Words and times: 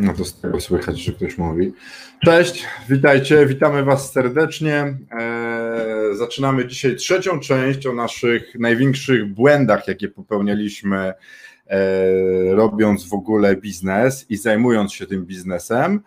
No 0.00 0.12
to 0.12 0.24
z 0.24 0.40
tego 0.40 0.60
słychać, 0.60 1.00
że 1.00 1.12
ktoś 1.12 1.38
mówi. 1.38 1.72
Cześć, 2.24 2.64
witajcie, 2.88 3.46
witamy 3.46 3.84
Was 3.84 4.12
serdecznie. 4.12 4.98
Eee, 5.10 6.16
zaczynamy 6.16 6.66
dzisiaj 6.66 6.96
trzecią 6.96 7.40
część 7.40 7.86
o 7.86 7.92
naszych 7.92 8.54
największych 8.58 9.34
błędach, 9.34 9.88
jakie 9.88 10.08
popełnialiśmy, 10.08 11.12
e, 11.66 11.84
robiąc 12.54 13.08
w 13.08 13.14
ogóle 13.14 13.56
biznes 13.56 14.26
i 14.30 14.36
zajmując 14.36 14.92
się 14.92 15.06
tym 15.06 15.26
biznesem. 15.26 16.00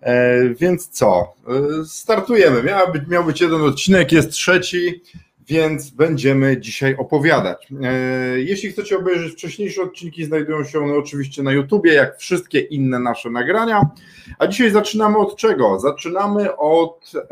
E, 0.00 0.38
więc 0.54 0.88
co? 0.88 1.34
Startujemy. 1.86 2.62
Miał 2.62 2.92
być, 2.92 3.02
miał 3.08 3.24
być 3.24 3.40
jeden 3.40 3.62
odcinek, 3.62 4.12
jest 4.12 4.30
trzeci 4.30 5.02
więc 5.50 5.90
będziemy 5.90 6.60
dzisiaj 6.60 6.96
opowiadać. 6.96 7.68
E, 7.82 8.40
jeśli 8.40 8.70
chcecie 8.70 8.98
obejrzeć 8.98 9.32
wcześniejsze 9.32 9.82
odcinki, 9.82 10.24
znajdują 10.24 10.64
się 10.64 10.78
one 10.78 10.94
oczywiście 10.94 11.42
na 11.42 11.52
YouTubie, 11.52 11.92
jak 11.94 12.18
wszystkie 12.18 12.60
inne 12.60 12.98
nasze 12.98 13.30
nagrania. 13.30 13.90
A 14.38 14.46
dzisiaj 14.46 14.70
zaczynamy 14.70 15.18
od 15.18 15.36
czego? 15.36 15.80
Zaczynamy 15.80 16.56
od 16.56 17.12
e, 17.14 17.26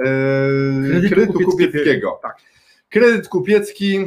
kredytu, 0.88 1.14
kredytu 1.14 1.38
kupieckiego. 1.38 2.18
Tak. 2.23 2.36
Kredyt 2.88 3.28
kupiecki, 3.28 3.96
e, 3.96 4.04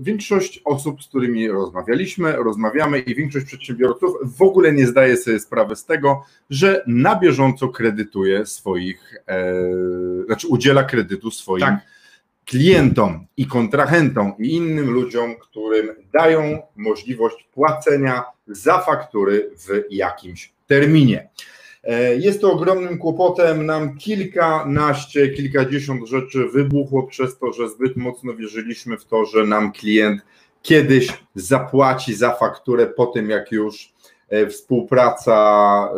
większość 0.00 0.60
osób, 0.64 1.02
z 1.02 1.08
którymi 1.08 1.48
rozmawialiśmy, 1.48 2.32
rozmawiamy 2.32 2.98
i 2.98 3.14
większość 3.14 3.46
przedsiębiorców 3.46 4.10
w 4.22 4.42
ogóle 4.42 4.72
nie 4.72 4.86
zdaje 4.86 5.16
sobie 5.16 5.40
sprawy 5.40 5.76
z 5.76 5.84
tego, 5.84 6.24
że 6.50 6.84
na 6.86 7.16
bieżąco 7.16 7.68
kredytuje 7.68 8.46
swoich, 8.46 9.14
znaczy 10.26 10.48
udziela 10.48 10.84
kredytu 10.84 11.30
swoim 11.30 11.60
tak 11.60 11.80
klientom 12.50 13.26
i 13.36 13.46
kontrahentom 13.46 14.32
i 14.38 14.54
innym 14.54 14.90
ludziom, 14.90 15.34
którym 15.36 15.88
dają 16.12 16.62
możliwość 16.76 17.48
płacenia 17.54 18.24
za 18.46 18.78
faktury 18.78 19.50
w 19.58 19.82
jakimś 19.90 20.52
terminie. 20.66 21.28
E, 21.84 22.16
jest 22.16 22.40
to 22.40 22.52
ogromnym 22.52 22.98
kłopotem. 22.98 23.66
Nam 23.66 23.98
kilkanaście, 23.98 25.28
kilkadziesiąt 25.28 26.08
rzeczy 26.08 26.48
wybuchło 26.52 27.02
przez 27.02 27.38
to, 27.38 27.52
że 27.52 27.68
zbyt 27.68 27.96
mocno 27.96 28.34
wierzyliśmy 28.34 28.98
w 28.98 29.04
to, 29.04 29.24
że 29.24 29.46
nam 29.46 29.72
klient 29.72 30.22
kiedyś 30.62 31.08
zapłaci 31.34 32.14
za 32.14 32.34
fakturę 32.34 32.86
po 32.86 33.06
tym, 33.06 33.30
jak 33.30 33.52
już 33.52 33.92
e, 34.28 34.46
współpraca 34.46 35.88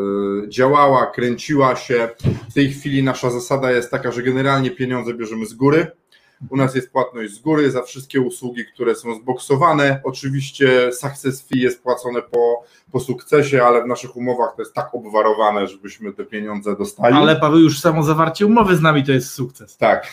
e, 0.45 0.49
działała, 0.49 1.07
kręciła 1.07 1.77
się. 1.77 2.09
W 2.51 2.55
tej 2.55 2.73
chwili 2.73 3.03
nasza 3.03 3.31
zasada 3.31 3.73
jest 3.73 3.91
taka, 3.91 4.13
że 4.13 4.23
generalnie 4.23 4.71
pieniądze 4.71 5.15
bierzemy 5.15 5.47
z 5.47 5.55
góry 5.55 6.02
u 6.51 6.57
nas 6.57 6.75
jest 6.75 6.93
płatność 6.93 7.33
z 7.33 7.39
góry 7.39 7.71
za 7.71 7.83
wszystkie 7.83 8.21
usługi, 8.21 8.65
które 8.75 8.95
są 8.95 9.15
zboksowane. 9.15 10.01
Oczywiście 10.05 10.93
success 10.93 11.49
fee 11.49 11.61
jest 11.61 11.83
płacone 11.83 12.23
po, 12.23 12.65
po 12.93 13.01
sukcesie, 13.01 13.63
ale 13.63 13.85
w 13.85 13.87
naszych 13.87 14.17
umowach 14.17 14.57
to 14.57 14.63
jest 14.63 14.75
tak 14.75 14.95
obwarowane, 14.95 15.67
żebyśmy 15.67 16.13
te 16.13 16.25
pieniądze 16.25 16.77
dostali. 16.77 17.15
Ale 17.15 17.37
Paweł, 17.37 17.59
już 17.59 17.81
samo 17.81 18.03
zawarcie 18.03 18.47
umowy 18.47 18.77
z 18.77 18.81
nami 18.81 19.05
to 19.05 19.13
jest 19.13 19.31
sukces. 19.31 19.77
Tak, 19.77 20.13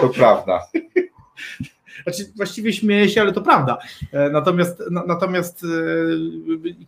to 0.00 0.08
prawda. 0.08 0.60
Znaczy, 2.02 2.32
właściwie 2.36 2.72
śmieję 2.72 3.08
się, 3.08 3.20
ale 3.20 3.32
to 3.32 3.40
prawda. 3.40 3.78
E, 4.12 4.30
natomiast, 4.30 4.82
natomiast 4.90 5.64
e, 5.64 5.66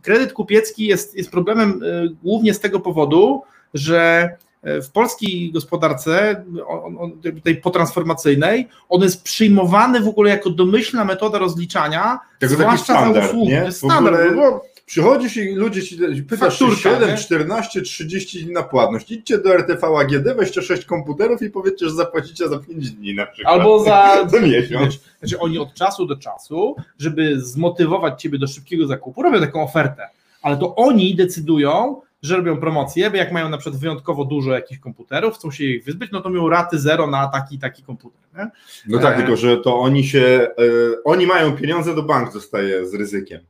kredyt 0.02 0.32
kupiecki 0.32 0.86
jest, 0.86 1.14
jest 1.14 1.30
problemem 1.30 1.70
e, 1.82 2.08
głównie 2.22 2.54
z 2.54 2.60
tego 2.60 2.80
powodu, 2.80 3.42
że 3.74 4.30
w 4.62 4.90
polskiej 4.90 5.52
gospodarce, 5.52 6.44
on, 6.66 6.98
on, 6.98 7.12
tej 7.44 7.56
potransformacyjnej, 7.56 8.68
on 8.88 9.02
jest 9.02 9.22
przyjmowany 9.22 10.00
w 10.00 10.08
ogóle 10.08 10.30
jako 10.30 10.50
domyślna 10.50 11.04
metoda 11.04 11.38
rozliczania, 11.38 12.18
Tego 12.38 12.54
zwłaszcza 12.54 12.84
standard, 12.84 13.26
za 13.26 13.30
usługi. 13.30 13.52
Nie? 13.52 13.72
Standard, 13.72 14.16
ogóle... 14.16 14.36
bo 14.36 14.76
Przychodzisz 14.86 15.36
i 15.36 15.54
ludzie 15.54 15.82
ci 15.82 15.98
pytasz 16.28 16.58
Fakturka, 16.58 16.90
7, 16.90 17.08
nie? 17.08 17.16
14, 17.16 17.82
30 17.82 18.44
dni 18.44 18.52
na 18.52 18.62
płatność. 18.62 19.10
Idźcie 19.10 19.38
do 19.38 19.54
RTV 19.54 19.86
AGD, 19.86 20.36
weźcie 20.36 20.62
6 20.62 20.84
komputerów 20.84 21.42
i 21.42 21.50
powiedzcie, 21.50 21.86
że 21.86 21.94
zapłacicie 21.94 22.48
za 22.48 22.58
5 22.58 22.90
dni 22.90 23.14
na 23.14 23.26
przykład. 23.26 23.54
Albo 23.54 23.84
za, 23.84 24.16
za 24.28 24.40
miesiąc. 24.40 25.00
Znaczy 25.18 25.38
oni 25.38 25.58
od 25.58 25.74
czasu 25.74 26.06
do 26.06 26.16
czasu, 26.16 26.76
żeby 26.98 27.40
zmotywować 27.40 28.22
ciebie 28.22 28.38
do 28.38 28.46
szybkiego 28.46 28.86
zakupu, 28.86 29.22
robią 29.22 29.40
taką 29.40 29.62
ofertę. 29.62 30.08
Ale 30.42 30.56
to 30.56 30.74
oni 30.74 31.14
decydują, 31.14 32.00
że 32.26 32.36
robią 32.36 32.56
promocje, 32.56 33.10
bo 33.10 33.16
jak 33.16 33.32
mają 33.32 33.48
na 33.48 33.58
przykład 33.58 33.80
wyjątkowo 33.80 34.24
dużo 34.24 34.52
jakichś 34.52 34.80
komputerów, 34.80 35.34
chcą 35.34 35.50
się 35.50 35.64
ich 35.64 35.84
wyzbyć, 35.84 36.10
no 36.12 36.20
to 36.20 36.30
mają 36.30 36.48
raty 36.48 36.78
zero 36.78 37.06
na 37.06 37.28
taki 37.28 37.58
taki 37.58 37.82
komputer. 37.82 38.20
Nie? 38.36 38.50
No 38.86 38.98
tak, 38.98 39.14
e... 39.14 39.16
tylko 39.16 39.36
że 39.36 39.56
to 39.56 39.80
oni 39.80 40.04
się, 40.04 40.48
e, 40.58 41.02
oni 41.04 41.26
mają 41.26 41.56
pieniądze, 41.56 41.94
do 41.94 42.02
bank 42.02 42.32
zostaje 42.32 42.86
z 42.86 42.94
ryzykiem. 42.94 43.40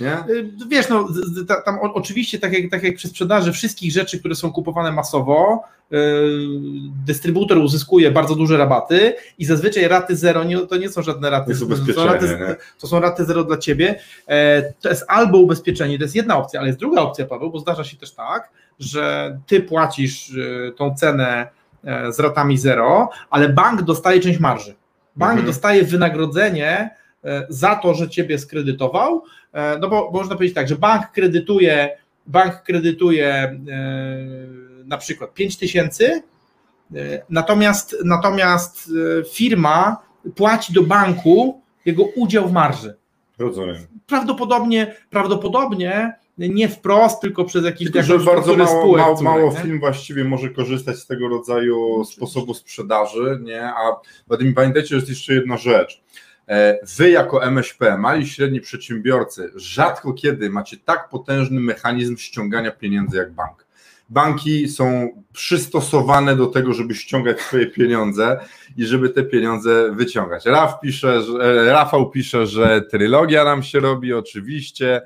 Nie? 0.00 0.34
Y, 0.34 0.50
wiesz, 0.68 0.88
no, 0.88 1.08
tam 1.64 1.78
oczywiście, 1.80 2.38
tak 2.38 2.52
jak, 2.52 2.70
tak 2.70 2.82
jak 2.82 2.96
przy 2.96 3.08
sprzedaży 3.08 3.52
wszystkich 3.52 3.92
rzeczy, 3.92 4.18
które 4.18 4.34
są 4.34 4.52
kupowane 4.52 4.92
masowo, 4.92 5.64
yy, 5.90 5.98
dystrybutor 7.06 7.58
uzyskuje 7.58 8.10
bardzo 8.10 8.34
duże 8.34 8.56
rabaty 8.56 9.14
i 9.38 9.44
zazwyczaj 9.44 9.88
raty 9.88 10.16
zero 10.16 10.44
nie, 10.44 10.58
to 10.58 10.76
nie 10.76 10.88
są 10.88 11.02
żadne 11.02 11.30
raty. 11.30 11.52
To, 11.54 11.66
to, 11.66 11.92
są 11.92 12.06
raty, 12.06 12.56
to 12.80 12.86
są 12.86 13.00
raty 13.00 13.24
zero 13.24 13.44
dla 13.44 13.56
ciebie. 13.56 13.98
E, 14.28 14.72
to 14.72 14.88
jest 14.88 15.04
albo 15.08 15.38
ubezpieczenie, 15.38 15.98
to 15.98 16.04
jest 16.04 16.16
jedna 16.16 16.36
opcja, 16.36 16.60
ale 16.60 16.68
jest 16.68 16.78
druga 16.78 17.00
opcja, 17.00 17.26
Paweł, 17.26 17.50
bo 17.50 17.58
zdarza 17.58 17.84
się 17.84 17.96
też 17.96 18.12
tak, 18.12 18.50
że 18.78 19.38
ty 19.46 19.60
płacisz 19.60 20.30
y, 20.30 20.72
tą 20.76 20.94
cenę 20.94 21.48
e, 21.84 22.12
z 22.12 22.20
ratami 22.20 22.58
zero, 22.58 23.10
ale 23.30 23.48
bank 23.48 23.82
dostaje 23.82 24.20
część 24.20 24.40
marży. 24.40 24.74
Bank 25.16 25.30
mhm. 25.30 25.46
dostaje 25.46 25.84
wynagrodzenie 25.84 26.90
E, 27.24 27.46
za 27.48 27.76
to, 27.76 27.94
że 27.94 28.08
ciebie 28.08 28.38
skredytował, 28.38 29.22
no 29.80 29.88
bo 29.88 30.10
można 30.12 30.34
powiedzieć 30.34 30.54
tak, 30.54 30.68
że 30.68 30.76
bank 30.76 31.10
kredytuje, 31.12 31.98
bank 32.26 32.62
kredytuje 32.62 33.26
e, 33.26 33.58
na 34.84 34.98
przykład 34.98 35.34
5 35.34 35.56
tysięcy, 35.56 36.22
natomiast, 37.30 37.96
natomiast 38.04 38.90
firma 39.32 40.02
płaci 40.34 40.72
do 40.72 40.82
banku 40.82 41.62
jego 41.84 42.04
udział 42.04 42.48
w 42.48 42.52
marży. 42.52 42.94
Rozumiem. 43.38 43.76
Prawdopodobnie, 44.06 44.94
prawdopodobnie 45.10 46.14
nie 46.38 46.68
wprost, 46.68 47.20
tylko 47.20 47.44
przez 47.44 47.64
jakiś 47.64 47.92
tylko, 47.92 48.02
że 48.02 48.18
bardzo 48.18 48.56
mało, 48.56 48.80
spółek, 48.80 49.02
mało, 49.02 49.22
mało 49.22 49.50
firm 49.50 49.80
właściwie 49.80 50.24
może 50.24 50.50
korzystać 50.50 50.96
z 50.96 51.06
tego 51.06 51.28
rodzaju 51.28 51.94
no, 51.98 52.04
sposobu 52.04 52.54
sprzedaży, 52.54 53.40
nie? 53.42 53.64
A 53.64 53.80
pamiętajcie, 54.54 54.88
że 54.88 54.96
jest 54.96 55.08
jeszcze 55.08 55.34
jedna 55.34 55.56
rzecz. 55.56 56.02
E, 56.48 56.78
wy 56.96 57.10
jako 57.10 57.44
MŚP, 57.44 57.98
mali 57.98 58.22
i 58.22 58.26
średni 58.26 58.60
przedsiębiorcy, 58.60 59.52
rzadko 59.54 60.12
kiedy 60.12 60.50
macie 60.50 60.76
tak 60.76 61.08
potężny 61.08 61.60
mechanizm 61.60 62.16
ściągania 62.16 62.70
pieniędzy 62.70 63.16
jak 63.16 63.32
bank. 63.32 63.66
Banki 64.08 64.68
są 64.68 65.08
przystosowane 65.32 66.36
do 66.36 66.46
tego, 66.46 66.72
żeby 66.72 66.94
ściągać 66.94 67.40
swoje 67.40 67.66
pieniądze 67.66 68.40
i 68.76 68.86
żeby 68.86 69.10
te 69.10 69.22
pieniądze 69.22 69.90
wyciągać. 69.92 70.46
Raf 70.46 70.80
pisze, 70.80 71.22
że, 71.22 71.64
Rafał 71.72 72.10
pisze, 72.10 72.46
że 72.46 72.82
trylogia 72.82 73.44
nam 73.44 73.62
się 73.62 73.80
robi, 73.80 74.12
oczywiście. 74.12 75.02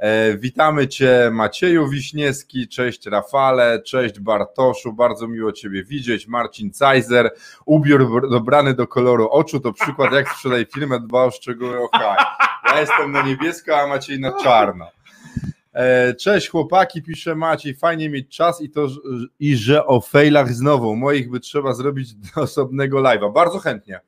E, 0.00 0.36
witamy 0.36 0.88
Cię 0.88 1.30
Macieju 1.32 1.88
Wiśniewski, 1.88 2.68
cześć 2.68 3.06
Rafale, 3.06 3.82
cześć 3.82 4.20
Bartoszu, 4.20 4.92
bardzo 4.92 5.28
miło 5.28 5.52
Ciebie 5.52 5.84
widzieć, 5.84 6.26
Marcin 6.26 6.70
Cajzer, 6.78 7.30
ubiór 7.66 8.30
dobrany 8.30 8.74
do 8.74 8.86
koloru 8.86 9.28
oczu 9.28 9.60
to 9.60 9.72
przykład 9.72 10.12
jak 10.12 10.28
sprzedaj 10.28 10.66
firmę, 10.74 11.00
dba 11.00 11.24
o 11.24 11.30
szczegóły 11.30 11.78
OK. 11.78 12.00
Ja 12.68 12.80
jestem 12.80 13.12
na 13.12 13.22
niebiesko, 13.22 13.76
a 13.76 13.86
Maciej 13.86 14.20
na 14.20 14.32
czarno. 14.42 14.90
E, 15.72 16.14
cześć 16.14 16.48
chłopaki, 16.48 17.02
pisze 17.02 17.34
Maciej, 17.34 17.74
fajnie 17.74 18.10
mieć 18.10 18.36
czas 18.36 18.60
i 18.60 18.70
to, 18.70 18.86
i 19.40 19.56
że 19.56 19.86
o 19.86 20.00
failach 20.00 20.52
znowu, 20.52 20.96
moich 20.96 21.30
by 21.30 21.40
trzeba 21.40 21.74
zrobić 21.74 22.14
do 22.14 22.40
osobnego 22.42 22.98
live'a, 22.98 23.32
bardzo 23.32 23.58
chętnie. 23.58 24.00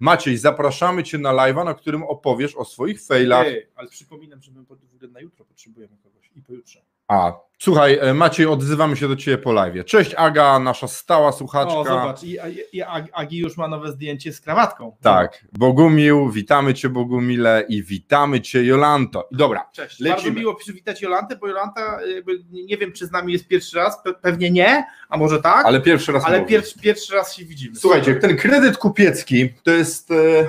Maciej, 0.00 0.38
zapraszamy 0.38 1.02
Cię 1.02 1.18
na 1.18 1.32
live'a, 1.32 1.64
na 1.64 1.74
którym 1.74 2.02
opowiesz 2.02 2.56
o 2.56 2.64
swoich 2.64 3.02
failach. 3.02 3.46
Ej, 3.46 3.66
ale 3.74 3.88
przypominam, 3.88 4.42
że 4.42 4.52
my 4.52 4.64
na 5.08 5.20
jutro 5.20 5.44
potrzebujemy 5.44 5.96
kogoś 6.02 6.30
i 6.34 6.42
pojutrze. 6.42 6.82
A, 7.10 7.32
słuchaj, 7.58 7.98
e, 8.00 8.14
Maciej, 8.14 8.46
odzywamy 8.46 8.96
się 8.96 9.08
do 9.08 9.16
Ciebie 9.16 9.38
po 9.38 9.52
live. 9.52 9.84
Cześć 9.84 10.14
Aga, 10.14 10.58
nasza 10.58 10.88
stała 10.88 11.32
słuchaczka. 11.32 11.78
O, 11.78 11.84
zobacz, 11.84 12.22
i, 12.22 12.38
i 12.72 12.82
Agi 13.12 13.38
już 13.38 13.56
ma 13.56 13.68
nowe 13.68 13.92
zdjęcie 13.92 14.32
z 14.32 14.40
krawatką. 14.40 14.96
Tak, 15.02 15.44
Bogumił, 15.58 16.30
witamy 16.30 16.74
Cię 16.74 16.88
Bogumile 16.88 17.64
i 17.68 17.82
witamy 17.82 18.40
Cię 18.40 18.64
Jolanto. 18.64 19.28
Dobra, 19.32 19.68
Cześć, 19.72 20.00
lecimy. 20.00 20.16
bardzo 20.16 20.40
miło 20.40 20.54
przywitać 20.54 21.02
Jolantę, 21.02 21.36
bo 21.36 21.48
Jolanta, 21.48 21.98
jakby, 22.14 22.32
nie 22.50 22.76
wiem 22.76 22.92
czy 22.92 23.06
z 23.06 23.10
nami 23.10 23.32
jest 23.32 23.48
pierwszy 23.48 23.76
raz, 23.76 24.02
pe 24.02 24.14
pewnie 24.14 24.50
nie, 24.50 24.84
a 25.08 25.16
może 25.16 25.42
tak, 25.42 25.66
ale 25.66 25.80
pierwszy 25.80 26.12
raz 26.12 26.24
ale 26.24 26.40
mówię. 26.40 26.62
pierwszy, 26.82 27.14
raz 27.14 27.34
się 27.36 27.44
widzimy. 27.44 27.76
Słuchajcie, 27.76 28.14
ten 28.14 28.36
kredyt 28.36 28.76
kupiecki 28.76 29.48
to 29.62 29.70
jest, 29.70 30.10
e, 30.10 30.46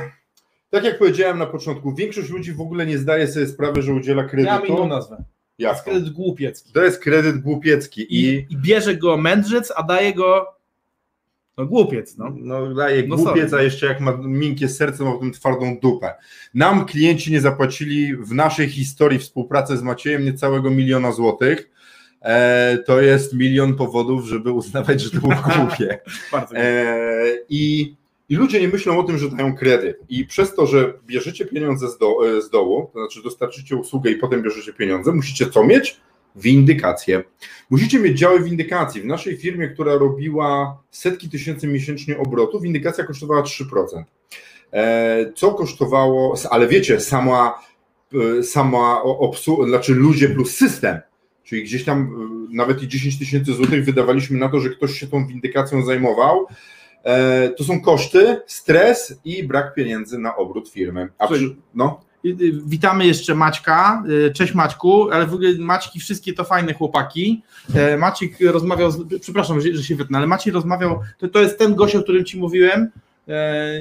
tak 0.70 0.84
jak 0.84 1.00
powiedziałem 1.00 1.40
na 1.40 1.46
początku, 1.46 1.94
większość 1.96 2.30
ludzi 2.30 2.54
w 2.54 2.62
ogóle 2.62 2.86
nie 2.86 2.98
zdaje 2.98 3.28
sobie 3.28 3.48
sprawy, 3.48 3.82
że 3.82 3.94
udziela 3.94 4.22
Ja 4.22 4.60
mam 4.60 4.68
inną 4.68 4.90
kredytu. 4.90 5.24
To 5.62 5.70
jest 5.70 5.84
kredyt 5.84 6.10
głupiecki. 6.10 6.74
To 6.74 6.84
jest 6.84 7.00
kredyt 7.00 7.38
głupiecki 7.38 8.02
I, 8.02 8.26
i 8.30 8.46
I 8.50 8.58
bierze 8.58 8.96
go 8.96 9.18
mędrzec, 9.18 9.74
a 9.76 9.84
daje 9.84 10.14
go 10.14 10.48
no 11.58 11.66
głupiec, 11.66 12.18
no. 12.18 12.34
no, 12.38 12.74
daje 12.76 13.08
No 13.08 13.16
głupiec, 13.16 13.50
sorry. 13.50 13.62
a 13.62 13.64
jeszcze 13.64 13.86
jak 13.86 14.00
ma 14.00 14.18
miękkie 14.24 14.70
serce, 14.70 15.04
ma 15.04 15.12
potem 15.12 15.32
twardą 15.32 15.80
dupę. 15.80 16.14
Nam 16.54 16.86
klienci 16.86 17.32
nie 17.32 17.42
zapłacili 17.42 18.16
w 18.16 18.32
naszej 18.34 18.70
historii 18.70 19.20
współpracy 19.20 19.78
z 19.78 19.82
Maciejem 19.82 20.26
niecałego 20.26 20.72
miliona 20.72 21.12
złotych. 21.12 21.70
E, 22.22 22.78
to 22.78 23.02
jest 23.02 23.34
milion 23.34 23.76
powodów, 23.76 24.26
żeby 24.26 24.52
uznawać, 24.52 25.02
że 25.02 25.12
to 25.12 25.20
było 25.20 25.36
głupie. 25.36 26.00
Bardzo 26.32 26.56
E, 26.56 26.96
i, 27.50 27.96
I 28.32 28.36
ludzie 28.36 28.62
nie 28.62 28.68
myślą 28.68 29.00
o 29.00 29.04
tym, 29.04 29.18
że 29.18 29.30
dają 29.30 29.56
kredyt. 29.56 29.98
I 30.10 30.26
przez 30.26 30.56
to, 30.56 30.68
że 30.68 30.94
bierzecie 31.06 31.46
pieniądze 31.46 31.90
z, 31.90 31.98
do, 31.98 32.38
e, 32.38 32.42
z 32.42 32.50
dołu, 32.50 32.90
to 32.94 33.00
znaczy 33.00 33.24
dostarczycie 33.24 33.76
usługę 33.76 34.12
i 34.12 34.16
potem 34.16 34.42
bierzecie 34.42 34.74
pieniądze, 34.74 35.12
musicie 35.12 35.50
co 35.50 35.64
mieć? 35.64 35.98
Windykację. 36.36 37.24
Musicie 37.70 38.00
mieć 38.00 38.20
działy 38.20 38.44
windykacji. 38.44 39.02
W 39.02 39.06
naszej 39.06 39.38
firmie, 39.38 39.68
która 39.68 39.94
robiła 39.94 40.78
setki 40.92 41.30
tysięcy 41.30 41.68
miesięcznie 41.68 42.18
obrotu, 42.18 42.60
windykacja 42.60 43.04
kosztowała 43.04 43.42
3%. 43.42 44.04
E, 44.74 45.32
co 45.36 45.54
kosztowało, 45.54 46.36
ale 46.52 46.68
wiecie, 46.68 47.00
sama, 47.00 47.60
e, 48.40 48.44
sama 48.44 49.02
obsługa, 49.04 49.68
znaczy 49.68 49.96
ludzie 49.96 50.30
plus 50.30 50.56
system, 50.56 51.00
czyli 51.44 51.64
gdzieś 51.64 51.84
tam 51.84 52.30
nawet 52.52 52.84
i 52.84 52.88
10 52.88 53.20
tysięcy 53.20 53.54
złotych 53.54 53.86
wydawaliśmy 53.86 54.40
na 54.40 54.50
to, 54.50 54.60
że 54.60 54.70
ktoś 54.70 55.00
się 55.00 55.08
tą 55.08 55.28
windykacją 55.28 55.86
zajmował. 55.86 56.48
E, 57.04 57.50
To 57.50 57.64
są 57.64 57.82
koszty, 57.82 58.42
stres 58.48 59.14
i 59.26 59.44
brak 59.44 59.74
pieniędzy 59.74 60.18
na 60.20 60.36
obrót 60.36 60.70
firmy. 60.70 61.10
A 61.18 61.28
przy, 61.28 61.56
no, 61.74 62.02
Witamy 62.66 63.06
jeszcze 63.06 63.36
Maćka. 63.36 64.04
Y, 64.28 64.32
Cześć 64.34 64.54
Maćku, 64.54 65.12
ale 65.12 65.28
w 65.28 65.34
ogóle 65.34 65.50
Maćki 65.60 66.00
wszystkie 66.00 66.34
to 66.34 66.44
fajne 66.44 66.74
chłopaki. 66.74 67.44
E, 67.76 67.98
Maciek 67.98 68.32
rozmawiał, 68.52 68.92
z, 68.92 69.22
przepraszam, 69.22 69.62
że, 69.62 69.84
się 69.84 69.96
wytnę, 69.96 70.18
ale 70.18 70.28
Maciej 70.28 70.54
rozmawiał, 70.54 71.00
to, 71.18 71.28
to 71.28 71.40
jest 71.40 71.60
ten 71.60 71.76
gość, 71.76 71.96
o 71.96 72.04
którym 72.04 72.26
Ci 72.26 72.40
mówiłem, 72.40 72.90
e, 73.28 73.72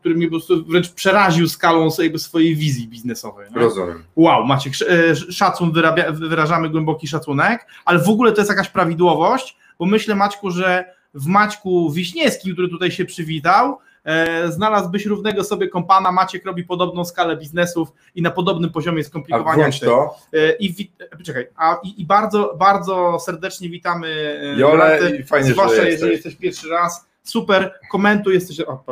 który 0.00 0.14
mnie 0.14 0.26
po 0.26 0.30
prostu 0.30 0.64
wręcz 0.64 0.92
przeraził 0.92 1.48
skalą 1.48 1.88
swojej 2.16 2.56
wizji 2.56 2.88
biznesowej. 2.88 3.48
nie? 3.54 3.60
rozumiem. 3.60 4.02
Wow, 4.16 4.46
Maciek, 4.46 4.72
sz- 4.74 4.90
e, 5.28 5.32
szacun, 5.32 5.72
wyrabia, 5.72 6.12
wyrażamy 6.12 6.70
głęboki 6.70 7.08
szacunek, 7.08 7.66
ale 7.84 7.98
w 7.98 8.08
ogóle 8.08 8.32
to 8.32 8.40
jest 8.40 8.50
jakaś 8.50 8.68
prawidłowość, 8.68 9.56
bo 9.78 9.86
myślę 9.86 10.14
Maćku, 10.14 10.50
że 10.50 10.94
w 11.14 11.26
Maćku 11.26 11.90
Wiśniewskim, 11.90 12.52
który 12.52 12.68
tutaj 12.68 12.90
się 12.90 13.04
przywitał, 13.04 13.78
e, 14.04 14.52
znalazłbyś 14.52 15.06
równego 15.06 15.44
sobie 15.44 15.68
kompana, 15.68 16.12
Maciek 16.12 16.44
robi 16.46 16.64
podobną 16.64 17.04
skalę 17.04 17.36
biznesów 17.36 17.92
i 18.14 18.22
na 18.22 18.30
podobnym 18.30 18.70
poziomie 18.70 19.00
A 19.00 19.04
skomplikowania. 19.04 19.56
włącz 19.62 19.80
to. 19.80 20.16
E, 20.32 20.52
I, 20.52 20.72
wi- 20.72 20.92
e, 21.20 21.22
czekaj, 21.22 21.46
a, 21.56 21.80
i, 21.84 22.00
i 22.02 22.06
bardzo, 22.06 22.54
bardzo 22.58 23.18
serdecznie 23.20 23.68
witamy 23.68 24.38
Jole, 24.56 25.00
i 25.20 25.22
fajnie, 25.24 25.46
że 25.46 25.52
zwłaszcza 25.52 25.74
jesteś. 25.76 25.92
jeżeli 25.92 26.12
jesteś 26.12 26.36
pierwszy 26.36 26.68
raz. 26.68 27.06
Super, 27.28 27.72
komentuj, 27.90 28.34
jesteś. 28.34 28.60
O, 28.60 28.84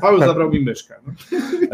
Paweł 0.00 0.18
zabrał 0.28 0.50
mi 0.50 0.60
myszkę. 0.60 0.94
No. 1.06 1.12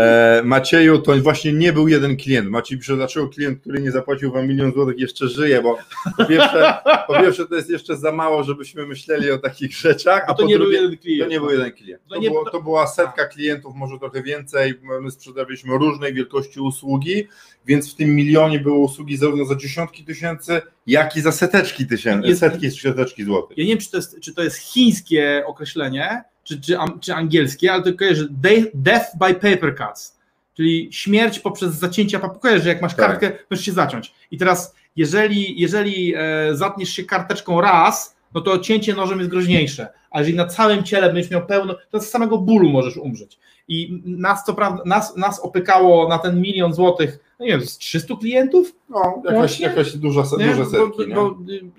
E, 0.05 0.43
Macieju, 0.45 0.99
to 0.99 1.17
właśnie 1.17 1.53
nie 1.53 1.73
był 1.73 1.89
jeden 1.89 2.17
klient. 2.17 2.49
Maciej 2.51 2.79
pisze, 2.79 2.97
dlaczego 2.97 3.29
klient, 3.29 3.61
który 3.61 3.81
nie 3.83 3.91
zapłacił 3.91 4.33
wam 4.33 4.49
milion 4.49 4.73
złotych 4.73 4.99
jeszcze 4.99 5.29
żyje, 5.29 5.63
bo 5.63 5.79
po 6.17 6.25
pierwsze, 6.25 6.75
po 7.07 7.15
pierwsze 7.15 7.47
to 7.47 7.55
jest 7.55 7.71
jeszcze 7.71 7.97
za 7.97 8.13
mało, 8.13 8.43
żebyśmy 8.45 8.87
myśleli 8.87 9.31
o 9.31 9.39
takich 9.39 9.73
rzeczach, 9.77 10.25
a 10.29 10.35
to 10.35 10.43
po 10.43 10.49
nie 10.49 10.57
był 10.59 10.65
drugie, 10.67 10.81
jeden 10.83 10.99
klient. 10.99 11.23
to 11.25 11.31
nie 11.31 11.41
był 11.41 11.51
jeden 11.51 11.73
klient. 11.73 12.03
To 12.09 12.17
nie- 12.19 12.29
było, 12.31 12.51
to 12.51 12.63
była 12.63 12.87
setka 12.87 13.27
klientów, 13.27 13.75
może 13.75 13.99
trochę 13.99 14.23
więcej. 14.23 14.75
My 15.03 15.11
sprzedawaliśmy 15.11 15.79
różnej 15.79 16.15
wielkości 16.15 16.61
usługi, 16.61 17.29
więc 17.67 17.93
w 17.93 17.95
tym 17.95 18.15
milionie 18.15 18.61
było 18.61 18.79
usługi 18.79 19.17
zarówno 19.17 19.45
za 19.45 19.55
dziesiątki 19.55 20.05
tysięcy, 20.05 20.63
jak 20.87 21.17
i 21.17 21.21
za 21.21 21.33
seteczki 21.33 21.87
tysięcy, 21.87 22.29
Jest- 22.29 22.41
setki, 22.41 22.71
seteczki 22.71 23.25
złotych. 23.25 23.59
Ja 23.59 23.65
nie 23.65 23.71
wiem, 23.71 23.79
czy 23.79 23.91
to 23.91 23.97
jest, 23.97 24.21
czy 24.21 24.35
to 24.35 24.43
jest 24.43 24.57
chińskie 24.57 25.43
określenie, 25.47 26.23
czy, 26.45 26.61
czy, 26.61 26.77
czy 27.01 27.15
angielskie, 27.15 27.73
ale 27.73 27.83
to 27.83 27.93
kojarzę, 27.95 28.27
de- 28.31 28.71
death 28.75 29.07
by 29.19 29.35
paper 29.35 29.77
cuts, 29.79 30.17
czyli 30.57 30.89
śmierć 30.93 31.39
poprzez 31.39 31.75
zacięcia 31.75 32.19
papieru, 32.19 32.63
że 32.63 32.69
jak 32.69 32.83
masz 32.83 32.95
Tak. 32.95 33.07
kartkę, 33.07 33.33
możesz 33.51 33.65
się 33.65 33.73
zaciąć. 33.73 34.15
I 34.31 34.39
teraz, 34.39 34.75
jeżeli, 34.97 35.61
jeżeli 35.61 36.15
e, 36.17 36.21
zatniesz 36.53 36.89
się 36.91 37.05
karteczką 37.05 37.61
raz, 37.61 38.16
no 38.37 38.43
to 38.43 38.59
cięcie 38.59 38.95
nożem 38.95 39.19
jest 39.19 39.31
groźniejsze, 39.31 39.89
a 40.11 40.19
jeżeli 40.19 40.37
na 40.37 40.47
całym 40.47 40.83
ciele 40.85 41.13
będziesz 41.13 41.31
miał 41.31 41.47
pełno, 41.47 41.75
to 41.91 42.01
z 42.01 42.09
samego 42.09 42.39
bólu 42.39 42.69
możesz 42.71 42.97
umrzeć. 42.97 43.39
I 43.69 44.03
nas, 44.05 44.45
co 44.45 44.55
prawda, 44.55 44.83
nas, 44.87 45.17
nas 45.17 45.41
opykało 45.41 46.09
na 46.09 46.19
ten 46.19 46.41
milion 46.41 46.75
złotych, 46.75 47.19
no 47.41 47.47
nie 47.47 47.53
wiem, 47.53 47.67
z 47.67 47.79
300 47.79 48.17
klientów, 48.17 48.73
No, 48.89 49.23
jakaś, 49.25 49.61
jakaś 49.61 49.97
duża, 49.97 50.23
nie? 50.39 50.47
duże 50.47 50.67
setki. 50.67 51.15
Bo, 51.15 51.31
bo, 51.31 51.37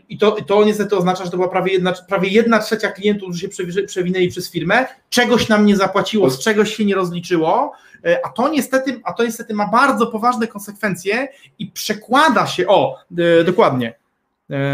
I 0.09 0.17
to, 0.17 0.31
to 0.31 0.63
niestety 0.65 0.97
oznacza, 0.97 1.25
że 1.25 1.31
to 1.31 1.37
była 1.37 1.49
prawie 1.49 1.73
jedna, 1.73 1.93
prawie 2.09 2.29
jedna 2.29 2.59
trzecia 2.59 2.91
klientów, 2.91 3.29
którzy 3.29 3.39
się 3.41 3.47
przewi- 3.47 3.85
przewinęli 3.85 4.27
przez 4.29 4.51
firmę, 4.51 4.85
czegoś 5.09 5.49
nam 5.49 5.65
nie 5.65 5.75
zapłaciło, 5.75 6.29
z 6.29 6.39
czegoś 6.39 6.75
się 6.75 6.85
nie 6.85 6.95
rozliczyło, 6.95 7.71
e, 8.05 8.19
a 8.25 8.29
to 8.29 8.49
niestety, 8.49 9.01
a 9.03 9.13
to 9.13 9.23
niestety 9.23 9.53
ma 9.53 9.67
bardzo 9.71 10.07
poważne 10.07 10.47
konsekwencje 10.47 11.27
i 11.59 11.67
przekłada 11.71 12.47
się, 12.47 12.67
o, 12.67 12.95
e, 13.39 13.43
dokładnie, 13.43 13.93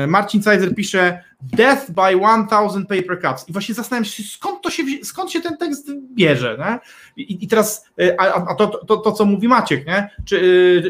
Marcin 0.08 0.44
Cajzer 0.44 0.76
pisze 0.76 1.24
Death 1.52 1.92
by 1.92 2.16
1000 2.50 2.88
paper 2.88 3.22
cuts. 3.22 3.50
I 3.50 3.54
właśnie 3.54 3.76
zastanawiam 3.76 4.06
się, 4.06 4.24
skąd, 4.24 4.62
to 4.62 4.70
się, 4.70 4.84
skąd 5.04 5.32
się 5.32 5.42
ten 5.42 5.58
tekst 5.58 5.92
bierze. 6.16 6.58
Nie? 6.60 6.80
I, 7.24 7.44
I 7.44 7.48
teraz, 7.48 7.86
e, 8.02 8.22
a, 8.22 8.52
a 8.52 8.56
to, 8.56 8.68
to, 8.68 8.98
to, 8.98 9.12
co 9.12 9.26
mówi 9.26 9.48
Maciek, 9.48 9.88
nie? 9.88 10.10
Czy, 10.26 10.42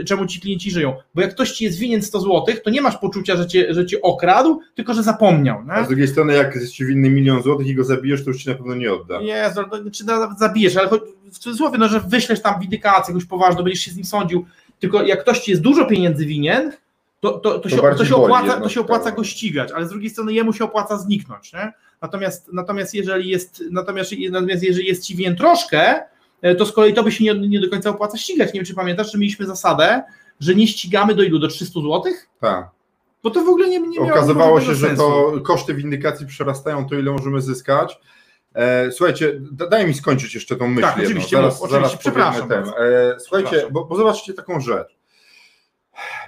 e, 0.01 0.03
czemu 0.03 0.25
ci 0.25 0.39
klienci 0.41 0.71
żyją? 0.71 0.93
Bo 1.15 1.21
jak 1.21 1.31
ktoś 1.31 1.51
ci 1.51 1.63
jest 1.65 1.77
winien 1.77 2.01
100 2.01 2.19
zł, 2.19 2.45
to 2.63 2.69
nie 2.69 2.81
masz 2.81 2.97
poczucia, 2.97 3.35
że 3.35 3.47
cię, 3.47 3.73
że 3.73 3.85
cię 3.85 4.01
okradł, 4.01 4.59
tylko 4.75 4.93
że 4.93 5.03
zapomniał. 5.03 5.63
A 5.69 5.77
z 5.77 5.81
Nie? 5.81 5.87
drugiej 5.87 6.07
strony, 6.07 6.33
jak 6.33 6.55
jest 6.55 6.73
ci 6.73 6.85
winny 6.85 7.09
milion 7.09 7.41
złotych 7.43 7.67
i 7.67 7.75
go 7.75 7.83
zabijesz, 7.83 8.23
to 8.23 8.29
już 8.29 8.43
ci 8.43 8.49
na 8.49 8.55
pewno 8.55 8.75
nie 8.75 8.93
odda. 8.93 9.21
Nie, 9.21 9.51
czy 9.91 10.05
nawet 10.05 10.39
zabijesz, 10.39 10.77
ale 10.77 10.89
w 11.31 11.39
cudzysłowie, 11.39 11.77
no, 11.77 11.87
że 11.87 11.99
wyślesz 11.99 12.41
tam 12.41 12.59
windykację 12.59 13.13
jakąś 13.13 13.25
poważną, 13.25 13.63
będziesz 13.63 13.83
się 13.83 13.91
z 13.91 13.95
nim 13.95 14.05
sądził, 14.05 14.45
tylko 14.79 15.03
jak 15.03 15.21
ktoś 15.21 15.39
ci 15.39 15.51
jest 15.51 15.63
dużo 15.63 15.85
pieniędzy 15.85 16.25
winien, 16.25 16.71
to, 17.23 17.31
to, 17.31 17.59
to, 17.59 17.69
się, 17.69 17.77
to, 17.77 18.05
się, 18.05 18.15
opłaca, 18.15 18.61
to 18.61 18.69
się 18.69 18.81
opłaca 18.81 19.11
go 19.11 19.23
ścigać, 19.23 19.71
ale 19.71 19.85
z 19.85 19.89
drugiej 19.89 20.09
strony 20.09 20.33
jemu 20.33 20.53
się 20.53 20.63
opłaca 20.63 20.97
zniknąć. 20.97 21.53
Nie? 21.53 21.73
Natomiast, 22.01 22.53
natomiast, 22.53 22.93
jeżeli 22.93 23.29
jest, 23.29 23.63
natomiast, 23.71 24.11
natomiast 24.31 24.63
jeżeli 24.63 24.87
jest 24.87 25.03
ci 25.03 25.15
winien 25.15 25.35
troszkę, 25.35 26.03
e, 26.41 26.55
to 26.55 26.65
z 26.65 26.71
kolei 26.71 26.93
to 26.93 27.03
by 27.03 27.11
się 27.11 27.23
nie, 27.23 27.47
nie 27.47 27.59
do 27.59 27.69
końca 27.69 27.89
opłaca 27.89 28.17
ścigać. 28.17 28.53
Nie 28.53 28.59
wiem, 28.59 28.65
czy 28.65 28.73
pamiętasz, 28.73 29.11
że 29.11 29.17
mieliśmy 29.17 29.45
zasadę, 29.45 30.03
że 30.39 30.55
nie 30.55 30.67
ścigamy 30.67 31.15
do 31.15 31.23
ilu? 31.23 31.39
Do 31.39 31.47
300 31.47 31.79
zł? 31.79 32.03
Tak. 32.39 32.69
Bo 33.23 33.29
to 33.29 33.43
w 33.43 33.49
ogóle 33.49 33.69
nie, 33.69 33.79
nie 33.79 33.99
miało 33.99 34.11
Okazywało 34.11 34.61
się, 34.61 34.75
że 34.75 34.87
sensu. 34.87 35.03
to 35.03 35.41
koszty 35.43 35.73
windykacji 35.73 36.27
przerastają 36.27 36.89
to, 36.89 36.95
ile 36.95 37.11
możemy 37.11 37.41
zyskać. 37.41 37.99
E, 38.55 38.91
słuchajcie, 38.91 39.41
da, 39.51 39.67
daj 39.67 39.87
mi 39.87 39.93
skończyć 39.93 40.35
jeszcze 40.35 40.55
tą 40.55 40.67
myśl. 40.67 40.87
Tak, 40.87 40.97
oczywiście, 40.97 41.35
zaraz, 41.35 41.59
zaraz 41.59 41.93
oczywiście, 41.93 42.11
powiemy 42.11 42.31
przepraszam 42.31 42.49
ten. 42.49 42.85
E, 42.85 43.19
słuchajcie, 43.19 43.47
Przepraszam. 43.49 43.73
bo, 43.73 43.85
bo 43.85 43.95
zobaczcie 43.95 44.33
taką 44.33 44.59
rzecz. 44.61 45.02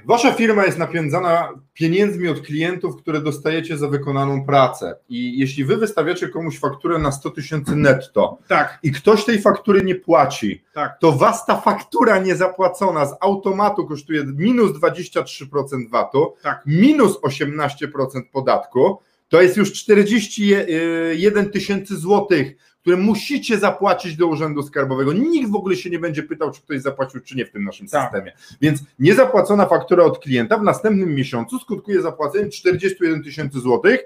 Wasza 0.06 0.32
firma 0.32 0.66
jest 0.66 0.78
napędzana 0.78 1.50
pieniędzmi 1.74 2.28
od 2.28 2.42
klientów, 2.42 2.98
które 2.98 3.22
dostajecie 3.22 3.78
za 3.78 3.88
wykonaną 3.88 4.46
pracę. 4.46 4.96
I 5.10 5.40
jeśli 5.40 5.66
wy 5.66 5.78
wystawiacie 5.78 6.30
komuś 6.30 6.60
fakturę 6.60 7.00
na 7.00 7.12
100 7.12 7.30
tysięcy 7.30 7.76
netto 7.76 8.38
Tak, 8.48 8.80
i 8.84 8.92
ktoś 8.92 9.26
tej 9.26 9.42
faktury 9.42 9.84
nie 9.84 9.96
płaci, 9.96 10.64
tak. 10.74 10.98
to 11.00 11.12
was 11.12 11.46
ta 11.46 11.62
faktura 11.62 12.20
niezapłacona 12.20 13.06
z 13.06 13.16
automatu 13.22 13.86
kosztuje 13.86 14.24
minus 14.24 14.72
23% 14.72 15.90
VAT-u, 15.90 16.34
Tak. 16.44 16.62
minus 16.66 17.20
18% 17.22 18.22
podatku, 18.32 19.00
to 19.30 19.42
jest 19.42 19.58
już 19.58 19.74
41 19.74 21.50
tysięcy 21.52 21.98
złotych, 21.98 22.56
które 22.86 22.98
musicie 22.98 23.58
zapłacić 23.60 24.16
do 24.16 24.28
Urzędu 24.28 24.64
Skarbowego. 24.64 25.14
Nikt 25.14 25.52
w 25.52 25.56
ogóle 25.56 25.76
się 25.76 25.90
nie 25.90 26.00
będzie 26.00 26.24
pytał, 26.24 26.52
czy 26.52 26.62
ktoś 26.62 26.82
zapłacił, 26.82 27.22
czy 27.22 27.36
nie 27.38 27.46
w 27.46 27.52
tym 27.52 27.64
naszym 27.64 27.88
Tak. 27.88 28.04
systemie. 28.12 28.32
Więc 28.62 28.80
niezapłacona 29.00 29.66
faktura 29.66 30.04
od 30.04 30.20
klienta 30.20 30.58
w 30.58 30.64
następnym 30.64 31.16
miesiącu 31.16 31.60
skutkuje 31.60 32.02
zapłaceniem 32.02 32.50
41 32.50 33.24
tysięcy 33.24 33.60
złotych. 33.60 34.00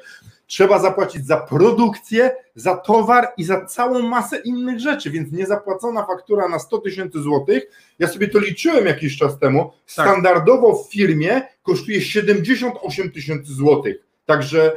Trzeba 0.48 0.80
zapłacić 0.80 1.26
za 1.26 1.38
produkcję, 1.38 2.32
za 2.56 2.76
towar 2.78 3.28
i 3.38 3.44
za 3.44 3.66
całą 3.66 4.00
masę 4.02 4.38
innych 4.38 4.80
rzeczy, 4.80 5.10
więc 5.12 5.32
niezapłacona 5.32 6.06
faktura 6.06 6.50
na 6.50 6.60
100 6.60 6.78
tysięcy 6.78 7.22
złotych, 7.22 7.64
ja 8.00 8.08
sobie 8.08 8.28
to 8.28 8.40
liczyłem 8.40 8.86
jakiś 8.86 9.18
czas 9.18 9.40
temu, 9.40 9.64
Tak. 9.96 10.06
standardowo 10.06 10.84
w 10.84 10.92
firmie 10.92 11.42
kosztuje 11.64 12.02
78 12.02 13.12
tysięcy 13.12 13.54
złotych. 13.54 13.96
Także 14.26 14.72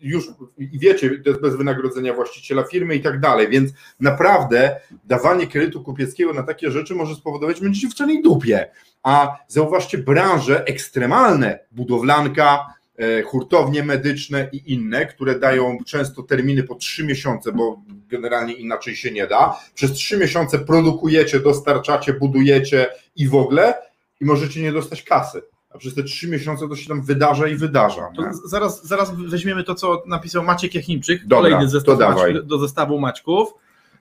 już 0.00 0.28
i 0.58 0.78
wiecie, 0.78 1.18
to 1.18 1.30
jest 1.30 1.42
bez 1.42 1.56
wynagrodzenia 1.56 2.14
właściciela 2.14 2.62
firmy 2.62 2.94
i 2.94 3.00
tak 3.00 3.20
dalej, 3.20 3.48
więc 3.48 3.70
naprawdę 4.00 4.80
dawanie 5.04 5.46
kredytu 5.46 5.82
kupieckiego 5.82 6.32
na 6.32 6.42
takie 6.42 6.70
rzeczy 6.70 6.94
może 6.94 7.14
spowodować, 7.14 7.56
że 7.56 7.62
będziecie 7.62 7.88
w 7.88 7.94
czarnej 7.94 8.22
dupie. 8.22 8.70
A 9.02 9.36
zauważcie 9.48 9.98
branże 9.98 10.64
ekstremalne, 10.64 11.58
budowlanka, 11.72 12.74
e, 12.98 13.22
hurtownie 13.22 13.82
medyczne 13.82 14.48
i 14.52 14.72
inne, 14.72 15.06
które 15.06 15.38
dają 15.38 15.78
często 15.86 16.22
terminy 16.22 16.62
po 16.62 16.74
trzy 16.74 17.04
miesiące, 17.04 17.52
bo 17.52 17.82
generalnie 18.08 18.52
inaczej 18.52 18.96
się 18.96 19.10
nie 19.10 19.26
da. 19.26 19.60
Przez 19.74 19.92
trzy 19.92 20.18
miesiące 20.18 20.58
produkujecie, 20.58 21.40
dostarczacie, 21.40 22.12
budujecie 22.12 22.86
i 23.16 23.28
w 23.28 23.34
ogóle 23.34 23.74
i 24.20 24.24
możecie 24.24 24.62
nie 24.62 24.72
dostać 24.72 25.02
kasy 25.02 25.42
a 25.76 25.78
przez 25.78 25.94
te 25.94 26.02
trzy 26.02 26.28
miesiące 26.28 26.68
to 26.68 26.76
się 26.76 26.88
tam 26.88 27.02
wydarza 27.02 27.48
i 27.48 27.56
wydarza. 27.56 28.08
zaraz, 28.44 28.86
zaraz 28.86 29.14
weźmiemy 29.14 29.64
to, 29.64 29.74
co 29.74 30.02
napisał 30.06 30.42
Maciek 30.42 30.74
Jachimczyk, 30.74 31.26
Dobra, 31.26 31.50
kolejny 31.50 31.68
zestaw 31.68 31.98
do 32.44 32.58
zestawu 32.58 32.98
Maćków. 32.98 33.54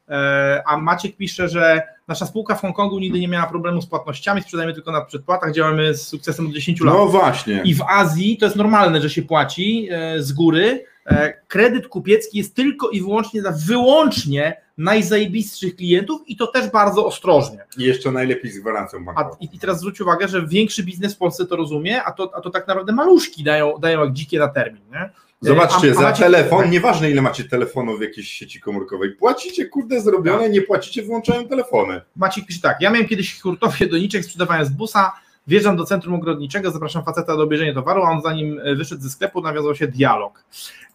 E, 0.10 0.64
a 0.66 0.78
Maciek 0.78 1.18
pisze, 1.18 1.50
że 1.50 1.82
nasza 2.08 2.26
spółka 2.26 2.56
w 2.56 2.62
Hongkongu 2.62 3.00
nigdy 3.00 3.20
nie 3.20 3.28
miała 3.28 3.48
problemu 3.48 3.82
z 3.82 3.86
płatnościami, 3.86 4.42
sprzedajemy 4.42 4.74
tylko 4.74 4.92
na 4.92 5.02
przedpłatach, 5.02 5.54
działamy 5.54 5.96
z 5.96 6.08
sukcesem 6.08 6.48
od 6.48 6.54
10 6.54 6.82
lat. 6.82 6.96
No 6.96 7.06
właśnie. 7.06 7.62
I 7.66 7.76
w 7.76 7.82
Azji 7.82 8.38
to 8.38 8.46
jest 8.46 8.56
normalne, 8.56 9.02
że 9.02 9.10
się 9.10 9.22
płaci 9.22 9.88
e, 9.92 10.22
z 10.22 10.34
góry. 10.34 10.86
E, 11.06 11.34
kredyt 11.48 11.88
kupiecki 11.88 12.38
jest 12.38 12.56
tylko 12.56 12.90
i 12.90 13.02
wyłącznie 13.02 13.42
dla 13.42 13.52
wyłącznie 13.52 14.62
najzajebistszych 14.78 15.76
klientów 15.76 16.22
i 16.28 16.36
to 16.36 16.48
też 16.48 16.72
bardzo 16.72 17.06
ostrożnie. 17.06 17.66
I 17.78 17.84
jeszcze 17.84 18.12
najlepiej 18.12 18.52
z 18.52 18.60
gwarancją 18.60 19.06
bankową. 19.06 19.36
A, 19.42 19.44
i, 19.44 19.60
teraz 19.60 19.80
zwróć 19.80 20.02
uwagę, 20.02 20.28
że 20.28 20.48
większy 20.48 20.84
biznes 20.84 21.16
w 21.16 21.18
Polsce 21.18 21.46
to 21.46 21.56
rozumie, 21.56 22.04
a 22.04 22.12
to, 22.12 22.32
a 22.36 22.42
to 22.42 22.50
tak 22.50 22.68
naprawdę 22.68 22.94
maluszki 22.94 23.44
dają, 23.44 23.78
dają 23.80 24.04
jak 24.04 24.14
dzikie 24.14 24.40
na 24.40 24.48
termin. 24.48 24.82
Nie? 24.92 25.10
Zobaczcie, 25.42 25.88
a, 25.88 25.92
a 25.92 25.94
za 25.94 26.02
macie... 26.02 26.24
telefon, 26.24 26.70
nieważne 26.70 27.12
ile 27.12 27.22
macie 27.22 27.44
telefonów 27.44 28.00
w 28.00 28.02
jakiejś 28.02 28.32
sieci 28.32 28.60
komórkowej, 28.60 29.12
płacicie 29.12 29.66
kurde 29.66 30.02
zrobione, 30.02 30.44
tak. 30.44 30.52
nie 30.52 30.62
płacicie, 30.62 31.04
wyłączają 31.04 31.48
telefony. 31.48 32.02
Maciek 32.16 32.46
pisze 32.46 32.62
tak, 32.62 32.82
ja 32.82 32.92
miałem 32.92 33.08
kiedyś 33.08 33.42
hurtowie 33.42 33.88
doniczek, 33.88 34.26
sprzedawałem 34.26 34.66
z 34.66 34.70
busa, 34.70 35.12
wjeżdżam 35.48 35.78
do 35.78 35.86
centrum 35.86 36.14
ogrodniczego, 36.14 36.72
zapraszam 36.72 37.04
faceta 37.04 37.38
do 37.38 37.44
obejrzenia 37.44 37.74
towaru, 37.74 38.04
a 38.04 38.12
on 38.12 38.22
zanim 38.22 38.60
wyszedł 38.76 39.02
ze 39.02 39.10
sklepu 39.10 39.42
nawiązał 39.42 39.76
się 39.76 39.88
dialog. 39.88 40.44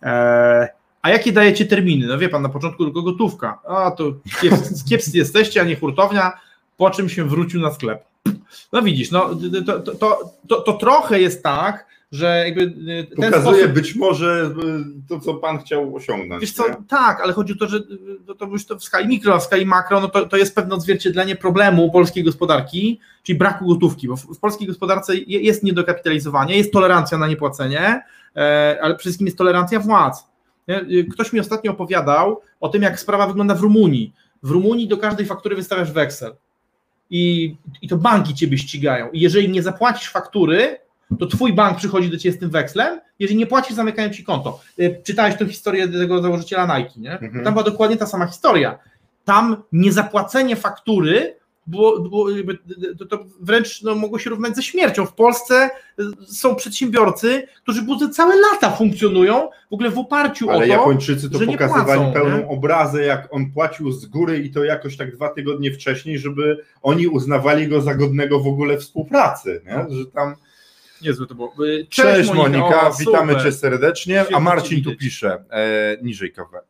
Eee, 0.03 0.69
a 1.03 1.11
jakie 1.11 1.33
dajecie 1.33 1.67
terminy? 1.67 2.07
No 2.07 2.19
wie 2.19 2.29
pan, 2.29 2.43
na 2.43 2.49
początku 2.49 2.85
tylko 2.85 3.03
gotówka. 3.03 3.59
A 3.69 3.91
to 3.91 4.13
kiepscy 4.89 5.19
jesteście, 5.25 5.61
a 5.61 5.65
nie 5.65 5.77
hurtownia, 5.77 6.33
po 6.77 6.91
czym 6.91 7.09
się 7.09 7.29
wrócił 7.29 7.61
na 7.61 7.73
sklep. 7.73 8.05
No 8.73 8.83
widzisz, 8.83 9.11
no 9.11 9.31
to, 9.67 9.81
to, 9.81 10.33
to, 10.49 10.61
to 10.61 10.73
trochę 10.73 11.21
jest 11.21 11.43
tak, 11.43 11.87
że 12.13 12.45
jakby 12.45 12.63
y, 12.63 13.17
ten 13.17 13.33
Pokazuje 13.33 13.63
sposób... 13.63 13.73
być 13.73 13.97
może 13.97 14.53
y, 14.65 15.09
to, 15.09 15.21
co 15.21 15.35
pan 15.35 15.59
chciał 15.59 15.97
osiągnąć. 15.97 16.41
Wiesz 16.41 16.53
co, 16.53 16.65
tak, 16.89 17.21
ale 17.21 17.33
chodzi 17.33 17.53
o 17.53 17.57
to, 17.57 17.69
że 17.69 17.81
to, 18.27 18.35
to 18.35 18.47
już 18.47 18.67
to 18.67 18.79
w 18.79 18.85
skali 18.85 19.09
mikro, 19.09 19.35
a 19.35 19.39
w 19.39 19.43
skali 19.43 19.67
makro, 19.67 20.01
no 20.01 20.09
to, 20.09 20.27
to 20.27 20.37
jest 20.37 20.55
pewne 20.55 20.75
odzwierciedlenie 20.75 21.37
problemu 21.37 21.91
polskiej 21.91 22.25
gospodarki, 22.25 23.01
czyli 23.23 23.39
braku 23.39 23.67
gotówki, 23.67 24.09
bo 24.09 24.17
w, 24.17 24.25
w 24.25 24.39
polskiej 24.39 24.67
gospodarce 24.67 25.17
jest 25.27 25.63
niedokapitalizowanie, 25.63 26.57
jest 26.57 26.73
tolerancja 26.73 27.19
na 27.19 27.27
niepłacenie, 27.27 28.03
e, 28.37 28.79
ale 28.83 28.95
przede 28.95 28.99
wszystkim 28.99 29.27
jest 29.27 29.39
tolerancja 29.39 29.81
władz. 29.81 30.31
Y, 30.71 31.07
ktoś 31.13 31.33
mi 31.33 31.41
ostatnio 31.41 31.73
opowiadał 31.73 32.41
o 32.61 32.69
tym, 32.69 32.83
jak 32.83 33.01
sprawa 33.01 33.27
wygląda 33.27 33.55
w 33.55 33.61
Rumunii. 33.61 34.13
W 34.43 34.51
Rumunii 34.51 34.89
do 34.89 34.97
każdej 34.97 35.27
faktury 35.27 35.57
wystawiasz 35.57 35.93
weksel. 35.93 36.37
I, 37.11 37.57
I 37.83 37.89
to 37.89 37.97
banki 37.97 38.35
ciebie 38.35 38.59
ścigają. 38.59 39.11
I 39.11 39.21
jeżeli 39.21 39.49
nie 39.49 39.63
zapłacisz 39.63 40.11
faktury, 40.11 40.77
to 41.19 41.27
twój 41.27 41.53
bank 41.53 41.79
przychodzi 41.79 42.11
do 42.11 42.19
ciebie 42.19 42.37
z 42.37 42.39
tym 42.39 42.51
wekslem, 42.51 43.01
jeżeli 43.19 43.39
nie 43.39 43.47
płacisz, 43.47 43.77
zamykają 43.77 44.11
ci 44.11 44.25
konto. 44.25 44.61
Y, 44.79 45.01
czytałeś 45.05 45.37
tę 45.37 45.47
historię 45.47 45.89
tego 45.89 46.23
założyciela 46.23 46.79
Nike, 46.79 46.91
nie? 46.97 47.13
Mhm. 47.13 47.45
Tam 47.45 47.55
była 47.55 47.65
dokładnie 47.65 47.97
ta 47.97 48.07
sama 48.07 48.27
historia. 48.27 48.79
Tam 49.25 49.63
niezapłacenie 49.73 50.57
faktury 50.57 51.41
było, 51.67 52.01
było 52.01 52.27
to, 52.99 53.07
to, 53.07 53.25
wręcz 53.41 53.83
no, 53.83 53.95
mogło 53.95 54.19
się 54.19 54.31
równać 54.31 54.57
ze 54.57 54.63
śmiercią. 54.63 55.07
W 55.07 55.15
Polsce 55.15 55.71
są 56.27 56.55
przedsiębiorcy, 56.55 57.47
którzy 57.63 57.87
przez 57.97 58.17
całe 58.17 58.35
lata 58.37 58.71
funkcjonują 58.71 59.49
w 59.71 59.75
ogóle 59.75 59.91
w 59.91 59.99
oparciu 59.99 60.51
Ale 60.51 60.59
o 60.59 60.61
to, 60.61 60.67
Japończycy 60.67 61.31
to 61.31 61.39
pokazywali 61.39 61.85
płacą, 61.85 62.13
pełną 62.13 62.39
nie? 62.39 62.49
obrazę, 62.49 63.05
jak 63.05 63.29
on 63.31 63.51
płacił 63.53 63.93
z 63.93 64.07
góry 64.07 64.39
i 64.39 64.51
to 64.51 64.65
jakoś 64.65 64.97
tak 64.97 65.15
dwa 65.15 65.29
tygodnie 65.29 65.73
wcześniej, 65.73 66.19
żeby 66.19 66.65
oni 66.83 67.09
uznawali 67.09 67.69
go 67.69 67.81
za 67.81 67.95
godnego 67.95 68.41
w 68.41 68.47
ogóle 68.47 68.79
współpracy, 68.79 69.63
nie? 69.67 69.77
No. 69.77 69.97
że 69.97 70.07
tam 70.07 70.35
Niezłe 71.03 71.27
to 71.27 71.35
było. 71.35 71.55
Cześć, 71.89 71.89
Cześć 71.91 72.33
Monika, 72.33 72.89
o, 72.89 72.95
witamy 72.95 73.37
Cię 73.43 73.53
serdecznie. 73.53 74.25
A 74.33 74.41
Marcin 74.41 74.85
tu 74.85 74.97
pisze, 74.97 75.45
e, 75.51 75.97
niżej 76.03 76.33
kawę. 76.33 76.61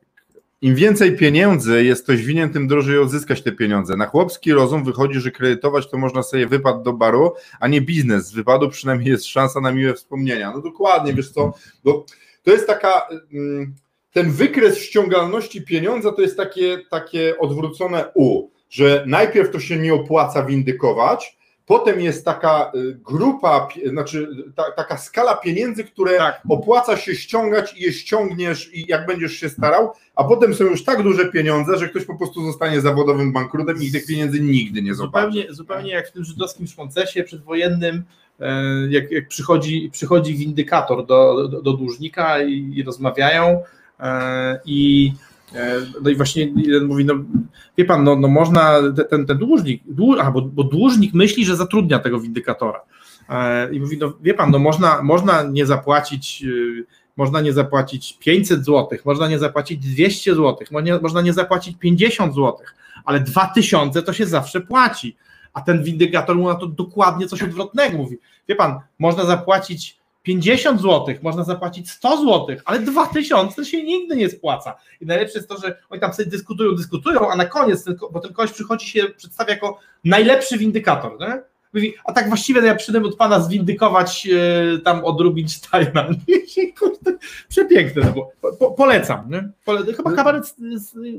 Im 0.63 0.75
więcej 0.75 1.17
pieniędzy 1.17 1.85
jest 1.85 2.05
ktoś 2.05 2.25
winien, 2.25 2.51
tym 2.51 2.69
drożej 2.69 2.99
odzyskać 2.99 3.43
te 3.43 3.53
pieniądze. 3.53 3.97
Na 3.97 4.07
chłopski 4.07 4.53
rozum 4.53 4.85
wychodzi, 4.85 5.21
że 5.21 5.31
kredytować 5.31 5.91
to 5.91 5.99
można 5.99 6.23
sobie 6.23 6.47
wypad 6.47 6.83
do 6.83 6.93
baru, 6.93 7.33
a 7.61 7.69
nie 7.69 7.81
biznes. 7.81 8.27
Z 8.27 8.33
wypadu 8.33 8.69
przynajmniej 8.69 9.11
jest 9.11 9.27
szansa 9.27 9.61
na 9.61 9.73
miłe 9.73 9.95
wspomnienia. 9.95 10.53
No 10.55 10.61
dokładnie, 10.61 11.15
wiesz 11.15 11.31
co, 11.31 11.53
bo 11.85 12.05
to 12.43 12.51
jest 12.51 12.67
taka... 12.67 13.09
Mm, 13.33 13.75
ten 14.13 14.31
wykres 14.31 14.79
ściągalności 14.79 15.63
pieniądza 15.63 16.13
to 16.13 16.23
jest 16.23 16.37
takie, 16.37 16.79
takie 16.91 17.39
odwrócone 17.39 18.05
U, 18.15 18.49
że 18.71 19.05
najpierw 19.07 19.51
to 19.51 19.61
się 19.61 19.77
nie 19.77 19.95
opłaca 19.95 20.43
windykować, 20.43 21.39
Potem 21.71 22.01
jest 22.01 22.25
taka 22.25 22.73
y, 22.75 22.99
grupa, 23.05 23.69
znaczy 23.87 24.29
ta, 24.55 24.71
taka 24.77 24.97
skala 24.97 25.37
pieniędzy, 25.37 25.85
które 25.85 26.17
tak. 26.19 26.41
opłaca 26.49 26.97
się 26.97 27.15
ściągać 27.15 27.75
i 27.79 27.83
je 27.83 27.93
ściągniesz 27.93 28.75
i 28.75 28.87
jak 28.89 29.07
będziesz 29.07 29.33
się 29.33 29.49
starał, 29.49 29.93
a 30.17 30.25
potem 30.25 30.55
są 30.55 30.65
już 30.65 30.85
tak 30.85 31.03
duże 31.03 31.27
pieniądze, 31.27 31.79
że 31.79 31.89
ktoś 31.89 32.05
po 32.05 32.19
prostu 32.19 32.45
zostanie 32.47 32.81
zawodowym 32.81 33.33
bankrutem 33.33 33.83
i 33.83 33.93
tych 33.93 34.07
pieniędzy 34.07 34.41
nigdy 34.41 34.83
nie 34.83 34.95
zobaczy. 34.95 35.27
Zupełnie, 35.27 35.55
zupełnie 35.55 35.91
jak 35.91 36.09
w 36.09 36.13
tym 36.13 36.25
żydowskim 36.25 36.67
szmoncesie 36.67 37.25
przedwojennym, 37.25 38.03
e, 38.41 38.63
jak, 38.89 39.11
jak 39.11 39.29
przychodzi, 39.29 39.91
przychodzi 39.93 40.35
windykator 40.35 41.07
do, 41.07 41.49
do, 41.49 41.63
do 41.63 41.73
dłużnika 41.73 42.43
i, 42.43 42.73
i 42.75 42.83
rozmawiają 42.83 43.63
e, 44.01 44.61
i 44.65 45.13
E, 45.13 45.30
no 46.03 46.11
i 46.11 46.17
właśnie 46.17 46.53
jeden 46.57 46.85
mówi, 46.85 47.05
no 47.05 47.15
wie 47.79 47.85
pan, 47.85 48.05
no, 48.05 48.17
no 48.17 48.29
można, 48.29 48.79
ten, 49.11 49.27
ten 49.27 49.39
dłużnik, 49.39 49.83
dłu, 49.87 50.15
a, 50.21 50.31
bo, 50.31 50.43
bo 50.43 50.65
dłużnik 50.65 51.15
myśli, 51.15 51.45
że 51.45 51.57
zatrudnia 51.57 51.99
tego 51.99 52.21
windykatora. 52.21 52.81
E, 53.29 53.75
I 53.75 53.81
mówi, 53.81 53.99
no 53.99 54.13
wie 54.23 54.35
pan, 54.35 54.51
no 54.51 54.59
można, 54.59 55.03
można 55.03 55.43
nie 55.43 55.67
zapłacić, 55.67 56.43
y, 56.47 56.85
można 57.17 57.41
nie 57.41 57.53
zapłacić 57.53 58.19
500 58.21 58.65
zł, 58.65 58.99
można 59.05 59.29
nie 59.29 59.39
zapłacić 59.39 59.79
200 59.79 60.35
zł, 60.35 60.57
można 61.03 61.23
nie 61.23 61.33
zapłacić 61.33 61.77
50 61.79 62.35
zł, 62.35 62.57
ale 63.05 63.21
2000 63.21 64.03
to 64.03 64.13
się 64.13 64.27
zawsze 64.27 64.61
płaci. 64.61 65.17
A 65.53 65.61
ten 65.61 65.85
windykator 65.85 66.37
mu 66.37 66.49
na 66.49 66.55
to 66.55 66.67
dokładnie 66.67 67.27
coś 67.27 67.43
odwrotnego 67.43 67.99
mówi. 67.99 68.19
Wie 68.49 68.57
pan, 68.57 68.81
można 68.99 69.25
zapłacić 69.25 70.00
50 70.23 70.81
zł, 70.81 71.15
można 71.23 71.45
zapłacić 71.45 71.91
100 71.91 72.17
zł, 72.17 72.57
ale 72.65 72.79
2000 72.79 73.65
się 73.65 73.83
nigdy 73.83 74.17
nie 74.17 74.31
spłaca. 74.31 74.77
I 75.01 75.07
najlepsze 75.07 75.39
jest 75.39 75.49
to, 75.49 75.59
że 75.59 75.79
oni 75.91 76.01
tam 76.01 76.13
sobie 76.13 76.31
dyskutują, 76.31 76.75
dyskutują, 76.75 77.31
a 77.31 77.37
na 77.37 77.45
koniec, 77.45 77.85
bo 78.13 78.21
ten 78.21 78.33
kogoś 78.33 78.53
przychodzi 78.53 78.87
się 78.87 79.09
przedstawia 79.17 79.55
jako 79.55 79.79
najlepszy 80.05 80.59
windykator. 80.59 81.21
Nie? 81.21 81.43
Mówi, 81.75 81.95
a 82.05 82.13
tak 82.13 82.29
właściwie 82.29 82.61
ja 82.61 82.75
przyjdę 82.75 83.03
od 83.03 83.17
pana 83.17 83.41
zwindykować 83.41 84.29
e, 84.75 84.79
tam 84.79 85.05
od 85.05 85.21
Rubinsteina. 85.21 86.09
Kurde, 86.79 87.19
przepiękne 87.49 88.03
to 88.03 88.13
było. 88.13 88.33
Po, 88.59 88.71
polecam. 88.71 89.31
Nie? 89.31 89.49
Pole, 89.65 89.93
chyba 89.95 90.13
kabaret, 90.13 90.55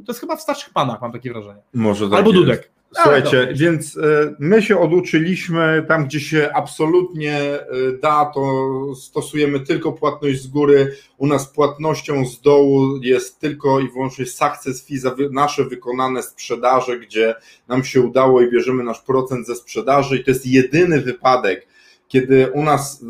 to 0.05 0.11
jest 0.11 0.19
chyba 0.19 0.35
w 0.35 0.41
starszych 0.41 0.73
panach, 0.73 1.01
mam 1.01 1.11
takie 1.11 1.33
wrażenie. 1.33 1.61
Może 1.73 2.09
tak 2.09 2.17
Albo 2.17 2.31
Dudek. 2.31 2.71
Jest. 2.91 3.03
Słuchajcie, 3.03 3.53
więc 3.55 3.97
e, 3.97 4.35
my 4.39 4.61
się 4.61 4.79
oduczyliśmy, 4.79 5.85
tam 5.87 6.05
gdzie 6.05 6.19
się 6.19 6.49
absolutnie 6.53 7.37
e, 7.39 7.65
da, 8.01 8.25
to 8.25 8.95
stosujemy 8.95 9.59
tylko 9.59 9.91
płatność 9.91 10.41
z 10.41 10.47
góry. 10.47 10.95
U 11.17 11.27
nas 11.27 11.47
płatnością 11.47 12.25
z 12.25 12.41
dołu 12.41 12.97
jest 13.01 13.39
tylko 13.39 13.79
i 13.79 13.89
wyłącznie 13.89 14.25
success 14.25 14.85
fee 14.87 14.97
za 14.97 15.15
nasze 15.31 15.65
wykonane 15.65 16.23
sprzedaże, 16.23 16.99
gdzie 16.99 17.35
nam 17.67 17.83
się 17.83 18.01
udało 18.01 18.41
i 18.41 18.51
bierzemy 18.51 18.83
nasz 18.83 19.01
procent 19.01 19.47
ze 19.47 19.55
sprzedaży 19.55 20.17
i 20.17 20.23
to 20.23 20.31
jest 20.31 20.45
jedyny 20.45 21.01
wypadek, 21.01 21.67
kiedy 22.07 22.51
u 22.51 22.63
nas 22.63 23.05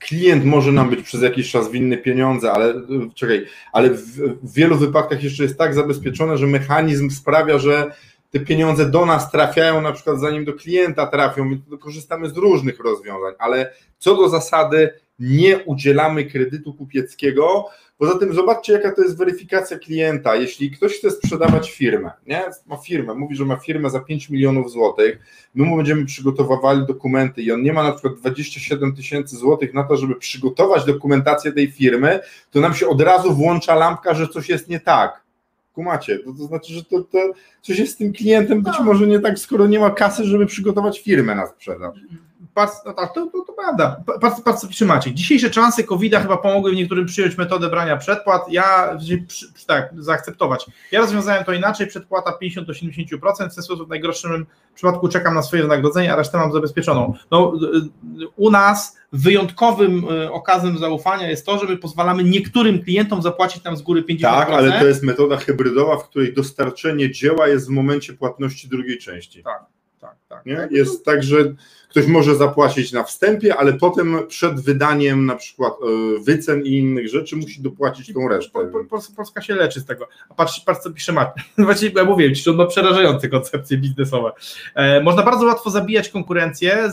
klient 0.00 0.44
może 0.44 0.72
nam 0.72 0.90
być 0.90 1.02
przez 1.02 1.22
jakiś 1.22 1.50
czas 1.50 1.70
winny 1.70 1.98
pieniądze, 1.98 2.52
ale 2.52 2.74
czekaj, 3.14 3.46
ale 3.72 3.90
w, 3.90 4.02
w 4.42 4.54
wielu 4.54 4.76
wypadkach 4.76 5.22
jeszcze 5.24 5.42
jest 5.42 5.58
tak 5.58 5.74
zabezpieczone, 5.74 6.38
że 6.38 6.46
mechanizm 6.46 7.10
sprawia, 7.10 7.58
że 7.58 7.92
te 8.32 8.40
pieniądze 8.40 8.90
do 8.90 9.06
nas 9.06 9.30
trafiają, 9.30 9.80
na 9.80 9.92
przykład 9.92 10.20
zanim 10.20 10.44
do 10.44 10.52
klienta 10.52 11.06
trafią, 11.06 11.44
my 11.44 11.78
korzystamy 11.78 12.28
z 12.28 12.36
różnych 12.36 12.80
rozwiązań, 12.80 13.34
ale 13.38 13.74
co 13.98 14.16
do 14.16 14.28
zasady 14.28 14.90
nie 15.18 15.58
udzielamy 15.58 16.24
kredytu 16.24 16.74
kupieckiego. 16.74 17.66
Poza 17.98 18.18
tym 18.18 18.34
zobaczcie, 18.34 18.72
jaka 18.72 18.92
to 18.92 19.02
jest 19.02 19.18
weryfikacja 19.18 19.78
klienta. 19.78 20.36
Jeśli 20.36 20.70
ktoś 20.70 20.92
chce 20.92 21.10
sprzedawać 21.10 21.70
firmę, 21.70 22.10
nie? 22.26 22.42
ma 22.66 22.76
firmę, 22.76 23.14
mówi, 23.14 23.36
że 23.36 23.44
ma 23.44 23.56
firmę 23.56 23.90
za 23.90 24.00
5 24.00 24.30
milionów 24.30 24.70
złotych, 24.70 25.18
my 25.54 25.64
mu 25.64 25.76
będziemy 25.76 26.04
przygotowywali 26.04 26.86
dokumenty 26.86 27.42
i 27.42 27.52
on 27.52 27.62
nie 27.62 27.72
ma 27.72 27.82
na 27.82 27.92
przykład 27.92 28.14
27 28.14 28.96
tysięcy 28.96 29.36
złotych 29.36 29.74
na 29.74 29.84
to, 29.84 29.96
żeby 29.96 30.16
przygotować 30.16 30.84
dokumentację 30.84 31.52
tej 31.52 31.70
firmy, 31.70 32.20
to 32.50 32.60
nam 32.60 32.74
się 32.74 32.88
od 32.88 33.00
razu 33.00 33.34
włącza 33.34 33.74
lampka, 33.74 34.14
że 34.14 34.28
coś 34.28 34.48
jest 34.48 34.68
nie 34.68 34.80
tak. 34.80 35.22
Kumacie, 35.72 36.18
to, 36.18 36.32
to 36.32 36.44
znaczy, 36.44 36.72
że 36.72 36.84
to, 36.84 37.00
to 37.00 37.18
coś 37.62 37.78
jest 37.78 37.92
z 37.92 37.96
tym 37.96 38.12
klientem 38.12 38.62
być 38.62 38.74
może 38.80 39.06
nie 39.06 39.20
tak, 39.20 39.38
skoro 39.38 39.66
nie 39.66 39.80
ma 39.80 39.90
kasy, 39.90 40.24
żeby 40.24 40.46
przygotować 40.46 41.00
firmę 41.00 41.34
na 41.34 41.46
sprzedaż 41.46 41.98
patrz, 42.54 42.72
no 42.86 42.92
tak, 42.92 43.14
to, 43.14 43.26
to, 43.26 43.44
to 43.46 43.52
prawda. 43.52 44.04
Patrz, 44.20 44.40
patrz 44.44 44.60
co 44.60 44.68
pisze 44.68 44.84
Maciek. 44.84 45.14
Dzisiejsze 45.14 45.50
czasy 45.50 45.84
covid 45.84 46.16
chyba 46.16 46.36
pomogły 46.36 46.74
niektórym 46.74 47.06
przyjąć 47.06 47.38
metodę 47.38 47.70
brania 47.70 47.96
przedpłat. 47.96 48.42
Ja, 48.50 48.98
tak, 49.66 49.90
zaakceptować. 49.98 50.66
Ja 50.92 51.00
rozwiązałem 51.00 51.44
to 51.44 51.52
inaczej, 51.52 51.86
przedpłata 51.86 52.32
50 52.32 52.66
do 52.66 52.72
70%, 52.72 53.50
w 53.50 53.54
ten 53.54 53.64
sposób 53.64 53.86
w 53.86 53.90
najgorszym 53.90 54.46
przypadku 54.74 55.08
czekam 55.08 55.34
na 55.34 55.42
swoje 55.42 55.62
wynagrodzenie, 55.62 56.12
a 56.12 56.16
resztę 56.16 56.38
mam 56.38 56.52
zabezpieczoną. 56.52 57.14
No, 57.30 57.52
u 58.36 58.50
nas 58.50 58.96
wyjątkowym 59.12 60.04
e, 60.10 60.32
okazem 60.32 60.78
zaufania 60.78 61.30
jest 61.30 61.46
to, 61.46 61.58
że 61.58 61.66
my 61.66 61.76
pozwalamy 61.76 62.24
niektórym 62.24 62.82
klientom 62.82 63.22
zapłacić 63.22 63.64
nam 63.64 63.76
z 63.76 63.82
góry 63.82 64.02
50%. 64.02 64.20
Tak, 64.20 64.50
ale 64.50 64.80
to 64.80 64.86
jest 64.86 65.02
metoda 65.02 65.36
hybrydowa, 65.36 65.96
w 65.96 66.08
której 66.08 66.34
dostarczenie 66.34 67.10
dzieła 67.10 67.48
jest 67.48 67.66
w 67.66 67.70
momencie 67.70 68.12
płatności 68.12 68.68
drugiej 68.68 68.98
części. 68.98 69.42
Tak, 69.42 69.64
tak, 70.00 70.16
tak. 70.28 70.46
Nie? 70.46 70.68
Jest 70.70 71.04
tak, 71.04 71.22
że 71.22 71.54
ktoś 71.92 72.06
może 72.06 72.36
zapłacić 72.36 72.92
na 72.92 73.04
wstępie, 73.04 73.56
ale 73.56 73.72
potem 73.72 74.18
przed 74.28 74.60
wydaniem 74.60 75.26
na 75.26 75.36
przykład 75.36 75.72
e, 75.72 76.22
wycen 76.24 76.62
i 76.62 76.78
innych 76.78 77.08
rzeczy 77.08 77.36
musi 77.36 77.62
dopłacić 77.62 78.12
tą 78.14 78.28
resztę. 78.28 78.70
Polska 79.16 79.42
się 79.42 79.54
leczy 79.54 79.80
z 79.80 79.84
tego. 79.84 80.08
A 80.28 80.34
patrz, 80.34 80.60
patrz 80.60 80.80
co 80.80 80.90
pisze 80.90 81.12
Martin. 81.12 81.42
Właściwie 81.64 82.00
ja 82.00 82.04
mówię 82.04 82.34
że 82.34 82.50
on 82.50 82.56
ma 82.56 82.66
przerażające 82.66 83.28
koncepcje 83.28 83.78
biznesowe. 83.78 84.32
E, 84.74 85.02
można 85.02 85.22
bardzo 85.22 85.46
łatwo 85.46 85.70
zabijać 85.70 86.08
konkurencję, 86.08 86.90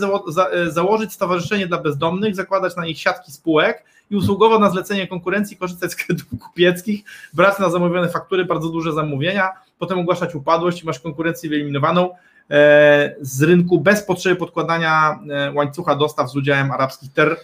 e, 0.52 0.72
założyć 0.72 1.14
stowarzyszenie 1.14 1.68
dla 1.68 1.78
bezdomnych, 1.78 2.36
zakładać 2.36 2.76
na 2.76 2.86
nich 2.86 3.00
siatki 3.00 3.32
spółek 3.32 3.84
i 4.12 4.16
usługowo 4.16 4.60
na 4.60 4.70
zlecenie 4.70 5.08
konkurencji 5.08 5.58
korzystać 5.58 5.92
z 5.92 5.96
kredytów 5.96 6.40
kupieckich, 6.40 7.04
brać 7.34 7.60
na 7.60 7.70
zamówione 7.70 8.10
faktury 8.10 8.46
bardzo 8.46 8.70
duże 8.70 8.94
zamówienia, 8.94 9.50
potem 9.80 10.00
ogłaszać 10.00 10.36
upadłość 10.36 10.84
i 10.84 10.86
masz 10.86 11.00
konkurencję 11.00 11.50
wyeliminowaną. 11.50 12.10
E, 12.52 13.16
z 13.22 13.42
rynku 13.42 13.80
bez 13.80 14.04
potrzeby 14.04 14.36
podkładania 14.36 15.20
e, 15.30 15.52
łańcucha 15.54 15.96
dostaw 15.96 16.32
z 16.32 16.36
udziałem 16.36 16.72
arabskich 16.72 17.14
ter. 17.14 17.38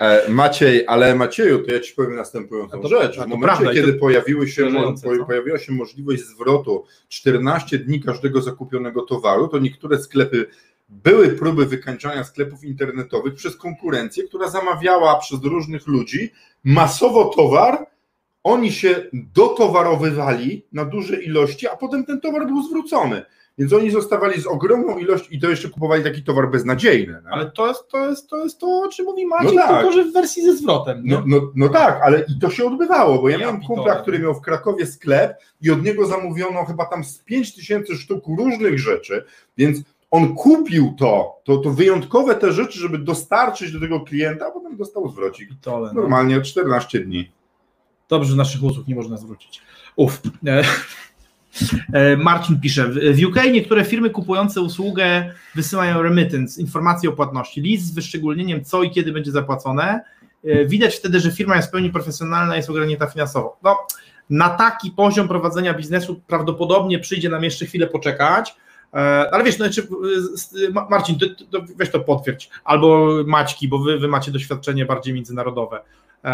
E, 0.00 0.28
Maciej, 0.28 0.84
ale 0.86 1.14
Macieju, 1.14 1.58
to 1.58 1.72
ja 1.72 1.80
Ci 1.80 1.94
powiem 1.94 2.16
następującą 2.16 2.80
to, 2.80 2.88
rzecz. 2.88 3.16
W 3.16 3.18
momencie, 3.18 3.42
prawda, 3.42 3.74
kiedy 3.74 3.92
pojawiły 3.92 4.48
się, 4.48 4.72
po, 4.72 5.24
pojawiła 5.26 5.58
się 5.58 5.72
możliwość 5.72 6.22
zwrotu 6.22 6.84
14 7.08 7.78
dni 7.78 8.00
każdego 8.00 8.42
zakupionego 8.42 9.02
towaru, 9.02 9.48
to 9.48 9.58
niektóre 9.58 9.98
sklepy 9.98 10.46
były 10.88 11.28
próby 11.28 11.66
wykańczania 11.66 12.24
sklepów 12.24 12.64
internetowych 12.64 13.34
przez 13.34 13.56
konkurencję, 13.56 14.24
która 14.24 14.48
zamawiała 14.48 15.18
przez 15.18 15.42
różnych 15.42 15.86
ludzi 15.86 16.32
masowo 16.64 17.24
towar, 17.24 17.86
oni 18.44 18.72
się 18.72 19.08
dotowarowywali 19.12 20.66
na 20.72 20.84
duże 20.84 21.22
ilości, 21.22 21.68
a 21.68 21.76
potem 21.76 22.04
ten 22.04 22.20
towar 22.20 22.46
był 22.46 22.62
zwrócony. 22.62 23.22
Więc 23.58 23.72
oni 23.72 23.90
zostawali 23.90 24.40
z 24.40 24.46
ogromną 24.46 24.98
ilością 24.98 25.28
i 25.30 25.40
to 25.40 25.50
jeszcze 25.50 25.68
kupowali 25.68 26.04
taki 26.04 26.22
towar 26.22 26.50
beznadziejny. 26.50 27.20
No? 27.24 27.30
Ale 27.30 27.50
to 27.50 27.68
jest, 27.68 27.88
to, 27.88 28.08
jest, 28.08 28.30
to 28.30 28.44
jest 28.44 28.58
to, 28.58 28.66
o 28.66 28.88
czym 28.88 29.04
mówi 29.06 29.26
Maciek, 29.26 29.54
no 29.54 29.62
tak. 29.62 29.76
tylko 29.76 29.92
że 29.92 30.04
w 30.04 30.12
wersji 30.12 30.42
ze 30.42 30.56
zwrotem. 30.56 31.02
No, 31.04 31.22
no, 31.26 31.40
no, 31.54 31.68
tak, 31.68 32.00
ale 32.02 32.24
i 32.36 32.38
to 32.38 32.50
się 32.50 32.66
odbywało, 32.66 33.22
bo 33.22 33.28
ja, 33.28 33.38
ja 33.38 33.40
miałem 33.40 33.60
kumpla, 33.60 33.96
który 33.96 34.18
miał 34.18 34.34
w 34.34 34.40
Krakowie 34.40 34.86
sklep 34.86 35.36
i 35.60 35.70
od 35.70 35.84
niego 35.84 36.06
zamówiono 36.06 36.64
chyba 36.64 36.86
tam 36.86 37.04
z 37.04 37.18
5 37.18 37.54
tysięcy 37.54 37.96
sztuk 37.96 38.24
różnych 38.38 38.78
rzeczy, 38.78 39.24
więc 39.56 39.78
on 40.10 40.34
kupił 40.34 40.94
to, 40.98 41.40
to, 41.44 41.56
to 41.56 41.70
wyjątkowe 41.70 42.34
te 42.34 42.52
rzeczy, 42.52 42.78
żeby 42.78 42.98
dostarczyć 42.98 43.72
do 43.72 43.80
tego 43.80 44.00
klienta, 44.00 44.46
a 44.46 44.50
potem 44.50 44.76
dostał 44.76 45.08
zwrocik. 45.08 45.48
Pitole, 45.48 45.88
no. 45.94 46.00
Normalnie 46.00 46.42
14 46.42 47.00
dni. 47.00 47.32
Dobrze, 48.08 48.30
że 48.30 48.36
naszych 48.36 48.62
usług 48.62 48.88
nie 48.88 48.94
można 48.94 49.16
zwrócić. 49.16 49.62
Uf. 49.96 50.22
E, 51.92 52.16
Marcin 52.16 52.60
pisze, 52.60 52.88
w 52.88 53.24
UK 53.26 53.36
niektóre 53.52 53.84
firmy 53.84 54.10
kupujące 54.10 54.60
usługę 54.60 55.30
wysyłają 55.54 56.02
remittance, 56.02 56.60
informacje 56.60 57.10
o 57.10 57.12
płatności, 57.12 57.60
list 57.60 57.86
z 57.86 57.94
wyszczególnieniem 57.94 58.64
co 58.64 58.82
i 58.82 58.90
kiedy 58.90 59.12
będzie 59.12 59.30
zapłacone. 59.30 60.00
E, 60.44 60.66
widać 60.66 60.96
wtedy, 60.96 61.20
że 61.20 61.30
firma 61.30 61.56
jest 61.56 61.68
w 61.68 61.70
pełni 61.70 61.90
profesjonalna 61.90 62.56
jest 62.56 62.70
ogarnięta 62.70 63.06
finansowo. 63.06 63.56
No, 63.62 63.78
na 64.30 64.48
taki 64.50 64.90
poziom 64.90 65.28
prowadzenia 65.28 65.74
biznesu 65.74 66.20
prawdopodobnie 66.26 66.98
przyjdzie 66.98 67.28
nam 67.28 67.44
jeszcze 67.44 67.66
chwilę 67.66 67.86
poczekać, 67.86 68.56
e, 68.94 68.96
ale 69.32 69.44
wiesz, 69.44 69.56
znaczy, 69.56 69.88
Marcin, 70.90 71.18
to, 71.18 71.26
to 71.50 71.66
weź 71.76 71.90
to 71.90 72.00
potwierdź, 72.00 72.50
albo 72.64 73.10
Maćki, 73.26 73.68
bo 73.68 73.78
wy, 73.78 73.98
wy 73.98 74.08
macie 74.08 74.32
doświadczenie 74.32 74.84
bardziej 74.84 75.14
międzynarodowe. 75.14 75.80
E, 76.24 76.28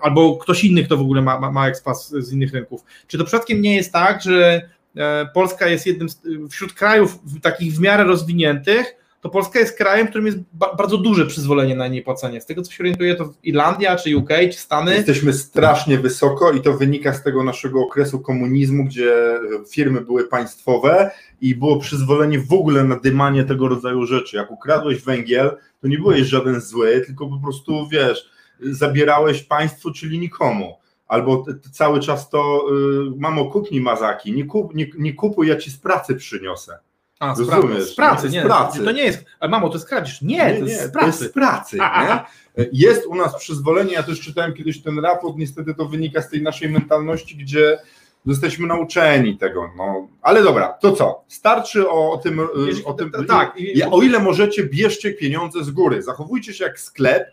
albo 0.00 0.36
ktoś 0.36 0.64
inny, 0.64 0.84
kto 0.84 0.96
w 0.96 1.00
ogóle 1.00 1.22
ma, 1.22 1.40
ma, 1.40 1.52
ma 1.52 1.68
ekspas 1.68 2.10
z 2.10 2.32
innych 2.32 2.52
rynków. 2.52 2.84
Czy 3.06 3.18
to 3.18 3.24
przypadkiem 3.24 3.62
nie 3.62 3.76
jest 3.76 3.92
tak, 3.92 4.22
że 4.22 4.68
e, 4.96 5.28
Polska 5.34 5.66
jest 5.66 5.86
jednym 5.86 6.08
z, 6.08 6.22
wśród 6.50 6.72
krajów 6.72 7.18
takich 7.42 7.72
w 7.72 7.80
miarę 7.80 8.04
rozwiniętych, 8.04 9.00
to 9.20 9.28
Polska 9.28 9.58
jest 9.58 9.78
krajem, 9.78 10.06
w 10.06 10.10
którym 10.10 10.26
jest 10.26 10.38
ba 10.52 10.74
bardzo 10.74 10.98
duże 10.98 11.26
przyzwolenie 11.26 11.76
na 11.76 11.88
niepłacenie. 11.88 12.40
Z 12.40 12.46
tego 12.46 12.62
co 12.62 12.72
się 12.72 12.82
orientuję, 12.82 13.14
to 13.14 13.32
Irlandia, 13.42 13.96
czy 13.96 14.16
UK, 14.16 14.28
czy 14.52 14.58
Stany. 14.58 14.94
Jesteśmy 14.94 15.32
strasznie 15.32 15.98
wysoko 15.98 16.52
i 16.52 16.60
to 16.60 16.72
wynika 16.72 17.12
z 17.12 17.22
tego 17.22 17.44
naszego 17.44 17.80
okresu 17.80 18.20
komunizmu, 18.20 18.84
gdzie 18.84 19.40
firmy 19.70 20.00
były 20.00 20.28
państwowe 20.28 21.10
i 21.40 21.54
było 21.54 21.78
przyzwolenie 21.78 22.38
w 22.38 22.52
ogóle 22.52 22.84
na 22.84 22.96
dymanie 22.96 23.44
tego 23.44 23.68
rodzaju 23.68 24.06
rzeczy. 24.06 24.36
Jak 24.36 24.50
ukradłeś 24.50 25.02
węgiel, 25.02 25.56
to 25.80 25.88
nie 25.88 25.98
byłeś 25.98 26.20
żaden 26.20 26.60
zły, 26.60 27.02
tylko 27.06 27.26
po 27.26 27.38
prostu 27.38 27.88
wiesz 27.88 28.30
zabierałeś 28.62 29.42
państwu, 29.42 29.92
czyli 29.92 30.18
nikomu. 30.18 30.76
Albo 31.08 31.44
cały 31.72 32.00
czas 32.00 32.28
to 32.30 32.66
y, 32.70 33.20
mamo, 33.20 33.44
kup 33.44 33.70
mi 33.70 33.80
mazaki, 33.80 34.32
nie, 34.32 34.44
kup, 34.44 34.74
nie, 34.74 34.86
nie 34.98 35.14
kupuj, 35.14 35.48
ja 35.48 35.56
ci 35.56 35.70
z 35.70 35.78
pracy 35.78 36.14
przyniosę. 36.14 36.78
A, 37.20 37.34
Rozumiesz? 37.38 37.84
Z 37.84 37.94
pracy, 37.94 38.28
nie, 38.28 38.42
z 38.42 38.44
pracy. 38.44 38.84
To 38.84 38.92
nie 38.92 39.02
jest, 39.02 39.24
mamo, 39.48 39.68
to 39.68 39.74
jest 39.74 39.88
kradzież. 39.88 40.22
Nie, 40.22 40.36
nie, 40.36 40.60
to, 40.60 40.66
jest 40.66 40.88
z 40.88 40.92
pracy. 40.92 41.00
to 41.00 41.06
jest 41.06 41.30
z 41.30 41.32
pracy. 41.32 41.76
Nie? 41.76 42.24
Jest 42.72 43.06
u 43.06 43.14
nas 43.14 43.36
przyzwolenie, 43.36 43.92
ja 43.92 44.02
też 44.02 44.20
czytałem 44.20 44.52
kiedyś 44.52 44.82
ten 44.82 44.98
raport, 44.98 45.36
niestety 45.36 45.74
to 45.74 45.84
wynika 45.84 46.22
z 46.22 46.28
tej 46.28 46.42
naszej 46.42 46.70
mentalności, 46.70 47.36
gdzie 47.36 47.78
jesteśmy 48.26 48.66
nauczeni 48.66 49.38
tego. 49.38 49.70
No. 49.76 50.08
Ale 50.22 50.42
dobra, 50.42 50.68
to 50.68 50.92
co? 50.92 51.24
Starczy 51.28 51.90
o, 51.90 52.12
o 52.12 52.18
tym. 52.18 52.40
o 52.84 52.92
tym 52.92 53.12
tak, 53.28 53.56
o 53.90 54.02
ile 54.02 54.18
możecie, 54.18 54.64
bierzcie 54.64 55.12
pieniądze 55.12 55.64
z 55.64 55.70
góry. 55.70 56.02
Zachowujcie 56.02 56.54
się 56.54 56.64
jak 56.64 56.80
sklep, 56.80 57.32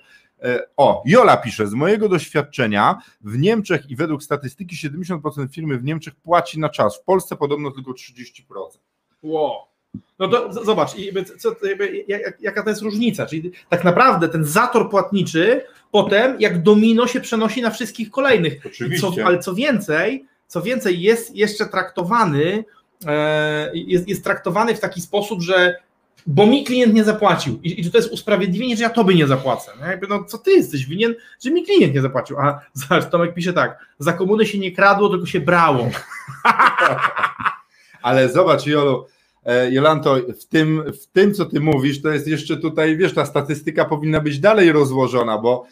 o, 0.78 1.04
Jola 1.06 1.38
pisze, 1.38 1.68
z 1.68 1.74
mojego 1.74 2.10
doświadczenia 2.10 2.98
w 3.22 3.38
Niemczech 3.40 3.90
i 3.90 3.96
według 3.96 4.24
statystyki 4.24 4.76
70% 4.76 5.50
firmy 5.52 5.78
w 5.78 5.84
Niemczech 5.84 6.16
płaci 6.16 6.60
na 6.60 6.70
czas, 6.70 6.98
w 6.98 7.04
Polsce 7.04 7.36
podobno 7.36 7.72
tylko 7.72 7.92
30%. 7.92 8.44
Wow. 9.24 9.52
No 10.20 10.28
to 10.28 10.54
zobacz, 10.64 10.96
co, 11.38 11.56
jaka 12.40 12.64
to 12.64 12.70
jest 12.70 12.82
różnica. 12.82 13.26
Czyli 13.26 13.52
tak 13.70 13.84
naprawdę 13.84 14.30
ten 14.30 14.46
zator 14.46 14.90
płatniczy 14.90 15.62
potem 15.92 16.36
jak 16.40 16.64
domino 16.64 17.08
się 17.08 17.22
przenosi 17.22 17.62
na 17.62 17.70
wszystkich 17.72 18.12
kolejnych. 18.12 18.66
Oczywiście. 18.66 19.08
Co, 19.16 19.26
ale 19.26 19.40
co 19.40 19.56
więcej, 19.56 20.26
co 20.48 20.62
więcej, 20.62 21.02
jest 21.02 21.36
jeszcze 21.36 21.66
traktowany, 21.66 22.66
e, 23.06 23.72
jest, 23.74 24.08
jest 24.08 24.24
traktowany 24.24 24.76
w 24.76 24.80
taki 24.80 25.02
sposób, 25.02 25.42
że 25.42 25.76
bo 26.28 26.48
mi 26.48 26.64
klient 26.64 26.94
nie 26.94 27.04
zapłacił 27.04 27.60
i, 27.64 27.82
i 27.82 27.92
to 27.92 27.98
jest 27.98 28.12
usprawiedliwienie, 28.12 28.78
że 28.78 28.84
ja 28.84 28.90
tobie 28.90 29.16
nie 29.16 29.28
zapłacę. 29.28 29.72
Jakby, 29.88 30.08
no 30.08 30.24
co 30.24 30.38
ty 30.38 30.52
jesteś 30.52 30.86
winien, 30.86 31.16
że 31.44 31.52
mi 31.52 31.66
klient 31.66 31.94
nie 31.94 32.02
zapłacił. 32.02 32.40
A 32.40 32.62
zobacz, 32.74 33.10
Tomek 33.10 33.34
pisze 33.34 33.54
tak, 33.54 33.86
za 34.00 34.14
komuny 34.14 34.46
się 34.46 34.60
nie 34.60 34.72
kradło, 34.72 35.10
tylko 35.10 35.26
się 35.26 35.40
brało. 35.40 35.90
Ale 38.02 38.30
zobacz, 38.30 38.66
Jolu, 38.66 39.06
e, 39.46 39.72
Jolanto, 39.72 40.16
w 40.42 40.46
tym, 40.46 40.84
w 41.02 41.06
tym, 41.06 41.34
co 41.34 41.46
ty 41.46 41.60
mówisz, 41.60 42.02
to 42.02 42.10
jest 42.10 42.28
jeszcze 42.28 42.58
tutaj, 42.58 42.98
wiesz, 42.98 43.14
ta 43.14 43.26
statystyka 43.26 43.86
powinna 43.86 44.20
być 44.20 44.40
dalej 44.40 44.72
rozłożona, 44.72 45.38
bo 45.38 45.66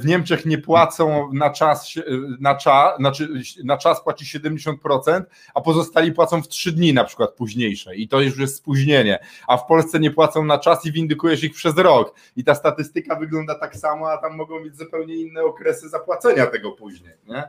w 0.00 0.02
Niemczech 0.04 0.46
nie 0.46 0.58
płacą 0.58 1.32
na 1.32 1.50
czas, 1.50 1.94
na 2.40 2.54
czas, 2.54 2.96
znaczy 2.98 3.28
na 3.64 3.76
czas 3.76 4.02
płaci 4.04 4.24
70%, 4.24 5.22
a 5.54 5.60
pozostali 5.60 6.12
płacą 6.12 6.42
w 6.42 6.48
3 6.48 6.72
dni 6.72 6.94
na 6.94 7.04
przykład 7.04 7.30
późniejsze. 7.30 7.96
I 7.96 8.08
to 8.08 8.20
już 8.20 8.38
jest 8.38 8.56
spóźnienie, 8.56 9.18
a 9.48 9.56
w 9.56 9.66
Polsce 9.66 10.00
nie 10.00 10.10
płacą 10.10 10.44
na 10.44 10.58
czas 10.58 10.86
i 10.86 10.92
windykujesz 10.92 11.44
ich 11.44 11.54
przez 11.54 11.76
rok. 11.76 12.14
I 12.36 12.44
ta 12.44 12.54
statystyka 12.54 13.16
wygląda 13.16 13.54
tak 13.54 13.76
samo, 13.76 14.10
a 14.10 14.18
tam 14.18 14.36
mogą 14.36 14.62
być 14.62 14.76
zupełnie 14.76 15.16
inne 15.16 15.42
okresy 15.42 15.88
zapłacenia 15.88 16.46
tego 16.46 16.72
później, 16.72 17.14
nie? 17.28 17.48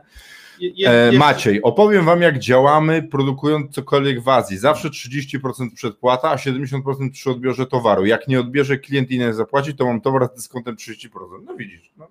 E, 0.86 1.12
Maciej, 1.12 1.62
opowiem 1.62 2.04
Wam, 2.04 2.22
jak 2.22 2.38
działamy, 2.38 3.02
produkując 3.02 3.74
cokolwiek 3.74 4.20
w 4.20 4.28
Azji. 4.28 4.58
Zawsze 4.58 4.88
30% 4.88 5.74
przedpłata, 5.74 6.30
a 6.30 6.36
70% 6.36 7.10
przy 7.10 7.30
odbiorze 7.30 7.66
towaru. 7.66 8.06
Jak 8.06 8.28
nie 8.28 8.40
odbierze 8.40 8.78
klient 8.78 9.10
i 9.10 9.18
nie 9.18 9.34
zapłaci, 9.34 9.74
to 9.74 9.86
mam 9.86 10.00
towar 10.00 10.28
z 10.32 10.36
dyskontem 10.36 10.76
30%. 10.76 11.08
No 11.44 11.56
widzisz. 11.56 11.92
No. 11.96 12.08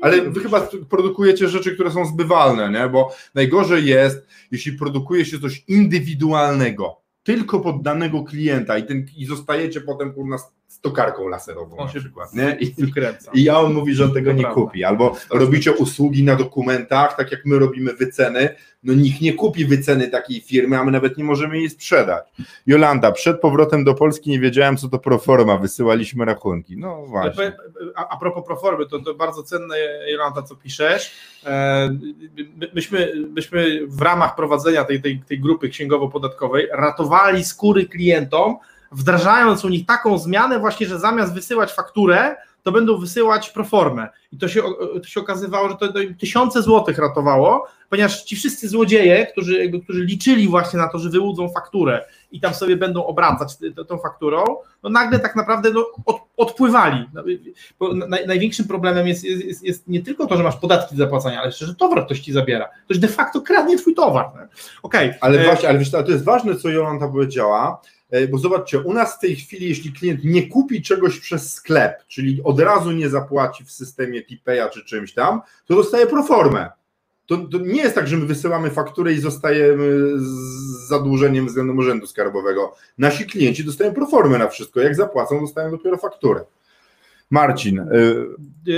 Ale 0.00 0.30
Wy 0.30 0.40
chyba 0.40 0.68
produkujecie 0.88 1.48
rzeczy, 1.48 1.74
które 1.74 1.90
są 1.90 2.04
zbywalne, 2.04 2.80
nie? 2.80 2.88
bo 2.88 3.14
najgorzej 3.34 3.86
jest, 3.86 4.26
jeśli 4.50 4.72
produkuje 4.72 5.24
się 5.24 5.38
coś 5.38 5.64
indywidualnego, 5.68 6.96
tylko 7.22 7.60
pod 7.60 7.82
danego 7.82 8.24
klienta 8.24 8.78
i, 8.78 8.82
ten, 8.86 9.06
i 9.16 9.26
zostajecie 9.26 9.80
potem 9.80 10.12
kurna 10.12 10.38
tokarką 10.80 11.28
laserową 11.28 11.76
On 11.76 11.86
na 11.86 11.92
się 11.92 12.00
przykład. 12.00 12.34
Nie? 12.34 12.56
I, 12.60 12.74
i 13.34 13.44
ja 13.44 13.60
on 13.60 13.74
mówi, 13.74 13.94
że 13.94 14.04
on 14.04 14.12
tego 14.12 14.32
nie 14.32 14.42
prawda. 14.42 14.60
kupi. 14.60 14.84
Albo 14.84 15.16
robicie 15.30 15.72
usługi 15.72 16.24
na 16.24 16.36
dokumentach, 16.36 17.16
tak 17.16 17.32
jak 17.32 17.40
my 17.44 17.58
robimy 17.58 17.92
wyceny. 17.92 18.48
No 18.82 18.94
nikt 18.94 19.20
nie 19.20 19.32
kupi 19.32 19.64
wyceny 19.64 20.08
takiej 20.08 20.40
firmy, 20.40 20.78
a 20.78 20.84
my 20.84 20.90
nawet 20.90 21.18
nie 21.18 21.24
możemy 21.24 21.58
jej 21.58 21.70
sprzedać. 21.70 22.24
Jolanda, 22.66 23.12
przed 23.12 23.40
powrotem 23.40 23.84
do 23.84 23.94
Polski 23.94 24.30
nie 24.30 24.40
wiedziałem, 24.40 24.76
co 24.76 24.88
to 24.88 24.98
proforma, 24.98 25.56
wysyłaliśmy 25.56 26.24
rachunki. 26.24 26.76
No 26.76 27.06
właśnie. 27.06 27.56
A, 27.94 28.08
a 28.08 28.16
propos 28.16 28.44
proformy, 28.46 28.86
to, 28.86 28.98
to 28.98 29.14
bardzo 29.14 29.42
cenne, 29.42 29.74
Jolanta, 30.12 30.42
co 30.42 30.56
piszesz. 30.56 31.14
E, 31.46 31.88
my- 32.56 32.68
myśmy, 32.74 33.12
myśmy 33.30 33.86
w 33.86 34.02
ramach 34.02 34.36
prowadzenia 34.36 34.84
tej, 34.84 35.02
tej, 35.02 35.20
tej 35.28 35.40
grupy 35.40 35.68
księgowo-podatkowej 35.68 36.68
ratowali 36.72 37.44
skóry 37.44 37.86
klientom, 37.86 38.56
wdrażając 38.92 39.64
u 39.64 39.68
nich 39.68 39.86
taką 39.86 40.18
zmianę 40.18 40.58
właśnie, 40.58 40.86
że 40.86 40.98
zamiast 40.98 41.34
wysyłać 41.34 41.72
fakturę, 41.72 42.36
to 42.62 42.72
będą 42.72 42.98
wysyłać 42.98 43.50
proformę. 43.50 44.08
I 44.32 44.38
to 44.38 44.48
się, 44.48 44.64
o- 44.64 45.00
to 45.00 45.04
się 45.06 45.20
okazywało, 45.20 45.68
że 45.68 45.76
to, 45.76 45.92
to 45.92 45.98
tysiące 46.20 46.62
złotych 46.62 46.98
ratowało, 46.98 47.68
ponieważ 47.90 48.22
ci 48.24 48.36
wszyscy 48.36 48.68
złodzieje, 48.68 49.26
którzy, 49.32 49.58
jakby, 49.58 49.80
którzy 49.80 50.04
liczyli 50.04 50.48
właśnie 50.48 50.78
na 50.78 50.88
to, 50.88 50.98
że 50.98 51.10
wyłudzą 51.10 51.48
fakturę 51.48 52.04
i 52.30 52.40
tam 52.40 52.54
sobie 52.54 52.76
będą 52.76 53.06
obracać 53.06 53.56
tą 53.88 53.98
fakturą, 53.98 54.44
no 54.82 54.90
nagle 54.90 55.18
tak 55.18 55.36
naprawdę 55.36 55.70
no, 55.70 55.86
od, 56.06 56.16
odpływali. 56.36 57.08
No, 57.14 57.24
naj, 58.08 58.26
największym 58.26 58.68
problemem 58.68 59.08
jest, 59.08 59.24
jest, 59.24 59.64
jest, 59.64 59.88
nie 59.88 60.02
tylko 60.02 60.26
to, 60.26 60.36
że 60.36 60.42
masz 60.42 60.56
podatki 60.56 60.96
do 60.96 61.04
zapłacenia, 61.04 61.38
ale 61.38 61.46
jeszcze, 61.46 61.66
że 61.66 61.74
towar 61.74 62.06
ktoś 62.06 62.20
ci 62.20 62.32
zabiera. 62.32 62.68
Ktoś 62.84 62.98
de 62.98 63.08
facto 63.08 63.40
kradnie 63.40 63.78
twój 63.78 63.94
towar. 63.94 64.30
Okej. 64.82 65.14
Ale 65.20 65.40
e, 65.40 65.44
właśnie, 65.44 65.68
ale 65.68 65.78
wiesz, 65.78 65.90
to 65.90 66.04
jest 66.08 66.24
ważne, 66.24 66.56
co 66.56 66.68
Jolanta 66.68 67.08
powiedziała, 67.08 67.80
e, 68.10 68.28
bo 68.28 68.38
zobaczcie, 68.38 68.80
u 68.80 68.92
nas 68.92 69.16
w 69.16 69.20
tej 69.20 69.36
chwili, 69.36 69.68
jeśli 69.68 69.92
klient 69.92 70.24
nie 70.24 70.48
kupi 70.48 70.82
czegoś 70.82 71.20
przez 71.20 71.54
sklep, 71.54 72.06
czyli 72.06 72.40
od 72.44 72.60
razu 72.60 72.92
nie 72.92 73.08
zapłaci 73.08 73.64
w 73.64 73.70
systemie 73.70 74.24
Tipeya 74.24 74.70
czy 74.72 74.84
czymś 74.84 75.14
tam, 75.14 75.40
to 75.66 75.74
dostaje 75.74 76.06
proformę. 76.06 76.70
To, 77.28 77.36
to 77.36 77.58
nie 77.58 77.82
jest 77.82 77.94
tak, 77.94 78.08
że 78.08 78.16
my 78.16 78.26
wysyłamy 78.26 78.70
fakturę 78.70 79.12
i 79.12 79.18
zostajemy 79.18 80.18
z 80.18 80.88
zadłużeniem 80.88 81.46
względem 81.46 81.78
urzędu 81.78 82.06
skarbowego. 82.06 82.74
Nasi 82.98 83.26
klienci 83.26 83.64
dostają 83.64 83.94
proformę 83.94 84.38
na 84.38 84.48
wszystko. 84.48 84.80
Jak 84.80 84.94
zapłacą, 84.94 85.40
dostają 85.40 85.70
dopiero 85.70 85.96
fakturę. 85.96 86.44
Marcin, 87.30 87.78
y, 87.78 87.84
e, 88.68 88.72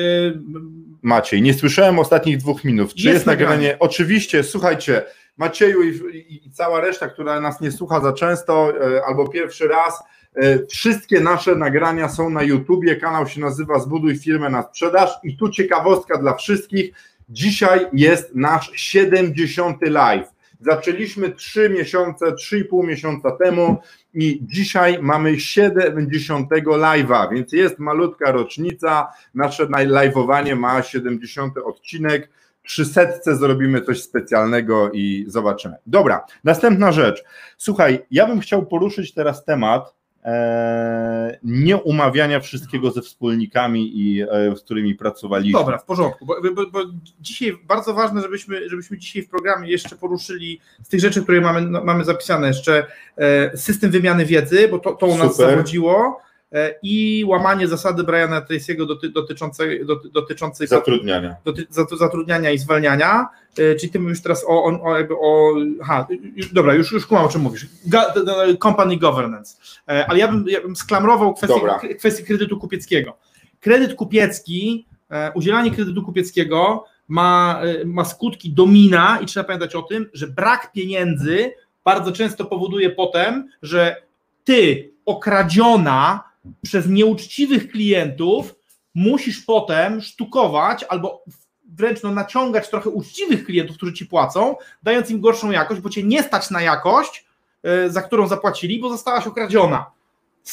Maciej, 1.03 1.43
nie 1.43 1.55
słyszałem 1.55 1.99
ostatnich 1.99 2.39
dwóch 2.39 2.65
minut. 2.65 2.95
Czy 2.95 3.05
Jest 3.05 3.15
jest, 3.15 3.27
nagranie? 3.27 3.57
nagranie. 3.57 3.77
Oczywiście, 3.79 4.43
słuchajcie, 4.43 5.03
Macieju 5.37 5.83
i, 5.83 6.17
i, 6.17 6.47
i 6.47 6.51
cała 6.51 6.81
reszta, 6.81 7.09
która 7.09 7.41
nas 7.41 7.61
nie 7.61 7.73
słucha 7.73 8.01
za 8.01 8.13
często 8.13 8.73
e, 8.97 9.05
albo 9.05 9.29
pierwszy 9.29 9.69
raz, 9.69 10.03
e, 10.35 10.67
wszystkie 10.67 11.21
nasze 11.21 11.55
nagrania 11.55 12.09
są 12.09 12.31
na 12.31 12.43
YouTubie. 12.43 12.97
Kanał 12.97 13.27
się 13.27 13.41
nazywa 13.41 13.79
Zbuduj 13.79 14.19
firmę 14.19 14.51
na 14.51 14.63
sprzedaż. 14.63 15.11
I 15.23 15.37
tu 15.37 15.49
ciekawostka 15.49 16.19
dla 16.19 16.35
wszystkich. 16.35 16.93
Dzisiaj 17.31 17.87
jest 17.93 18.35
nasz 18.35 18.73
70. 18.75 19.79
live. 19.83 20.29
Zaczęliśmy 20.61 21.31
3 21.31 21.71
miesiące, 21.71 22.27
3,5 22.27 22.87
miesiąca 22.87 23.31
temu 23.31 23.77
i 24.15 24.41
dzisiaj 24.43 24.99
mamy 25.03 25.41
70 25.41 26.51
live'a, 26.51 27.31
więc 27.33 27.53
jest 27.53 27.79
malutka 27.79 28.33
rocznica. 28.33 29.09
Nasze 29.35 29.67
live'owanie 29.67 30.57
ma 30.57 30.83
70 30.83 31.59
odcinek. 31.59 32.31
Przy 32.63 32.85
setce 32.85 33.37
zrobimy 33.37 33.81
coś 33.81 34.03
specjalnego 34.03 34.91
i 34.93 35.25
zobaczymy. 35.29 35.75
Dobra, 35.87 36.27
następna 36.45 36.93
rzecz. 36.93 37.25
Słuchaj, 37.57 38.07
ja 38.11 38.27
bym 38.27 38.41
chciał 38.41 38.67
poruszyć 38.67 39.15
teraz 39.15 39.45
temat 39.45 40.00
e, 40.25 41.39
nieumawiania 41.43 42.41
wszystkiego 42.41 42.91
ze 42.91 43.03
wspólnikami, 43.03 43.91
i, 43.95 44.23
e, 44.23 44.57
z 44.57 44.61
którymi 44.61 44.95
pracowaliśmy. 44.95 45.59
Dobra, 45.59 45.79
w 45.79 45.85
porządku, 45.85 46.27
bo, 46.27 46.37
bo, 46.55 46.67
bo 46.67 46.81
dzisiaj 47.21 47.59
bardzo 47.65 47.95
ważne, 47.95 48.23
żebyśmy, 48.23 48.69
żebyśmy 48.69 48.99
dzisiaj 48.99 49.23
w 49.23 49.29
programie 49.29 49.71
jeszcze 49.71 49.97
poruszyli 49.97 50.61
z 50.83 50.89
tych 50.89 51.01
rzeczy, 51.01 51.23
które 51.23 51.41
mamy, 51.41 51.61
no, 51.61 51.85
mamy 51.85 52.05
zapisane 52.05 52.47
jeszcze 52.49 52.87
e, 53.17 53.57
system 53.57 53.91
wymiany 53.91 54.25
wiedzy, 54.25 54.69
bo 54.69 54.79
to, 54.79 54.93
to 54.93 55.07
u 55.07 55.19
nas 55.19 55.33
Super. 55.33 55.51
zawodziło 55.51 56.21
i 56.83 57.25
łamanie 57.29 57.69
zasady 57.69 58.05
Briana 58.05 58.41
Tracy'ego 58.41 58.87
doty, 58.87 59.09
dotyczącej, 59.09 59.87
doty, 59.87 60.09
dotyczącej 60.11 60.67
Zatrudniania. 60.67 61.37
doty, 61.45 61.67
zat- 61.71 61.99
zatrudniania 61.99 62.51
i 62.51 62.59
zwalniania, 62.59 63.29
e, 63.59 63.75
czyli 63.75 63.93
ty 63.93 64.01
mówisz 64.01 64.23
teraz 64.23 64.45
o, 64.49 64.65
o, 64.65 64.83
o, 64.83 64.99
jakby 64.99 65.15
o 65.15 65.55
aha, 65.83 66.07
już, 66.37 66.53
dobra, 66.53 66.75
już, 66.75 66.93
już 66.93 67.07
kumam 67.07 67.25
o 67.25 67.29
czym 67.29 67.41
mówisz, 67.41 67.67
company 68.63 68.97
governance, 68.97 69.57
E, 69.89 70.07
ale 70.07 70.19
ja 70.19 70.29
bym, 70.29 70.45
ja 70.49 70.61
bym 70.61 70.77
sklamrował 70.77 71.35
kwestię, 71.35 71.55
Dobra. 71.59 71.81
kwestię 71.99 72.23
kredytu 72.25 72.59
kupieckiego. 72.59 73.17
Kredyt 73.61 73.95
kupiecki, 73.95 74.87
e, 75.11 75.33
udzielanie 75.35 75.71
kredytu 75.71 76.03
kupieckiego 76.03 76.85
ma, 77.09 77.61
e, 77.63 77.85
ma 77.85 78.05
skutki 78.05 78.53
domina 78.53 79.19
i 79.23 79.27
trzeba 79.27 79.45
pamiętać 79.45 79.75
o 79.75 79.83
tym, 79.83 80.11
że 80.13 80.27
brak 80.29 80.73
pieniędzy 80.73 81.53
bardzo 81.85 82.13
często 82.13 82.45
powoduje 82.45 82.91
potem, 82.91 83.49
że 83.63 83.97
ty 84.45 84.91
okradziona 85.07 86.30
przez 86.63 86.89
nieuczciwych 86.89 87.71
klientów 87.71 88.55
musisz 88.95 89.41
potem 89.41 90.01
sztukować 90.01 90.85
albo 90.85 91.25
wręcz 91.73 92.03
no, 92.03 92.11
naciągać 92.11 92.71
trochę 92.71 92.91
uczciwych 92.91 93.45
klientów, 93.45 93.77
którzy 93.77 93.93
ci 93.93 94.07
płacą, 94.07 94.57
dając 94.83 95.11
im 95.11 95.21
gorszą 95.21 95.51
jakość, 95.51 95.81
bo 95.81 95.91
cię 95.91 96.03
nie 96.03 96.23
stać 96.23 96.51
na 96.51 96.63
jakość, 96.63 97.27
e, 97.63 97.91
za 97.91 98.03
którą 98.03 98.29
zapłacili, 98.29 98.81
bo 98.81 98.89
zostałaś 98.89 99.27
okradziona. 99.27 99.87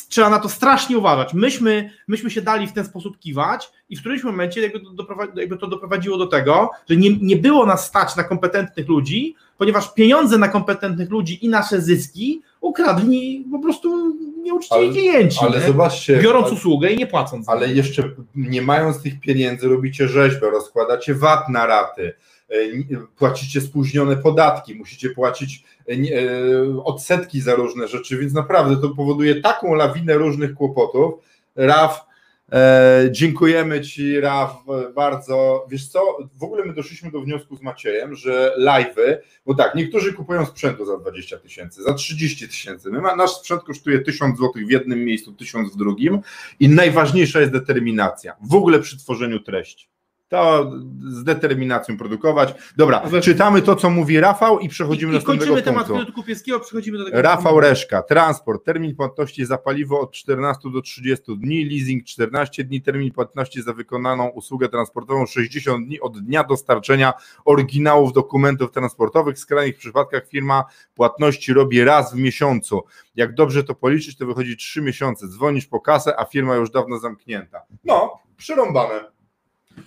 Trzeba 0.09 0.29
na 0.29 0.39
to 0.39 0.49
strasznie 0.49 0.97
uważać. 0.97 1.33
Myśmy, 1.33 1.91
myśmy 2.07 2.31
się 2.31 2.41
dali 2.41 2.67
w 2.67 2.73
ten 2.73 2.85
sposób 2.85 3.19
kiwać 3.19 3.71
i 3.89 3.95
w 3.95 3.99
którymś 3.99 4.23
momencie 4.23 4.61
jakby 4.61 5.57
to, 5.57 5.67
doprowadziło 5.67 6.17
do 6.17 6.27
tego, 6.27 6.69
że 6.89 6.97
nie, 6.97 7.17
nie 7.17 7.37
było 7.37 7.65
nas 7.65 7.85
stać 7.85 8.15
na 8.15 8.23
kompetentnych 8.23 8.87
ludzi, 8.87 9.35
ponieważ 9.57 9.93
pieniądze 9.93 10.37
na 10.37 10.47
kompetentnych 10.47 11.09
ludzi 11.09 11.45
i 11.45 11.49
nasze 11.49 11.81
zyski 11.81 12.41
ukradli 12.61 13.45
po 13.51 13.59
prostu 13.59 14.15
nieuczciwi 14.43 14.81
Ale- 14.81 14.89
klienci, 14.91 15.39
Ale 15.41 15.59
nie? 15.59 15.67
zobaczcie, 15.67 16.17
biorąc 16.17 16.51
usługę 16.51 16.91
i 16.91 16.97
nie 16.97 17.07
płacąc. 17.07 17.49
ale 17.49 17.73
jeszcze 17.73 18.03
nie 18.35 18.61
mając 18.61 19.01
tych 19.01 19.19
pieniędzy 19.19 19.67
robicie 19.67 20.07
rzeźbę, 20.07 20.49
rozkładacie 20.49 21.15
VAT 21.15 21.49
na 21.49 21.65
raty, 21.65 22.13
e, 22.49 22.55
płacicie 23.17 23.61
spóźnione 23.61 24.17
podatki, 24.17 24.75
musicie 24.75 25.09
płacić 25.09 25.63
e, 25.89 25.91
e, 25.91 26.83
odsetki 26.83 27.41
za 27.41 27.55
różne 27.55 27.87
rzeczy, 27.87 28.17
więc 28.17 28.33
naprawdę 28.33 28.77
to 28.81 28.89
powoduje 28.89 29.41
taką 29.41 29.73
lawinę 29.73 30.13
różnych 30.13 30.53
kłopotów. 30.53 31.13
Raf, 31.55 32.06
e, 32.51 33.09
dziękujemy 33.11 33.81
Ci 33.81 34.19
Raf 34.19 34.57
bardzo. 34.95 35.65
Wiesz 35.69 35.87
co, 35.87 36.17
w 36.35 36.43
ogóle 36.43 36.65
my 36.65 36.73
doszliśmy 36.73 37.11
do 37.11 37.21
wniosku 37.21 37.55
z 37.55 37.61
Maciejem, 37.61 38.15
że 38.15 38.53
live'y, 38.59 39.17
bo 39.45 39.55
tak, 39.55 39.75
niektórzy 39.75 40.13
kupują 40.13 40.45
sprzętu 40.45 40.85
za 40.85 40.97
20 40.97 41.37
tysięcy, 41.37 41.83
za 41.83 41.93
30 41.93 42.47
tysięcy. 42.47 42.89
My 42.91 43.01
Nasz 43.17 43.31
sprzęt 43.31 43.63
kosztuje 43.63 43.99
1000 43.99 44.37
zł 44.37 44.51
w 44.67 44.71
jednym 44.71 45.05
miejscu, 45.05 45.33
1000 45.33 45.73
w 45.73 45.77
drugim 45.77 46.19
i 46.59 46.69
najważniejsza 46.69 47.39
jest 47.39 47.51
determinacja 47.51 48.35
w 48.41 48.55
ogóle 48.55 48.79
przy 48.79 48.97
tworzeniu 48.97 49.39
treści. 49.39 49.96
To 50.29 50.71
z 50.99 51.23
determinacją 51.23 51.97
produkować. 51.97 52.53
Dobra, 52.77 53.09
Ze- 53.09 53.21
czytamy 53.21 53.61
to, 53.61 53.75
co 53.75 53.89
mówi 53.89 54.19
Rafał 54.19 54.59
i 54.59 54.69
przechodzimy 54.69 55.11
I, 55.15 55.19
do 55.19 55.25
kończymy 55.25 55.51
następnego 55.51 55.61
temat 55.71 55.87
punktu. 55.87 55.93
kredytu 55.93 56.21
kupieckiego, 56.21 56.59
przechodzimy 56.59 56.97
do 56.97 57.05
tego. 57.05 57.21
Rafał 57.21 57.59
Reszka, 57.59 58.01
transport, 58.01 58.63
termin 58.65 58.95
płatności 58.95 59.45
za 59.45 59.57
paliwo 59.57 59.99
od 59.99 60.11
14 60.11 60.71
do 60.71 60.81
30 60.81 61.37
dni, 61.37 61.65
leasing 61.65 62.03
14 62.05 62.63
dni, 62.63 62.81
termin 62.81 63.11
płatności 63.11 63.61
za 63.61 63.73
wykonaną 63.73 64.27
usługę 64.27 64.69
transportową 64.69 65.25
60 65.25 65.85
dni 65.85 65.99
od 66.01 66.19
dnia 66.19 66.43
dostarczenia 66.43 67.13
oryginałów 67.45 68.13
dokumentów 68.13 68.71
transportowych. 68.71 69.35
W 69.35 69.39
skrajnych 69.39 69.77
przypadkach 69.77 70.27
firma 70.27 70.63
płatności 70.95 71.53
robi 71.53 71.83
raz 71.83 72.13
w 72.13 72.17
miesiącu. 72.17 72.81
Jak 73.15 73.33
dobrze 73.33 73.63
to 73.63 73.75
policzyć, 73.75 74.17
to 74.17 74.25
wychodzi 74.25 74.57
3 74.57 74.81
miesiące. 74.81 75.27
Dzwonisz 75.27 75.65
po 75.67 75.79
kasę, 75.79 76.19
a 76.19 76.25
firma 76.25 76.55
już 76.55 76.69
dawno 76.71 76.99
zamknięta. 76.99 77.61
No, 77.85 78.19
przerąbane. 78.37 79.16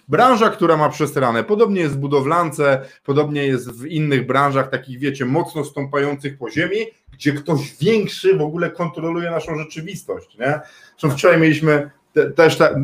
Branża, 0.08 0.50
która 0.50 0.76
ma 0.76 0.88
przesrane. 0.88 1.44
Podobnie 1.44 1.80
jest 1.80 1.94
w 1.94 1.98
budowlance, 1.98 2.80
podobnie 3.04 3.46
jest 3.46 3.70
w 3.70 3.86
innych 3.86 4.26
branżach, 4.26 4.70
takich 4.70 4.98
wiecie, 4.98 5.24
mocno 5.24 5.64
stąpających 5.64 6.38
po 6.38 6.50
ziemi, 6.50 6.76
gdzie 7.12 7.32
ktoś 7.32 7.76
większy 7.80 8.36
w 8.36 8.42
ogóle 8.42 8.70
kontroluje 8.70 9.30
naszą 9.30 9.58
rzeczywistość. 9.58 10.38
Nie? 10.38 10.60
Zresztą 10.90 11.18
wczoraj 11.18 11.40
mieliśmy 11.40 11.90
te, 12.12 12.30
też 12.30 12.58
ta, 12.58 12.74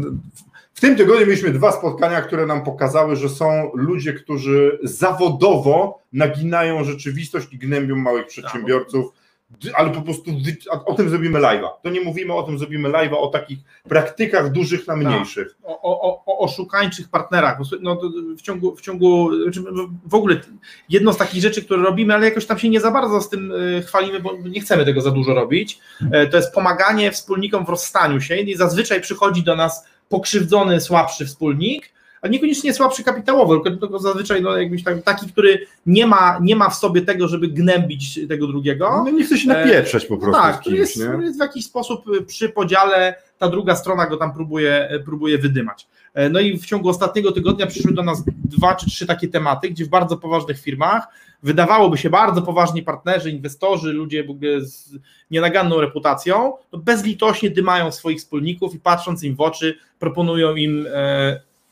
W 0.74 0.80
tym 0.80 0.96
tygodniu 0.96 1.26
mieliśmy 1.26 1.50
dwa 1.50 1.72
spotkania, 1.72 2.22
które 2.22 2.46
nam 2.46 2.64
pokazały, 2.64 3.16
że 3.16 3.28
są 3.28 3.70
ludzie, 3.74 4.12
którzy 4.12 4.78
zawodowo 4.82 6.02
naginają 6.12 6.84
rzeczywistość 6.84 7.52
i 7.52 7.58
gnębią 7.58 7.96
małych 7.96 8.26
przedsiębiorców 8.26 9.06
ale 9.74 9.90
po 9.90 10.02
prostu 10.02 10.30
o 10.86 10.94
tym 10.94 11.10
zrobimy 11.10 11.38
live'a. 11.38 11.68
To 11.82 11.90
nie 11.90 12.00
mówimy 12.00 12.32
o 12.32 12.42
tym, 12.42 12.58
zrobimy 12.58 12.88
live'a, 12.88 13.14
o 13.14 13.26
takich 13.26 13.58
praktykach 13.88 14.52
dużych 14.52 14.86
na 14.86 14.94
tak. 14.94 15.04
mniejszych. 15.04 15.56
Tak. 15.62 15.70
O, 15.82 16.00
o, 16.00 16.22
o 16.26 16.38
oszukańczych 16.38 17.08
partnerach. 17.08 17.58
No, 17.80 18.00
w 18.38 18.42
ciągu, 18.42 18.76
w 18.76 18.80
ciągu, 18.80 19.30
znaczy, 19.42 19.62
w 20.06 20.14
ogóle 20.14 20.40
jedno 20.88 21.12
z 21.12 21.16
takich 21.16 21.42
rzeczy, 21.42 21.64
które 21.64 21.82
robimy, 21.82 22.14
ale 22.14 22.24
jakoś 22.24 22.46
tam 22.46 22.58
się 22.58 22.68
nie 22.68 22.80
za 22.80 22.90
bardzo 22.90 23.20
z 23.20 23.28
tym 23.28 23.52
e, 23.78 23.82
chwalimy, 23.82 24.20
bo 24.20 24.32
nie 24.36 24.60
chcemy 24.60 24.84
tego 24.84 25.00
za 25.00 25.10
dużo 25.10 25.34
robić, 25.34 25.78
e, 26.12 26.26
to 26.26 26.36
jest 26.36 26.54
pomaganie 26.54 27.12
wspólnikom 27.12 27.66
w 27.66 27.68
rozstaniu 27.68 28.20
się 28.20 28.36
i 28.36 28.56
zazwyczaj 28.56 29.00
przychodzi 29.00 29.42
do 29.42 29.56
nas 29.56 29.84
pokrzywdzony, 30.08 30.80
słabszy 30.80 31.26
wspólnik, 31.26 31.95
a 32.22 32.28
niekoniecznie 32.28 32.74
słabszy 32.74 33.04
kapitałowo, 33.04 33.60
tylko 33.60 33.98
zazwyczaj 33.98 34.42
no, 34.42 34.56
jakbyś 34.56 34.84
tak, 34.84 35.02
taki, 35.02 35.26
który 35.26 35.66
nie 35.86 36.06
ma, 36.06 36.38
nie 36.42 36.56
ma 36.56 36.70
w 36.70 36.74
sobie 36.74 37.02
tego, 37.02 37.28
żeby 37.28 37.48
gnębić 37.48 38.20
tego 38.28 38.46
drugiego. 38.46 39.02
No 39.04 39.10
nie 39.10 39.24
chce 39.24 39.38
się 39.38 39.48
napieprzeć 39.48 40.06
po 40.06 40.16
prostu. 40.16 40.42
Tak, 40.42 40.60
który 40.60 40.76
jest, 40.76 40.96
jest, 40.96 41.38
w 41.38 41.40
jakiś 41.40 41.64
sposób 41.64 42.04
przy 42.26 42.48
podziale, 42.48 43.14
ta 43.38 43.48
druga 43.48 43.76
strona 43.76 44.06
go 44.06 44.16
tam 44.16 44.34
próbuje, 44.34 44.88
próbuje 45.04 45.38
wydymać. 45.38 45.86
E, 46.14 46.28
no 46.28 46.40
i 46.40 46.58
w 46.58 46.66
ciągu 46.66 46.88
ostatniego 46.88 47.32
tygodnia 47.32 47.66
przyszły 47.66 47.92
do 47.92 48.02
nas 48.02 48.24
dwa 48.44 48.74
czy 48.74 48.86
trzy 48.86 49.06
takie 49.06 49.28
tematy, 49.28 49.70
gdzie 49.70 49.84
w 49.84 49.88
bardzo 49.88 50.16
poważnych 50.16 50.60
firmach 50.60 51.08
wydawałoby 51.42 51.98
się 51.98 52.10
bardzo 52.10 52.42
poważni 52.42 52.82
partnerzy, 52.82 53.30
inwestorzy, 53.30 53.92
ludzie 53.92 54.24
z 54.60 54.90
nienaganną 55.30 55.80
reputacją, 55.80 56.52
no 56.72 56.78
bezlitośnie 56.78 57.50
dymają 57.50 57.92
swoich 57.92 58.18
wspólników 58.18 58.74
i 58.74 58.80
patrząc 58.80 59.22
im 59.22 59.36
w 59.36 59.40
oczy 59.40 59.78
proponują 59.98 60.56
im 60.56 60.86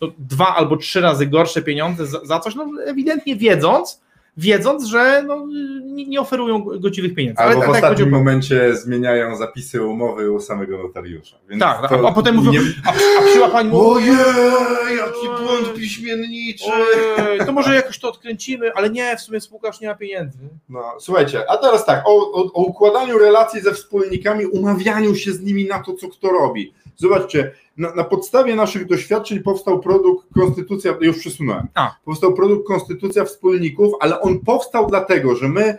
e, 0.02 0.06
dwa 0.18 0.56
albo 0.56 0.76
trzy 0.76 1.00
razy 1.00 1.26
gorsze 1.26 1.62
pieniądze 1.62 2.06
za, 2.06 2.24
za 2.24 2.40
coś, 2.40 2.54
no 2.54 2.70
ewidentnie 2.86 3.36
wiedząc, 3.36 4.04
wiedząc, 4.36 4.84
że 4.84 5.24
no, 5.26 5.46
nie, 5.84 6.20
oferują 6.20 6.64
godziwych 6.64 7.14
pieniędzy. 7.14 7.38
Albo 7.38 7.52
Ale 7.52 7.60
w 7.60 7.72
tak, 7.72 7.80
tak 7.80 7.92
ostatnim 7.92 8.10
momencie 8.10 8.76
zmieniają 8.76 9.36
zapisy 9.36 9.82
umowy 9.82 10.32
u 10.32 10.40
samego 10.40 10.82
notariusza. 10.82 11.36
Więc 11.48 11.60
tak, 11.60 11.92
a, 11.92 12.08
a 12.08 12.12
potem 12.12 12.34
mówią, 12.34 12.52
nie... 12.52 12.60
a, 12.84 12.90
a 12.90 13.28
przyła 13.30 13.48
pani 13.48 13.70
mówi, 13.70 14.10
ojej, 14.10 14.98
jaki 14.98 15.42
błąd 15.42 15.74
piśmienniczy. 15.74 16.64
Ojej, 16.72 17.38
to 17.46 17.52
może 17.52 17.74
jakoś 17.74 17.98
to 17.98 18.08
odkręcimy, 18.08 18.72
ale 18.74 18.90
nie, 18.90 19.16
w 19.16 19.20
sumie 19.20 19.40
spółka 19.40 19.68
już 19.68 19.80
nie 19.80 19.88
ma 19.88 19.94
pieniędzy. 19.94 20.38
No, 20.68 20.82
słuchajcie, 20.98 21.50
a 21.50 21.56
teraz 21.56 21.86
tak, 21.86 22.02
o, 22.06 22.32
o, 22.32 22.52
o 22.52 22.62
układaniu 22.62 23.18
relacji 23.18 23.60
ze 23.60 23.72
wspólnikami, 23.72 24.46
umawianiu 24.46 25.14
się 25.14 25.32
z 25.32 25.40
nimi 25.40 25.64
na 25.64 25.82
to, 25.82 25.94
co 25.94 26.08
kto 26.08 26.28
robi. 26.28 26.72
Zobaczcie, 26.96 27.52
na, 27.76 27.94
na, 27.94 28.04
podstawie 28.04 28.56
naszych 28.56 28.86
doświadczeń 28.86 29.40
powstał 29.40 29.80
produkt 29.80 30.26
Konstytucja, 30.34 30.94
już 31.00 31.18
przesunąłem, 31.18 31.66
A. 31.74 31.96
powstał 32.04 32.34
produkt 32.34 32.66
Konstytucja 32.66 33.24
Wspólników, 33.24 33.92
ale 34.00 34.20
on 34.20 34.40
powstał 34.40 34.86
dlatego, 34.86 35.36
że 35.36 35.48
my 35.48 35.78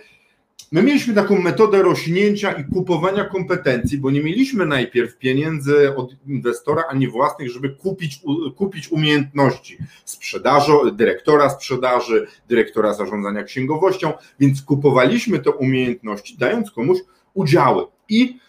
My 0.71 0.83
mieliśmy 0.83 1.13
taką 1.13 1.41
metodę 1.41 1.81
rośnięcia 1.81 2.51
i 2.51 2.63
kupowania 2.73 3.25
kompetencji, 3.25 3.97
bo 3.97 4.11
nie 4.11 4.23
mieliśmy 4.23 4.65
najpierw 4.65 5.17
pieniędzy 5.17 5.95
od 5.95 6.15
inwestora 6.27 6.83
ani 6.89 7.07
własnych, 7.07 7.51
żeby 7.51 7.69
kupić, 7.69 8.21
kupić 8.55 8.91
umiejętności 8.91 9.77
sprzedaży, 10.05 10.71
dyrektora 10.93 11.49
sprzedaży, 11.49 12.27
dyrektora 12.49 12.93
zarządzania 12.93 13.43
księgowością, 13.43 14.13
więc 14.39 14.61
kupowaliśmy 14.61 15.39
te 15.39 15.51
umiejętności, 15.51 16.37
dając 16.37 16.71
komuś 16.71 16.97
udziały. 17.33 17.85
I 18.09 18.39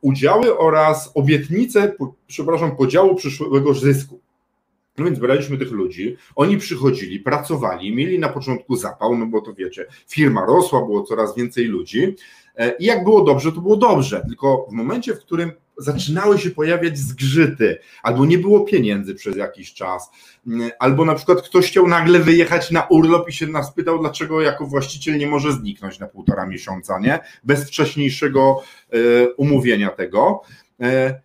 udziały 0.00 0.58
oraz 0.58 1.10
obietnice, 1.14 1.94
przepraszam, 2.26 2.76
podziału 2.76 3.14
przyszłego 3.14 3.74
zysku. 3.74 4.20
No 4.98 5.04
więc 5.04 5.18
braliśmy 5.18 5.58
tych 5.58 5.70
ludzi, 5.70 6.16
oni 6.36 6.58
przychodzili, 6.58 7.20
pracowali, 7.20 7.96
mieli 7.96 8.18
na 8.18 8.28
początku 8.28 8.76
zapał, 8.76 9.18
no 9.18 9.26
bo 9.26 9.40
to 9.40 9.54
wiecie, 9.54 9.86
firma 10.08 10.46
rosła, 10.46 10.80
było 10.80 11.02
coraz 11.02 11.36
więcej 11.36 11.64
ludzi 11.64 12.16
e, 12.56 12.76
i 12.78 12.84
jak 12.84 13.04
było 13.04 13.24
dobrze, 13.24 13.52
to 13.52 13.60
było 13.60 13.76
dobrze, 13.76 14.22
tylko 14.26 14.66
w 14.70 14.72
momencie, 14.72 15.14
w 15.14 15.18
którym 15.18 15.52
zaczynały 15.80 16.38
się 16.38 16.50
pojawiać 16.50 16.98
zgrzyty, 16.98 17.78
albo 18.02 18.26
nie 18.26 18.38
było 18.38 18.60
pieniędzy 18.60 19.14
przez 19.14 19.36
jakiś 19.36 19.74
czas, 19.74 20.10
albo 20.78 21.04
na 21.04 21.14
przykład 21.14 21.42
ktoś 21.42 21.66
chciał 21.66 21.88
nagle 21.88 22.18
wyjechać 22.18 22.70
na 22.70 22.82
urlop 22.82 23.28
i 23.28 23.32
się 23.32 23.46
nas 23.46 23.74
pytał, 23.74 23.98
dlaczego 23.98 24.40
jako 24.40 24.66
właściciel 24.66 25.18
nie 25.18 25.26
może 25.26 25.52
zniknąć 25.52 25.98
na 25.98 26.06
półtora 26.06 26.46
miesiąca, 26.46 26.98
nie? 26.98 27.18
Bez 27.44 27.64
wcześniejszego 27.64 28.62
e, 28.92 28.96
umówienia 29.28 29.90
tego. 29.90 30.42
E, 30.80 31.20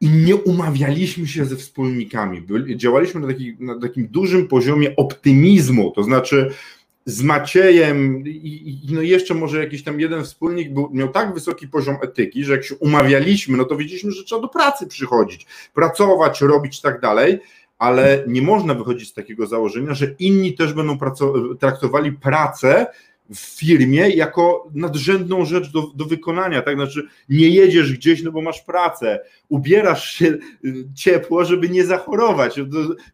I 0.00 0.08
nie 0.08 0.36
umawialiśmy 0.36 1.26
się 1.26 1.44
ze 1.44 1.56
wspólnikami. 1.56 2.46
Działaliśmy 2.76 3.20
na, 3.20 3.26
taki, 3.26 3.56
na 3.60 3.80
takim 3.80 4.08
dużym 4.08 4.48
poziomie 4.48 4.96
optymizmu, 4.96 5.90
to 5.90 6.02
znaczy 6.02 6.50
z 7.08 7.22
Maciejem 7.22 8.26
i, 8.26 8.86
i 8.90 8.94
no 8.94 9.02
jeszcze 9.02 9.34
może 9.34 9.58
jakiś 9.58 9.84
tam 9.84 10.00
jeden 10.00 10.24
wspólnik 10.24 10.72
był, 10.72 10.88
miał 10.92 11.08
tak 11.08 11.34
wysoki 11.34 11.68
poziom 11.68 11.96
etyki, 12.02 12.44
że 12.44 12.52
jak 12.52 12.64
się 12.64 12.74
umawialiśmy, 12.74 13.56
no 13.56 13.64
to 13.64 13.76
wiedzieliśmy, 13.76 14.12
że 14.12 14.24
trzeba 14.24 14.42
do 14.42 14.48
pracy 14.48 14.86
przychodzić, 14.86 15.46
pracować, 15.74 16.40
robić 16.40 16.80
tak 16.80 17.00
dalej, 17.00 17.38
ale 17.78 18.24
nie 18.26 18.42
można 18.42 18.74
wychodzić 18.74 19.08
z 19.08 19.14
takiego 19.14 19.46
założenia, 19.46 19.94
że 19.94 20.14
inni 20.18 20.54
też 20.54 20.72
będą 20.72 20.98
traktowali 21.60 22.12
pracę 22.12 22.86
w 23.34 23.38
firmie 23.38 24.10
jako 24.10 24.68
nadrzędną 24.74 25.44
rzecz 25.44 25.72
do, 25.72 25.82
do 25.94 26.04
wykonania, 26.04 26.62
tak? 26.62 26.74
Znaczy 26.74 27.02
nie 27.28 27.48
jedziesz 27.48 27.92
gdzieś, 27.92 28.22
no 28.22 28.32
bo 28.32 28.42
masz 28.42 28.60
pracę, 28.60 29.20
ubierasz 29.48 30.10
się 30.10 30.26
y, 30.64 30.88
ciepło, 30.94 31.44
żeby 31.44 31.68
nie 31.68 31.84
zachorować. 31.84 32.60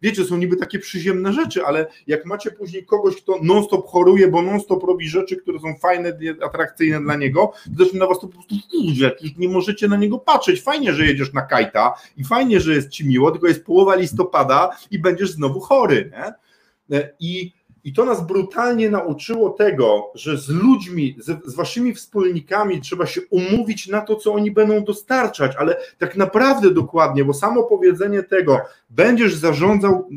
Wiecie, 0.01 0.23
są 0.23 0.37
niby 0.37 0.55
takie 0.55 0.79
przyziemne 0.79 1.33
rzeczy, 1.33 1.65
ale 1.65 1.87
jak 2.07 2.25
macie 2.25 2.51
później 2.51 2.85
kogoś, 2.85 3.15
kto 3.15 3.39
non-stop 3.41 3.87
choruje, 3.87 4.27
bo 4.27 4.41
non-stop 4.41 4.83
robi 4.83 5.09
rzeczy, 5.09 5.35
które 5.35 5.59
są 5.59 5.75
fajne, 5.75 6.17
atrakcyjne 6.41 7.01
dla 7.01 7.15
niego, 7.15 7.53
to 7.77 7.85
zaczyna 7.85 8.07
was 8.07 8.19
to 8.19 8.27
po 8.27 8.33
prostu 8.33 8.55
wkurzać, 8.67 9.13
nie 9.37 9.49
możecie 9.49 9.87
na 9.87 9.97
niego 9.97 10.19
patrzeć. 10.19 10.61
Fajnie, 10.61 10.93
że 10.93 11.05
jedziesz 11.05 11.33
na 11.33 11.41
kajta 11.41 11.93
i 12.17 12.23
fajnie, 12.23 12.59
że 12.59 12.73
jest 12.73 12.89
ci 12.89 13.07
miło, 13.07 13.31
tylko 13.31 13.47
jest 13.47 13.65
połowa 13.65 13.95
listopada 13.95 14.69
i 14.91 14.99
będziesz 14.99 15.31
znowu 15.31 15.59
chory, 15.59 16.11
nie? 16.11 16.33
I 17.19 17.54
i 17.85 17.93
to 17.93 18.05
nas 18.05 18.27
brutalnie 18.27 18.89
nauczyło 18.89 19.49
tego, 19.49 20.11
że 20.15 20.37
z 20.37 20.49
ludźmi, 20.49 21.15
z, 21.19 21.45
z, 21.45 21.55
waszymi 21.55 21.93
wspólnikami 21.93 22.81
trzeba 22.81 23.05
się 23.05 23.21
umówić 23.29 23.87
na 23.87 24.01
to, 24.01 24.15
co 24.15 24.33
oni 24.33 24.51
będą 24.51 24.83
dostarczać, 24.83 25.55
ale 25.57 25.77
tak 25.97 26.17
naprawdę 26.17 26.71
dokładnie, 26.71 27.25
bo 27.25 27.33
samo 27.33 27.63
powiedzenie 27.63 28.23
tego, 28.23 28.59
będziesz 28.89 29.35
zarządzał 29.35 30.09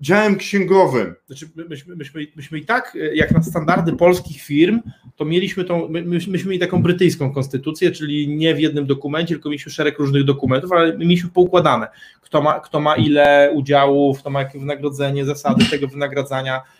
działem 0.00 0.36
księgowym. 0.36 1.14
Znaczy, 1.26 1.48
myśmy, 1.68 1.96
myśmy, 1.96 2.26
myśmy 2.36 2.58
i 2.58 2.64
tak, 2.64 2.98
jak 3.14 3.30
na 3.30 3.42
standardy 3.42 3.92
polskich 3.92 4.42
firm, 4.42 4.80
to 5.16 5.24
mieliśmy 5.24 5.64
tą, 5.64 5.88
my, 5.88 6.02
myśmy 6.02 6.44
mieli 6.44 6.58
taką 6.58 6.82
brytyjską 6.82 7.32
konstytucję, 7.32 7.90
czyli 7.90 8.28
nie 8.28 8.54
w 8.54 8.60
jednym 8.60 8.86
dokumencie, 8.86 9.34
tylko 9.34 9.48
mieliśmy 9.48 9.72
szereg 9.72 9.98
różnych 9.98 10.24
dokumentów, 10.24 10.72
ale 10.72 10.98
mieliśmy 10.98 11.30
poukładane, 11.30 11.88
kto 12.20 12.42
ma, 12.42 12.60
kto 12.60 12.80
ma 12.80 12.96
ile 12.96 13.50
udziałów, 13.54 14.18
kto 14.18 14.30
ma 14.30 14.40
jakie 14.40 14.58
wynagrodzenie, 14.58 15.24
zasady 15.24 15.64
tego 15.70 15.88
wynagradzania, 15.88 16.62
E, 16.62 16.75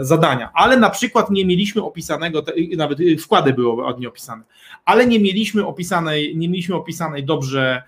zadania, 0.00 0.50
ale 0.54 0.76
na 0.76 0.90
przykład 0.90 1.30
nie 1.30 1.46
mieliśmy 1.46 1.82
opisanego, 1.82 2.42
nawet 2.76 2.98
wkłady 3.22 3.52
były 3.52 3.82
ładnie 3.82 4.08
opisane, 4.08 4.44
ale 4.84 5.06
nie 5.06 5.20
mieliśmy 5.20 5.66
opisanej, 5.66 6.36
nie 6.36 6.48
mieliśmy 6.48 6.74
opisanej 6.74 7.24
dobrze, 7.24 7.82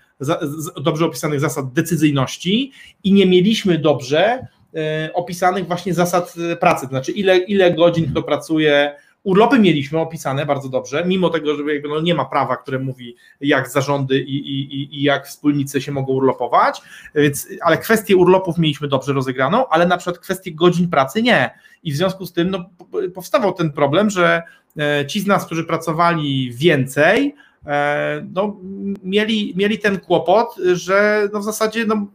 dobrze 0.81 1.05
opisanych 1.05 1.39
zasad 1.39 1.73
decyzyjności 1.73 2.71
i 3.03 3.13
nie 3.13 3.25
mieliśmy 3.25 3.77
dobrze 3.77 4.47
e, 4.75 5.09
opisanych 5.13 5.67
właśnie 5.67 5.93
zasad 5.93 6.35
pracy, 6.59 6.85
to 6.85 6.89
znaczy 6.89 7.11
ile, 7.11 7.37
ile 7.37 7.73
godzin 7.73 8.11
kto 8.11 8.23
pracuje, 8.23 8.95
Urlopy 9.23 9.59
mieliśmy 9.59 9.99
opisane 9.99 10.45
bardzo 10.45 10.69
dobrze, 10.69 11.03
mimo 11.05 11.29
tego, 11.29 11.55
że 11.55 11.73
jakby 11.73 11.89
no 11.89 12.01
nie 12.01 12.15
ma 12.15 12.25
prawa, 12.25 12.57
które 12.57 12.79
mówi, 12.79 13.15
jak 13.41 13.69
zarządy 13.69 14.19
i, 14.19 14.35
i, 14.35 14.99
i 14.99 15.03
jak 15.03 15.27
wspólnicy 15.27 15.81
się 15.81 15.91
mogą 15.91 16.13
urlopować, 16.13 16.81
więc, 17.15 17.47
ale 17.61 17.77
kwestię 17.77 18.15
urlopów 18.15 18.57
mieliśmy 18.57 18.87
dobrze 18.87 19.13
rozegraną, 19.13 19.67
ale 19.67 19.85
na 19.85 19.97
przykład 19.97 20.19
kwestię 20.19 20.51
godzin 20.51 20.89
pracy 20.89 21.21
nie. 21.21 21.51
I 21.83 21.91
w 21.91 21.95
związku 21.95 22.25
z 22.25 22.33
tym 22.33 22.49
no, 22.49 22.69
powstawał 23.13 23.53
ten 23.53 23.71
problem, 23.71 24.09
że 24.09 24.41
e, 24.77 25.05
ci 25.07 25.19
z 25.19 25.27
nas, 25.27 25.45
którzy 25.45 25.63
pracowali 25.63 26.51
więcej, 26.53 27.35
e, 27.65 28.27
no, 28.33 28.57
mieli, 29.03 29.53
mieli 29.57 29.79
ten 29.79 29.99
kłopot, 29.99 30.55
że 30.73 31.29
no 31.33 31.39
w 31.39 31.43
zasadzie 31.43 31.85
no, 31.85 32.07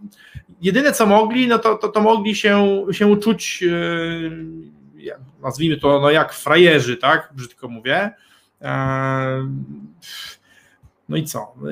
jedyne 0.63 0.93
co 0.93 1.07
mogli, 1.07 1.47
no 1.47 1.59
to, 1.59 1.75
to, 1.75 1.89
to 1.89 2.01
mogli 2.01 2.35
się, 2.35 2.85
się 2.91 3.13
e, 3.13 3.17
nazwijmy 5.43 5.77
to, 5.77 6.01
no 6.01 6.11
jak 6.11 6.33
frajerzy, 6.33 6.97
tak, 6.97 7.33
brzydko 7.35 7.69
mówię. 7.69 8.11
No 11.09 11.17
i 11.17 11.25
co? 11.25 11.55
No 11.61 11.71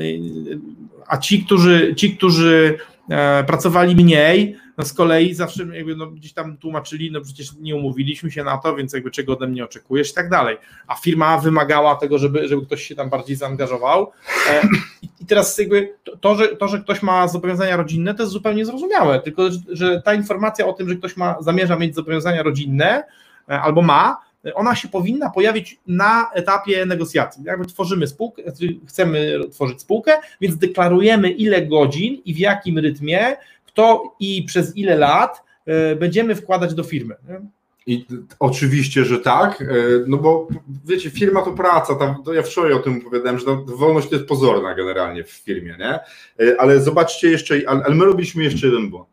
a 1.07 1.19
ci, 1.19 1.45
którzy, 1.45 1.95
ci, 1.97 2.17
którzy 2.17 2.79
e, 3.11 3.45
pracowali 3.45 3.97
mniej, 3.97 4.57
no 4.79 4.85
z 4.85 4.93
kolei 4.93 5.35
zawsze 5.35 5.67
jakby 5.77 5.97
no 5.97 6.07
gdzieś 6.07 6.33
tam 6.33 6.57
tłumaczyli, 6.57 7.13
no 7.13 7.21
przecież 7.21 7.53
nie 7.61 7.77
umówiliśmy 7.77 8.31
się 8.31 8.45
na 8.45 8.59
to, 8.59 8.77
więc 8.77 8.93
jakby 8.93 9.11
czego 9.11 9.33
ode 9.33 9.47
mnie 9.47 9.65
oczekujesz 9.65 10.11
i 10.11 10.15
tak 10.15 10.31
dalej. 10.31 10.57
A 10.87 10.95
firma 10.95 11.39
wymagała 11.39 11.95
tego, 11.95 12.19
żeby, 12.19 12.49
żeby 12.49 12.67
ktoś 12.67 12.83
się 12.83 12.95
tam 12.95 13.11
bardziej 13.11 13.37
zaangażował. 13.37 14.13
E, 14.51 14.63
I 15.21 15.27
teraz 15.27 15.59
jakby 15.59 15.95
to 16.21 16.35
że, 16.35 16.49
to, 16.49 16.69
że 16.69 16.81
ktoś 16.81 17.03
ma 17.03 17.29
zobowiązania 17.29 17.77
rodzinne, 17.77 18.15
to 18.15 18.23
jest 18.23 18.33
zupełnie 18.33 18.67
zrozumiałe, 18.67 19.21
tylko 19.21 19.43
że 19.69 20.03
ta 20.03 20.15
informacja 20.15 20.67
o 20.67 20.73
tym, 20.73 20.89
że 20.89 20.97
ktoś 20.97 21.17
ma, 21.17 21.37
zamierza 21.41 21.77
mieć 21.77 21.95
zobowiązania 21.95 22.43
rodzinne 22.43 23.05
e, 23.49 23.61
albo 23.61 23.83
ma, 23.83 24.27
ona 24.55 24.75
się 24.75 24.89
powinna 24.89 25.31
pojawić 25.31 25.81
na 25.87 26.31
etapie 26.35 26.87
negocjacji. 26.87 27.45
Jakby 27.45 27.67
tworzymy 27.67 28.07
spółkę, 28.07 28.43
znaczy 28.43 28.77
chcemy 28.87 29.41
tworzyć 29.51 29.81
spółkę, 29.81 30.13
więc 30.41 30.57
deklarujemy 30.57 31.31
ile 31.31 31.67
godzin 31.67 32.23
i 32.25 32.35
w 32.35 32.39
jakim 32.39 32.79
rytmie, 32.79 33.37
kto 33.77 34.15
i 34.21 34.43
przez 34.43 34.77
ile 34.77 34.97
lat 34.97 35.43
e, 35.67 35.97
będziemy 35.97 36.35
wkładać 36.35 36.75
do 36.75 36.85
firmy. 36.85 37.17
I 37.87 38.07
oczywiście, 38.39 39.05
że 39.05 39.19
tak, 39.19 39.63
e, 39.63 39.67
no 40.07 40.17
bo 40.17 40.49
wiecie, 40.85 41.11
firma 41.11 41.43
to 41.43 41.53
praca, 41.53 41.95
tam, 41.95 42.23
to 42.25 42.35
ja 42.35 42.43
wczoraj 42.43 42.73
o 42.73 42.79
tym 42.79 42.99
opowiadałem, 42.99 43.39
że 43.39 43.47
wolność 43.67 44.09
to 44.09 44.15
jest 44.15 44.29
pozorna 44.29 44.75
generalnie 44.75 45.25
w 45.25 45.31
firmie, 45.31 45.77
nie? 45.79 45.99
E, 46.47 46.61
ale 46.61 46.81
zobaczcie 46.81 47.31
jeszcze, 47.31 47.55
ale 47.67 47.95
my 47.95 48.05
robiliśmy 48.05 48.45
jeszcze 48.45 48.67
jeden 48.67 48.91
błąd. 48.91 49.09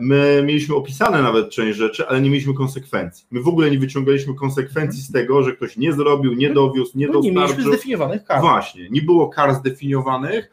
My 0.00 0.42
mieliśmy 0.46 0.74
opisane 0.74 1.22
nawet 1.22 1.50
część 1.50 1.78
rzeczy, 1.78 2.08
ale 2.08 2.20
nie 2.20 2.30
mieliśmy 2.30 2.54
konsekwencji. 2.54 3.26
My 3.30 3.42
w 3.42 3.48
ogóle 3.48 3.70
nie 3.70 3.78
wyciągaliśmy 3.78 4.34
konsekwencji 4.34 5.02
z 5.02 5.12
tego, 5.12 5.42
że 5.42 5.52
ktoś 5.52 5.76
nie 5.76 5.92
zrobił, 5.92 6.32
nie 6.32 6.50
dowiózł, 6.50 6.98
nie 6.98 7.06
no 7.06 7.12
dostarczył. 7.12 7.34
Nie 7.34 7.40
mieliśmy 7.40 7.72
zdefiniowanych 7.72 8.24
kar. 8.24 8.40
Właśnie, 8.40 8.88
nie 8.90 9.02
było 9.02 9.28
kar 9.28 9.54
zdefiniowanych. 9.54 10.50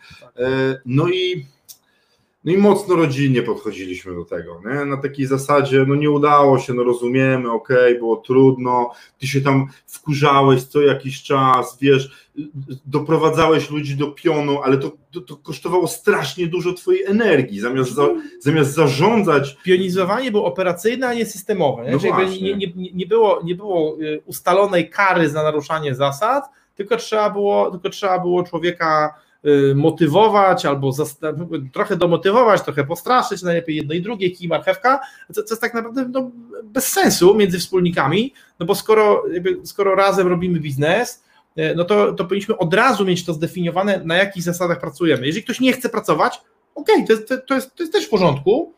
No 0.86 1.10
i 1.10 1.46
no 2.44 2.52
i 2.52 2.58
mocno 2.58 2.96
rodzinnie 2.96 3.42
podchodziliśmy 3.42 4.16
do 4.16 4.26
tego, 4.26 4.62
nie? 4.66 4.86
na 4.86 4.98
takiej 4.98 5.26
zasadzie, 5.26 5.86
no 5.88 5.96
nie 5.96 6.12
udało 6.12 6.60
się, 6.60 6.74
no 6.74 6.84
rozumiemy, 6.84 7.52
okej, 7.52 7.78
okay, 7.78 8.00
było 8.00 8.16
trudno, 8.16 8.92
ty 9.20 9.28
się 9.28 9.42
tam 9.42 9.68
wkurzałeś 9.88 10.64
co 10.64 10.82
jakiś 10.82 11.24
czas, 11.24 11.78
wiesz, 11.82 12.32
doprowadzałeś 12.86 13.70
ludzi 13.70 13.96
do 13.96 14.08
pionu, 14.08 14.62
ale 14.64 14.78
to, 14.78 14.92
to, 15.12 15.22
to 15.22 15.36
kosztowało 15.36 15.88
strasznie 15.88 16.48
dużo 16.48 16.74
twojej 16.74 17.06
energii, 17.06 17.60
zamiast, 17.60 17.94
za, 17.94 18.08
zamiast 18.40 18.74
zarządzać... 18.74 19.58
Pionizowanie 19.64 20.32
było 20.32 20.46
operacyjne, 20.46 21.08
a 21.08 21.14
nie 21.14 21.26
systemowe, 21.26 21.84
nie? 21.84 21.92
No 21.92 22.24
nie, 22.24 22.56
nie, 22.56 22.74
nie, 22.94 23.06
było, 23.06 23.42
nie 23.44 23.56
było 23.56 23.98
y, 24.02 24.22
ustalonej 24.26 24.90
kary 24.90 25.30
za 25.30 25.44
naruszanie 25.44 25.96
zasad, 25.96 26.44
tylko 26.76 26.98
trzeba 26.98 27.30
było, 27.30 27.72
tylko 27.72 27.90
trzeba 27.90 28.20
było 28.20 28.44
człowieka 28.44 29.14
motywować 29.76 30.66
albo 30.66 30.92
trochę 31.74 31.96
domotywować, 31.96 32.62
trochę 32.62 32.84
postraszyć, 32.84 33.42
najlepiej 33.42 33.76
jedno 33.76 33.94
i 33.94 34.02
drugie, 34.02 34.32
kij, 34.32 34.48
marchewka, 34.48 35.00
co, 35.34 35.44
co 35.44 35.54
jest 35.54 35.62
tak 35.62 35.74
naprawdę 35.74 36.10
no, 36.10 36.32
bez 36.64 36.88
sensu 36.88 37.36
między 37.36 37.60
wspólnikami, 37.60 38.34
no 38.60 38.66
bo 38.66 38.76
skoro, 38.76 39.24
skoro 39.64 39.96
razem 39.96 40.28
robimy 40.28 40.60
biznes, 40.60 41.24
y, 41.58 41.74
no 41.76 41.84
to, 41.84 42.14
to 42.14 42.26
powinniśmy 42.26 42.58
od 42.58 42.74
razu 42.74 43.06
mieć 43.06 43.26
to 43.26 43.34
zdefiniowane, 43.34 44.02
na 44.06 44.16
jakich 44.16 44.44
zasadach 44.44 44.80
pracujemy. 44.80 45.28
Jeżeli 45.28 45.44
ktoś 45.44 45.60
nie 45.60 45.74
chce 45.74 45.90
pracować, 45.90 46.42
okej, 46.76 46.96
okay, 46.96 47.08
to, 47.08 47.14
jest, 47.14 47.48
to, 47.48 47.56
jest, 47.56 47.76
to 47.76 47.84
jest 47.84 47.94
też 47.94 48.06
w 48.06 48.10
porządku, 48.10 48.74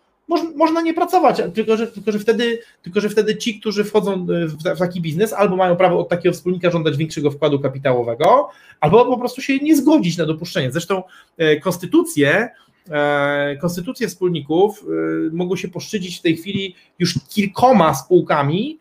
można 0.56 0.82
nie 0.82 0.94
pracować, 0.94 1.42
tylko 1.54 1.78
że, 1.78 1.88
tylko, 1.88 2.12
że 2.12 2.20
wtedy, 2.20 2.60
tylko 2.82 3.02
że 3.02 3.10
wtedy 3.10 3.38
ci, 3.38 3.60
którzy 3.60 3.84
wchodzą 3.84 4.26
w, 4.26 4.80
taki 4.80 5.02
biznes, 5.02 5.34
albo 5.34 5.56
mają 5.56 5.76
prawo 5.76 6.00
od 6.00 6.10
takiego 6.10 6.34
wspólnika 6.34 6.72
żądać 6.72 6.98
większego 6.98 7.32
wkładu 7.32 7.60
kapitałowego, 7.60 8.50
albo 8.80 9.06
po 9.06 9.18
prostu 9.18 9.42
się 9.42 9.58
nie 9.58 9.76
zgodzić 9.76 10.18
na 10.18 10.26
dopuszczenie. 10.26 10.72
Zresztą 10.72 11.04
e, 11.38 11.60
konstytucje, 11.60 12.50
e, 12.90 13.58
konstytucje 13.62 14.08
wspólników 14.08 14.84
e, 14.84 15.36
mogą 15.36 15.56
się 15.56 15.68
poszczycić 15.68 16.20
w 16.20 16.22
tej 16.22 16.38
chwili 16.38 16.76
już 17.00 17.20
kilkoma 17.30 17.96
spółkami, 17.96 18.80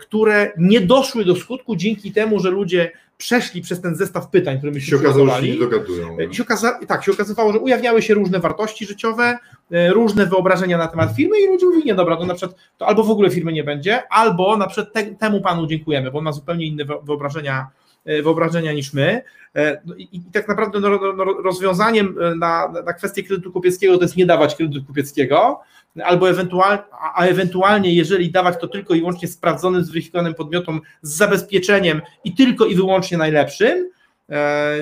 które 0.00 0.52
nie 0.58 0.80
doszły 0.80 1.24
do 1.24 1.36
skutku 1.36 1.76
dzięki 1.76 2.12
temu, 2.12 2.40
że 2.40 2.50
ludzie 2.50 2.92
przeszli 3.16 3.62
przez 3.62 3.80
ten 3.80 3.96
zestaw 3.96 4.30
pytań, 4.30 4.58
które 4.58 4.72
myśmy 4.72 4.90
się 4.90 4.96
okazało, 4.96 5.26
że 5.26 5.40
się 5.40 5.52
nie 5.52 5.58
dogadują. 5.58 6.16
No. 6.26 6.32
Się 6.32 6.42
okaza 6.42 6.78
tak, 6.86 7.04
się 7.04 7.12
okazywało, 7.12 7.52
że 7.52 7.58
ujawniały 7.58 8.02
się 8.02 8.14
różne 8.14 8.40
wartości 8.40 8.86
życiowe, 8.86 9.38
e, 9.70 9.92
różne 9.92 10.26
wyobrażenia 10.26 10.78
na 10.78 10.86
temat 10.86 11.16
firmy 11.16 11.40
i 11.40 11.46
ludzie 11.46 11.66
mówili, 11.66 11.84
nie 11.84 11.94
dobra, 11.94 12.16
to 12.16 12.26
na 12.26 12.34
przykład 12.34 12.60
to 12.78 12.86
albo 12.86 13.04
w 13.04 13.10
ogóle 13.10 13.30
firmy 13.30 13.52
nie 13.52 13.64
będzie, 13.64 14.02
albo 14.10 14.56
na 14.56 14.66
przykład 14.66 14.92
te, 14.92 15.04
temu 15.04 15.40
panu 15.40 15.66
dziękujemy, 15.66 16.10
bo 16.10 16.18
on 16.18 16.24
ma 16.24 16.32
zupełnie 16.32 16.66
inne 16.66 16.84
wyobrażenia 16.84 17.66
e, 18.04 18.22
wyobrażenia 18.22 18.72
niż 18.72 18.92
my. 18.92 19.22
E, 19.56 19.82
no 19.84 19.94
I, 19.94 20.08
i 20.12 20.20
tak 20.32 20.48
naprawdę 20.48 20.80
no, 20.80 20.88
no 21.16 21.24
rozwiązaniem 21.24 22.16
na, 22.38 22.68
na 22.84 22.92
kwestię 22.92 23.22
kredytu 23.22 23.52
kupieckiego 23.52 23.96
to 23.96 24.02
jest 24.02 24.16
nie 24.16 24.26
dawać 24.26 24.54
kredytu 24.54 24.86
kupieckiego, 24.86 25.60
albo 26.02 26.30
ewentualnie, 26.30 26.82
a 27.14 27.24
ewentualnie, 27.24 27.94
jeżeli 27.94 28.30
dawać 28.30 28.60
to 28.60 28.68
tylko 28.68 28.94
i 28.94 28.98
wyłącznie 28.98 29.28
sprawdzonym, 29.28 29.84
zweryfikowanym 29.84 30.34
podmiotom 30.34 30.80
z 31.02 31.16
zabezpieczeniem 31.16 32.02
i 32.24 32.34
tylko 32.34 32.66
i 32.66 32.74
wyłącznie 32.74 33.18
najlepszym, 33.18 33.90
e, 34.30 34.76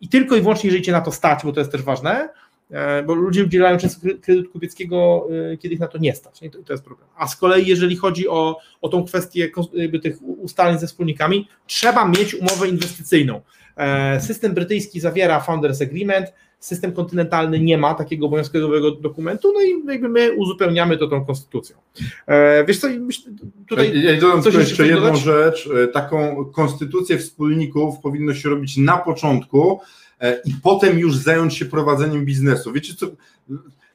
i 0.00 0.08
tylko 0.08 0.36
i 0.36 0.40
wyłącznie, 0.40 0.68
jeżeli 0.68 0.84
cię 0.84 0.92
na 0.92 1.00
to 1.00 1.12
stać, 1.12 1.44
bo 1.44 1.52
to 1.52 1.60
jest 1.60 1.72
też 1.72 1.82
ważne, 1.82 2.28
bo 3.06 3.14
ludzie 3.14 3.44
udzielają 3.44 3.78
często 3.78 4.08
kredytu 4.22 4.50
kupieckiego, 4.50 5.28
e, 5.52 5.56
kiedy 5.56 5.74
ich 5.74 5.80
na 5.80 5.86
to 5.86 5.98
nie 5.98 6.14
stać. 6.14 6.42
I 6.42 6.50
to, 6.50 6.58
to 6.62 6.72
jest 6.72 6.84
problem. 6.84 7.08
A 7.16 7.26
z 7.26 7.36
kolei, 7.36 7.66
jeżeli 7.66 7.96
chodzi 7.96 8.28
o, 8.28 8.58
o 8.80 8.88
tą 8.88 9.04
kwestię 9.04 9.48
tych 10.02 10.22
ustaleń 10.22 10.78
ze 10.78 10.86
wspólnikami, 10.86 11.48
trzeba 11.66 12.08
mieć 12.08 12.34
umowę 12.34 12.68
inwestycyjną. 12.68 13.40
System 14.20 14.54
brytyjski 14.54 15.00
zawiera 15.00 15.40
Founders 15.40 15.82
Agreement, 15.82 16.32
System 16.60 16.92
kontynentalny 16.92 17.60
nie 17.60 17.78
ma 17.78 17.94
takiego 17.94 18.26
obowiązkowego 18.26 18.90
dokumentu, 18.90 19.52
no 19.52 19.60
i 19.62 19.92
jakby 19.92 20.08
my 20.08 20.32
uzupełniamy 20.32 20.96
to 20.96 21.06
tą 21.06 21.24
konstytucją. 21.24 21.76
E, 22.26 22.64
wiesz 22.64 22.78
co, 22.78 22.88
tutaj... 23.68 24.02
Ja 24.02 24.20
dodam 24.20 24.42
coś 24.42 24.54
jeszcze 24.54 24.86
jedną 24.86 25.00
dodać? 25.00 25.20
rzecz. 25.20 25.68
E, 25.84 25.88
taką 25.88 26.44
konstytucję 26.44 27.18
wspólników 27.18 27.98
powinno 28.02 28.34
się 28.34 28.48
robić 28.48 28.76
na 28.76 28.98
początku 28.98 29.80
e, 29.80 30.07
i 30.44 30.54
potem 30.62 30.98
już 30.98 31.16
zająć 31.16 31.56
się 31.56 31.64
prowadzeniem 31.64 32.24
biznesu. 32.24 32.72
Wiecie 32.72 32.94
co, 32.94 33.06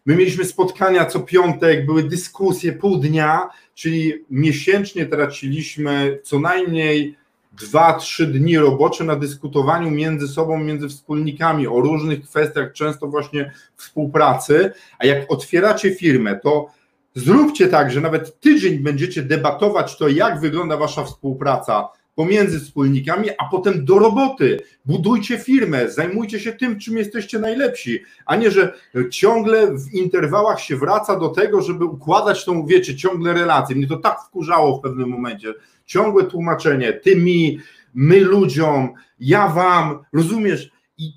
my 0.05 0.15
mieliśmy 0.15 0.45
spotkania 0.45 1.05
co 1.05 1.19
piątek, 1.19 1.85
były 1.85 2.03
dyskusje 2.03 2.73
pół 2.73 2.97
dnia, 2.97 3.49
czyli 3.75 4.13
miesięcznie 4.29 5.05
traciliśmy 5.05 6.19
co 6.23 6.39
najmniej 6.39 7.15
dwa, 7.61 7.93
trzy 7.93 8.27
dni 8.27 8.57
robocze 8.57 9.03
na 9.03 9.15
dyskutowaniu 9.15 9.91
między 9.91 10.27
sobą, 10.27 10.57
między 10.57 10.89
wspólnikami 10.89 11.67
o 11.67 11.81
różnych 11.81 12.23
kwestiach, 12.23 12.73
często 12.73 13.07
właśnie 13.07 13.51
współpracy, 13.75 14.71
a 14.99 15.05
jak 15.05 15.31
otwieracie 15.31 15.95
firmę, 15.95 16.39
to 16.43 16.67
zróbcie 17.15 17.67
tak, 17.67 17.91
że 17.91 18.01
nawet 18.01 18.39
tydzień 18.39 18.79
będziecie 18.79 19.23
debatować 19.23 19.97
to, 19.97 20.07
jak 20.07 20.39
wygląda 20.39 20.77
wasza 20.77 21.03
współpraca 21.03 21.89
pomiędzy 22.15 22.59
wspólnikami, 22.59 23.29
a 23.37 23.45
potem 23.51 23.85
do 23.85 23.99
roboty. 23.99 24.59
Budujcie 24.85 25.37
firmę, 25.37 25.91
zajmujcie 25.91 26.39
się 26.39 26.53
tym, 26.53 26.79
czym 26.79 26.97
jesteście 26.97 27.39
najlepsi, 27.39 27.99
a 28.25 28.35
nie, 28.35 28.51
że 28.51 28.73
ciągle 29.11 29.77
w 29.77 29.93
interwałach 29.93 30.59
się 30.59 30.75
wraca 30.75 31.19
do 31.19 31.29
tego, 31.29 31.61
żeby 31.61 31.85
układać 31.85 32.45
tą, 32.45 32.65
wiecie, 32.65 32.95
ciągle 32.95 33.33
relacje. 33.33 33.75
Mnie 33.75 33.87
to 33.87 33.97
tak 33.97 34.21
wkurzało 34.27 34.77
w 34.77 34.81
pewnym 34.81 35.09
momencie, 35.09 35.53
ciągłe 35.85 36.23
tłumaczenie, 36.23 36.93
ty 36.93 37.15
mi, 37.15 37.59
my 37.93 38.19
ludziom, 38.19 38.93
ja 39.19 39.47
wam, 39.47 39.99
rozumiesz? 40.13 40.71
I 40.97 41.13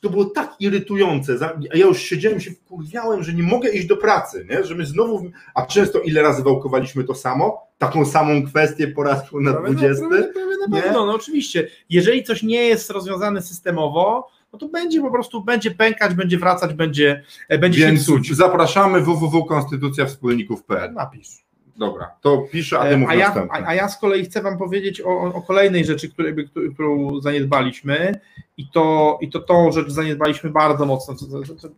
to 0.00 0.10
było 0.10 0.24
tak 0.24 0.56
irytujące. 0.60 1.38
Ja 1.74 1.86
już 1.86 1.98
siedziałem 1.98 2.40
się 2.40 2.50
wkurwiałem, 2.50 3.22
że 3.22 3.32
nie 3.32 3.42
mogę 3.42 3.70
iść 3.70 3.86
do 3.86 3.96
pracy, 3.96 4.46
nie? 4.50 4.64
że 4.64 4.74
my 4.74 4.86
znowu, 4.86 5.30
a 5.54 5.66
często 5.66 6.00
ile 6.00 6.22
razy 6.22 6.42
wałkowaliśmy 6.42 7.04
to 7.04 7.14
samo, 7.14 7.69
taką 7.80 8.06
samą 8.06 8.46
kwestię 8.46 8.88
po 8.88 9.02
raz 9.02 9.22
na 9.32 9.52
20. 9.52 10.08
Prawie, 10.08 10.24
prawie 10.24 10.56
na 10.68 10.80
pewno, 10.80 11.06
no 11.06 11.14
oczywiście. 11.14 11.68
Jeżeli 11.90 12.24
coś 12.24 12.42
nie 12.42 12.64
jest 12.64 12.90
rozwiązane 12.90 13.42
systemowo, 13.42 14.28
no 14.52 14.58
to 14.58 14.68
będzie 14.68 15.00
po 15.00 15.10
prostu, 15.10 15.44
będzie 15.44 15.70
pękać, 15.70 16.14
będzie 16.14 16.38
wracać, 16.38 16.74
będzie, 16.74 17.22
będzie 17.48 17.86
Więc 17.86 18.00
się 18.00 18.04
psuć. 18.04 18.36
zapraszamy 18.36 19.00
www.konstytucjawspólników.pl 19.00 20.92
Napisz. 20.94 21.28
Dobra, 21.76 22.10
to 22.20 22.38
piszę, 22.52 22.78
a 22.78 22.82
ty 22.82 23.04
a 23.08 23.14
ja, 23.14 23.34
a, 23.50 23.66
a, 23.66 23.74
ja 23.74 23.88
z 23.88 23.98
kolei 23.98 24.24
chcę 24.24 24.42
Wam 24.42 24.58
powiedzieć 24.58 25.00
o, 25.00 25.20
o 25.34 25.42
kolejnej 25.42 25.84
rzeczy, 25.84 26.08
której, 26.08 26.34
którą 26.74 27.20
zaniedbaliśmy 27.20 28.20
i 28.56 28.68
to, 28.68 29.18
i 29.20 29.30
to 29.30 29.40
tą 29.40 29.72
rzecz 29.72 29.90
zaniedbaliśmy 29.90 30.50
bardzo 30.50 30.86
mocno. 30.86 31.14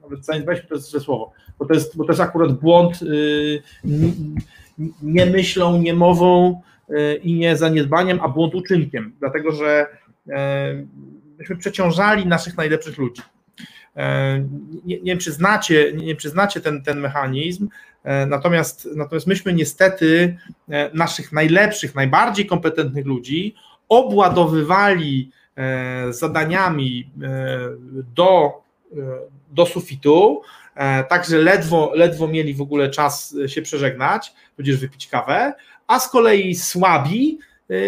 Nawet 0.02 0.24
zaniedbaliśmy 0.24 0.68
to 0.68 0.74
jest 0.74 1.00
słowo, 1.00 1.32
bo 1.58 1.66
to 1.66 1.74
jest, 1.74 1.96
bo 1.96 2.04
to 2.04 2.12
jest 2.12 2.20
akurat 2.20 2.52
błąd 2.52 3.02
yy, 3.02 3.62
nie 5.02 5.26
myślą, 5.26 5.78
nie 5.78 5.94
mową 5.94 6.60
yy, 6.88 7.14
i 7.14 7.34
nie 7.34 7.56
zaniedbaniem, 7.56 8.20
a 8.22 8.28
błąd 8.28 8.54
uczynkiem, 8.54 9.12
dlatego 9.20 9.52
że 9.52 9.86
yy, 10.26 10.34
myśmy 11.38 11.56
przeciążali 11.56 12.26
naszych 12.26 12.56
najlepszych 12.56 12.98
ludzi. 12.98 13.22
E, 13.96 14.38
nie, 14.84 14.96
nie, 14.96 14.96
nie 15.00 16.06
wiem, 16.06 16.16
czy 16.18 16.28
znacie 16.30 16.60
ten, 16.60 16.82
ten 16.82 17.00
mechanizm, 17.00 17.68
e, 18.04 18.26
natomiast, 18.26 18.88
natomiast 18.96 19.26
myśmy 19.26 19.52
niestety 19.52 20.36
e, 20.70 20.90
naszych 20.94 21.32
najlepszych, 21.32 21.94
najbardziej 21.94 22.46
kompetentnych 22.46 23.06
ludzi 23.06 23.54
obładowywali 23.88 25.30
zadaniami 26.10 27.10
do, 28.14 28.62
do 29.50 29.66
sufitu 29.66 30.42
e, 30.42 30.61
także 31.08 31.38
ledwo, 31.38 31.92
ledwo 31.94 32.28
mieli 32.28 32.54
w 32.54 32.60
ogóle 32.60 32.90
czas 32.90 33.36
się 33.46 33.62
przeżegnać, 33.62 34.32
tudzież 34.56 34.76
wypić 34.76 35.08
kawę, 35.08 35.52
a 35.86 36.00
z 36.00 36.08
kolei 36.08 36.54
słabi 36.54 37.38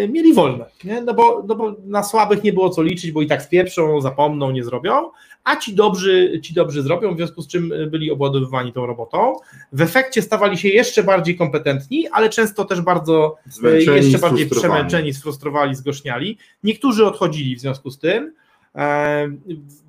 mieli 0.08 0.34
wolne, 0.34 0.64
nie? 0.84 1.00
No, 1.00 1.14
bo, 1.14 1.44
no 1.48 1.54
bo 1.54 1.76
na 1.86 2.02
słabych 2.02 2.42
nie 2.42 2.52
było 2.52 2.70
co 2.70 2.82
liczyć, 2.82 3.12
bo 3.12 3.22
i 3.22 3.26
tak 3.26 3.42
spieprzą, 3.42 4.00
zapomną, 4.00 4.50
nie 4.50 4.64
zrobią, 4.64 5.10
a 5.44 5.56
ci 5.56 5.74
dobrzy, 5.74 6.40
ci 6.42 6.54
dobrzy 6.54 6.82
zrobią, 6.82 7.14
w 7.14 7.16
związku 7.16 7.42
z 7.42 7.48
czym 7.48 7.72
byli 7.90 8.10
obładowywani 8.10 8.72
tą 8.72 8.86
robotą. 8.86 9.36
W 9.72 9.80
efekcie 9.80 10.22
stawali 10.22 10.58
się 10.58 10.68
jeszcze 10.68 11.02
bardziej 11.02 11.36
kompetentni, 11.36 12.08
ale 12.08 12.28
często 12.28 12.64
też 12.64 12.80
bardzo 12.80 13.36
Zmęczeni, 13.46 13.96
jeszcze 13.96 14.18
bardziej 14.18 14.48
przemęczeni, 14.48 15.14
sfrustrowali, 15.14 15.74
zgorzniali. 15.74 16.38
Niektórzy 16.62 17.06
odchodzili 17.06 17.56
w 17.56 17.60
związku 17.60 17.90
z 17.90 17.98
tym. 17.98 18.34
E, 18.74 19.28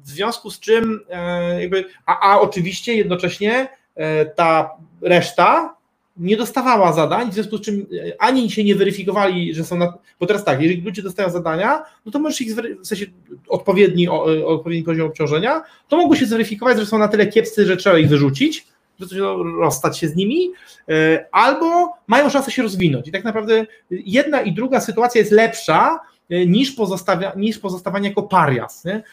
w 0.04 0.10
związku 0.10 0.52
z 0.52 0.60
czym, 0.60 1.00
e, 1.10 1.62
jakby, 1.62 1.86
a, 2.06 2.32
a 2.32 2.40
oczywiście 2.40 2.96
jednocześnie 2.96 3.68
e, 3.96 4.26
ta 4.26 4.70
reszta 5.02 5.76
nie 6.18 6.38
dostawała 6.38 6.94
zadań, 6.94 7.32
w 7.32 7.34
związku 7.34 7.58
z 7.58 7.62
czym 7.62 7.86
ani 8.20 8.52
się 8.52 8.64
nie 8.64 8.76
weryfikowali, 8.76 9.54
że 9.54 9.64
są 9.64 9.78
na. 9.78 9.94
Bo 10.20 10.26
teraz 10.26 10.44
tak, 10.44 10.62
jeżeli 10.62 10.82
ludzie 10.82 11.02
dostają 11.02 11.30
zadania, 11.30 11.84
no 12.06 12.12
to 12.12 12.20
możesz 12.20 12.42
ich 12.42 12.56
w 12.56 12.88
sensie 12.88 13.06
odpowiedni, 13.48 14.08
odpowiedni 14.46 14.84
poziom 14.84 15.08
obciążenia, 15.08 15.64
to 15.88 15.98
mogło 15.98 16.16
się 16.16 16.26
zweryfikować, 16.26 16.80
że 16.80 16.86
są 16.86 16.98
na 16.98 17.08
tyle 17.08 17.28
kiepscy, 17.28 17.66
że 17.66 17.78
trzeba 17.78 17.98
ich 17.98 18.10
wyrzucić, 18.10 18.68
rozstać 19.60 19.98
się 19.98 20.08
z 20.08 20.16
nimi, 20.16 20.52
albo 21.32 21.94
mają 22.08 22.30
szansę 22.30 22.52
się 22.52 22.64
rozwinąć. 22.64 23.08
I 23.08 23.12
tak 23.12 23.24
naprawdę 23.24 23.66
jedna 23.92 24.42
i 24.42 24.54
druga 24.54 24.82
sytuacja 24.82 25.20
jest 25.20 25.32
lepsza, 25.32 26.00
niż, 26.30 26.72
pozostawia, 26.72 27.34
niż 27.36 27.60
pozostawanie 27.60 28.10
jako 28.10 28.24
parias. 28.24 28.86
Nie? 28.86 29.04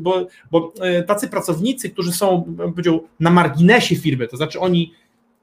Bo, 0.00 0.26
bo 0.50 0.72
e, 0.80 1.02
tacy 1.02 1.28
pracownicy, 1.28 1.90
którzy 1.90 2.12
są 2.12 2.56
powiedział, 2.58 3.04
na 3.20 3.30
marginesie 3.30 3.96
firmy, 3.96 4.28
to 4.28 4.36
znaczy 4.36 4.60
oni 4.60 4.94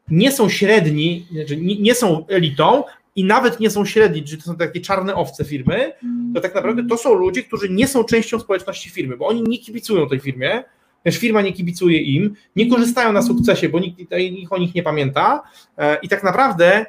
nie 0.08 0.32
są 0.32 0.50
średni, 0.50 1.28
znaczy 1.32 1.58
nie, 1.58 1.80
nie 1.80 1.96
są 1.96 2.28
elitą, 2.28 2.84
i 3.18 3.24
nawet 3.24 3.60
nie 3.60 3.70
są 3.70 3.86
średni, 3.86 4.24
czyli 4.24 4.42
to 4.42 4.48
są 4.48 4.56
takie 4.56 4.82
czarne 4.82 5.16
owce 5.16 5.46
firmy, 5.46 5.94
to 6.36 6.42
tak 6.42 6.56
naprawdę 6.56 6.88
to 6.88 6.98
są 6.98 7.14
ludzie, 7.14 7.44
którzy 7.44 7.70
nie 7.70 7.88
są 7.88 8.04
częścią 8.04 8.40
społeczności 8.40 8.90
firmy, 8.90 9.18
bo 9.18 9.28
oni 9.28 9.44
nie 9.44 9.58
kibicują 9.58 10.10
tej 10.10 10.20
firmie, 10.20 10.64
też 11.04 11.18
firma 11.18 11.42
nie 11.42 11.54
kibicuje 11.54 12.02
im, 12.02 12.36
nie 12.56 12.70
korzystają 12.70 13.12
na 13.12 13.22
sukcesie, 13.22 13.70
bo 13.70 13.80
nikt, 13.80 14.00
nikt 14.32 14.54
o 14.54 14.58
nich 14.58 14.76
nie 14.76 14.84
pamięta 14.84 15.44
e, 15.78 15.98
i 16.02 16.10
tak 16.10 16.24
naprawdę 16.24 16.86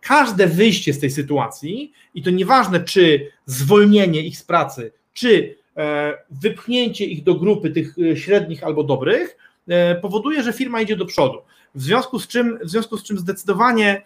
każde 0.00 0.46
wyjście 0.46 0.92
z 0.92 1.00
tej 1.00 1.10
sytuacji, 1.10 1.92
i 2.14 2.22
to 2.22 2.30
nieważne, 2.30 2.80
czy 2.80 3.30
zwolnienie 3.46 4.20
ich 4.20 4.38
z 4.38 4.42
pracy, 4.42 4.92
czy 5.12 5.56
e, 5.76 6.14
wypchnięcie 6.30 7.04
ich 7.04 7.22
do 7.22 7.34
grupy 7.34 7.70
tych 7.70 7.94
e, 7.98 8.16
średnich 8.16 8.64
albo 8.64 8.84
dobrych, 8.84 9.36
e, 9.68 9.94
powoduje, 9.94 10.42
że 10.42 10.52
firma 10.52 10.80
idzie 10.80 10.96
do 10.96 11.06
przodu. 11.06 11.38
W 11.74 11.82
związku 11.82 12.18
z 12.18 12.28
czym, 12.28 12.58
w 12.62 12.70
związku 12.70 12.96
z 12.96 13.02
czym 13.02 13.18
zdecydowanie, 13.18 14.02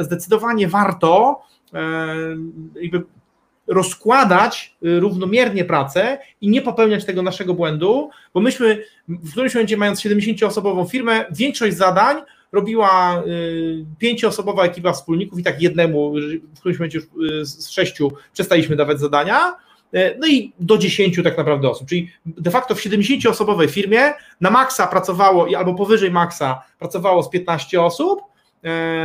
zdecydowanie 0.00 0.68
warto 0.68 1.42
jakby 2.80 3.02
rozkładać 3.66 4.76
równomiernie 4.82 5.64
pracę 5.64 6.18
i 6.40 6.48
nie 6.48 6.62
popełniać 6.62 7.04
tego 7.04 7.22
naszego 7.22 7.54
błędu, 7.54 8.10
bo 8.34 8.40
myśmy 8.40 8.84
w 9.08 9.30
którymś 9.30 9.54
momencie 9.54 9.76
mając 9.76 10.00
70-osobową 10.00 10.88
firmę, 10.88 11.24
większość 11.30 11.76
zadań 11.76 12.16
robiła 12.52 13.22
y, 13.26 13.84
pięcioosobowa 13.98 14.64
ekipa 14.64 14.92
wspólników 14.92 15.38
i 15.38 15.42
tak 15.42 15.62
jednemu, 15.62 16.12
w 16.54 16.58
którymś 16.60 16.78
momencie 16.78 16.98
już 16.98 17.06
y, 17.32 17.46
z 17.46 17.70
sześciu 17.70 18.12
przestaliśmy 18.32 18.76
dawać 18.76 19.00
zadania, 19.00 19.56
y, 19.94 20.16
no 20.18 20.26
i 20.26 20.52
do 20.60 20.78
dziesięciu 20.78 21.22
tak 21.22 21.38
naprawdę 21.38 21.70
osób, 21.70 21.88
czyli 21.88 22.10
de 22.26 22.50
facto 22.50 22.74
w 22.74 22.80
70-osobowej 22.80 23.68
firmie 23.68 24.12
na 24.40 24.50
maksa 24.50 24.86
pracowało, 24.86 25.46
albo 25.58 25.74
powyżej 25.74 26.10
maksa 26.10 26.62
pracowało 26.78 27.22
z 27.22 27.30
15 27.30 27.82
osób, 27.82 28.20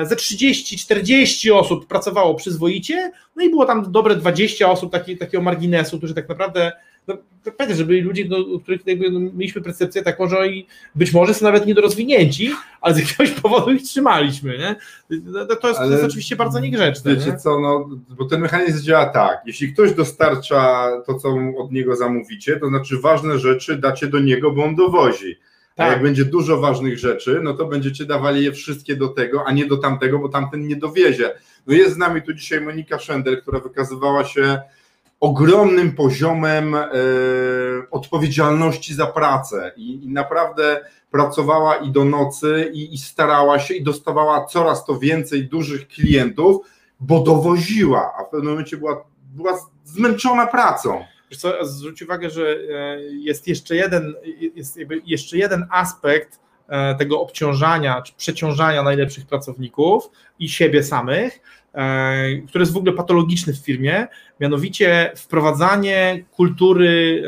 ze 0.04 0.16
30-40 0.16 1.54
osób 1.54 1.88
pracowało 1.88 2.36
przyzwoicie, 2.36 3.12
no 3.36 3.44
i 3.44 3.50
było 3.50 3.66
tam 3.66 3.92
dobre 3.92 4.16
20 4.16 4.72
osób 4.72 4.92
taki, 4.92 5.18
takiego 5.18 5.44
marginesu, 5.44 5.98
którzy 5.98 6.14
tak 6.14 6.30
naprawdę 6.30 6.72
no, 7.08 7.18
pamiętaj, 7.58 7.78
że 7.78 7.86
byli 7.86 8.02
ludzie, 8.02 8.26
no, 8.30 8.60
których 8.60 8.88
jakby, 8.88 9.12
no, 9.12 9.20
mieliśmy 9.20 9.62
percepcję 9.62 10.04
taką, 10.04 10.28
że 10.28 10.40
oni 10.40 10.68
być 10.96 11.14
może 11.14 11.34
są 11.34 11.46
nawet 11.46 11.66
niedorozwinięci, 11.66 12.52
ale 12.82 12.94
z 12.94 13.00
jakiegoś 13.00 13.32
powodu 13.42 13.72
ich 13.72 13.84
trzymaliśmy, 13.84 14.58
nie? 14.58 14.76
To 15.62 15.68
jest, 15.68 15.80
to 15.80 15.92
jest 15.92 16.04
oczywiście 16.04 16.36
bardzo 16.36 16.60
niegrzeczne. 16.60 17.16
Wiecie 17.16 17.32
nie? 17.32 17.38
co, 17.38 17.60
no, 17.60 17.90
bo 18.10 18.26
ten 18.26 18.42
mechanizm 18.42 18.84
działa 18.84 19.06
tak, 19.06 19.42
jeśli 19.46 19.74
ktoś 19.74 19.94
dostarcza 19.94 20.92
to, 21.06 21.14
co 21.14 21.36
od 21.58 21.72
niego 21.72 21.96
zamówicie, 21.96 22.60
to 22.60 22.68
znaczy 22.68 23.00
ważne 23.00 23.40
rzeczy 23.40 23.78
dacie 23.78 24.08
do 24.08 24.20
niego, 24.20 24.52
bo 24.52 24.64
on 24.64 24.76
dowozi. 24.76 25.36
Tak. 25.76 25.88
A 25.88 25.92
jak 25.92 26.04
będzie 26.04 26.26
dużo 26.26 26.58
ważnych 26.58 27.00
rzeczy, 27.00 27.40
no 27.44 27.54
to 27.54 27.66
będziecie 27.66 28.06
dawali 28.06 28.44
je 28.44 28.52
wszystkie 28.52 28.96
do 28.96 29.08
tego, 29.08 29.44
a 29.46 29.52
nie 29.52 29.66
do 29.66 29.78
tamtego, 29.78 30.20
bo 30.20 30.30
tamten 30.30 30.68
nie 30.68 30.76
dowiezie. 30.76 31.32
No 31.68 31.74
jest 31.74 31.94
z 31.94 31.98
nami 31.98 32.22
tu 32.22 32.34
dzisiaj 32.34 32.62
Monika 32.62 33.00
Szender, 33.00 33.42
która 33.42 33.60
wykazywała 33.60 34.26
się 34.26 34.62
ogromnym 35.24 35.96
poziomem 35.96 36.76
e, 36.76 36.88
odpowiedzialności 37.92 38.94
za 38.94 39.06
pracę 39.06 39.72
i, 39.78 40.08
naprawdę 40.08 40.86
pracowała 41.12 41.76
i 41.76 41.92
do 41.92 42.06
nocy 42.06 42.72
i, 42.74 42.98
starała 42.98 43.60
się 43.60 43.74
i 43.74 43.84
dostawała 43.84 44.46
coraz 44.46 44.86
to 44.86 45.00
więcej 45.00 45.48
dużych 45.48 45.88
klientów, 45.88 46.68
bo 47.00 47.20
dowoziła, 47.20 48.14
a 48.20 48.24
w 48.24 48.30
pewnym 48.30 48.52
momencie 48.52 48.78
była, 48.78 49.06
była 49.36 49.60
zmęczona 49.84 50.48
pracą. 50.48 51.06
Wiesz 51.32 51.40
co, 51.40 51.66
zwróć 51.66 52.02
uwagę, 52.02 52.30
że 52.30 52.42
e, 52.42 53.02
jest 53.02 53.48
jeszcze 53.48 53.76
jeden, 53.76 54.14
jest 54.56 54.80
jeszcze 55.06 55.38
jeden 55.38 55.68
aspekt 55.72 56.40
e, 56.68 56.96
tego 56.96 57.22
obciążania 57.22 58.02
czy 58.02 58.14
przeciążania 58.14 58.84
najlepszych 58.84 59.26
pracowników 59.26 60.10
i 60.40 60.50
siebie 60.50 60.84
samych, 60.84 61.40
który 62.48 62.62
jest 62.62 62.74
w 62.74 62.78
ogóle 62.78 62.94
patologiczny 62.94 63.54
w 63.54 63.58
firmie, 63.58 64.08
mianowicie 64.40 65.12
wprowadzanie 65.16 66.26
kultury 66.32 67.24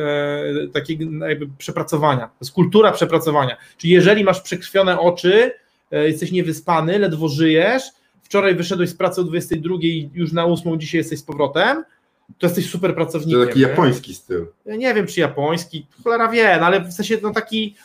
e, 0.66 0.68
takiego 0.68 1.28
jakby 1.28 1.48
przepracowania. 1.58 2.28
To 2.28 2.36
jest 2.41 2.52
kultura 2.52 2.91
przepracowania. 2.91 3.58
Czyli 3.78 3.93
jeżeli 3.93 4.24
masz 4.24 4.41
przekrwione 4.41 5.00
oczy, 5.00 5.52
e, 5.91 6.08
jesteś 6.08 6.32
niewyspany, 6.32 7.00
ledwo 7.00 7.28
żyjesz, 7.28 7.84
wczoraj 8.24 8.56
wyszedłeś 8.56 8.89
z 8.89 8.96
pracy 8.96 9.22
o 9.22 9.24
22 9.24 9.76
i 9.82 10.10
już 10.14 10.32
na 10.32 10.46
8 10.46 10.80
dzisiaj 10.80 10.98
jesteś 10.98 11.20
z 11.20 11.24
powrotem, 11.24 11.84
to 12.39 12.48
jesteś 12.48 12.70
super 12.70 12.96
pracownikiem. 12.96 13.41
To 13.41 13.48
taki 13.48 13.60
japoński 13.60 14.14
styl. 14.14 14.48
Ja 14.66 14.76
nie 14.76 14.93
wiem, 14.93 15.08
czy 15.08 15.20
japoński, 15.20 15.88
cholera 16.04 16.32
wie, 16.32 16.58
no 16.60 16.66
ale 16.66 16.82
w 16.82 16.93
sensie 16.93 17.18
no 17.24 17.32
taki 17.32 17.76
e, 17.80 17.85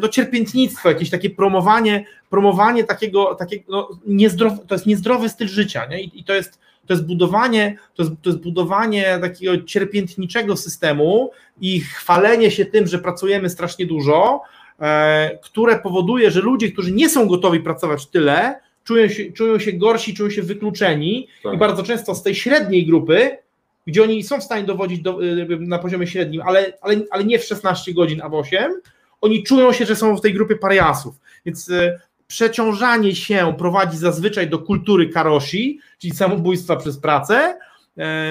no 0.00 0.08
cierpiętnictwo, 0.08 0.88
jakieś 0.88 1.10
takie 1.10 1.30
promowanie, 1.30 2.04
promowanie 2.30 2.84
takiego, 2.84 3.34
takiego 3.34 3.64
no, 3.68 3.88
niezdrowy, 4.06 4.58
to 4.66 4.74
jest 4.74 4.86
niezdrowy 4.86 5.28
styl 5.28 5.48
życia, 5.48 5.86
nie? 5.86 6.02
I, 6.02 6.20
i 6.20 6.24
to 6.24 6.34
jest 6.34 6.58
to 6.86 6.92
jest 6.94 7.06
budowanie, 7.06 7.78
to 7.94 8.02
jest, 8.02 8.14
to 8.22 8.30
jest 8.30 8.42
budowanie 8.42 9.18
takiego 9.20 9.62
cierpiętniczego 9.62 10.56
systemu 10.56 11.30
i 11.60 11.80
chwalenie 11.80 12.50
się 12.50 12.64
tym, 12.64 12.86
że 12.86 12.98
pracujemy 12.98 13.50
strasznie 13.50 13.86
dużo, 13.86 14.42
e, 14.80 15.38
które 15.42 15.78
powoduje, 15.78 16.30
że 16.30 16.40
ludzie, 16.40 16.72
którzy 16.72 16.92
nie 16.92 17.08
są 17.08 17.28
gotowi 17.28 17.60
pracować 17.60 18.06
tyle, 18.06 18.60
czują 18.84 19.08
się, 19.08 19.32
czują 19.32 19.58
się 19.58 19.72
gorsi, 19.72 20.14
czują 20.14 20.30
się 20.30 20.42
wykluczeni 20.42 21.28
tak. 21.42 21.54
i 21.54 21.58
bardzo 21.58 21.82
często 21.82 22.14
z 22.14 22.22
tej 22.22 22.34
średniej 22.34 22.86
grupy, 22.86 23.38
gdzie 23.86 24.02
oni 24.02 24.22
są 24.22 24.40
w 24.40 24.44
stanie 24.44 24.64
dowodzić 24.64 25.00
do, 25.00 25.24
y, 25.24 25.46
na 25.60 25.78
poziomie 25.78 26.06
średnim, 26.06 26.42
ale, 26.42 26.72
ale, 26.80 26.96
ale 27.10 27.24
nie 27.24 27.38
w 27.38 27.44
16 27.44 27.94
godzin, 27.94 28.22
a 28.22 28.28
w 28.28 28.34
8, 28.34 28.72
oni 29.20 29.42
czują 29.42 29.72
się, 29.72 29.86
że 29.86 29.96
są 29.96 30.16
w 30.16 30.20
tej 30.20 30.34
grupie 30.34 30.56
pariasów. 30.56 31.14
Więc 31.44 31.68
y, 31.68 31.98
przeciążanie 32.26 33.14
się 33.14 33.54
prowadzi 33.58 33.98
zazwyczaj 33.98 34.48
do 34.48 34.58
kultury 34.58 35.08
karoshi, 35.08 35.80
czyli 35.98 36.14
samobójstwa 36.14 36.76
przez 36.76 36.98
pracę, 36.98 37.58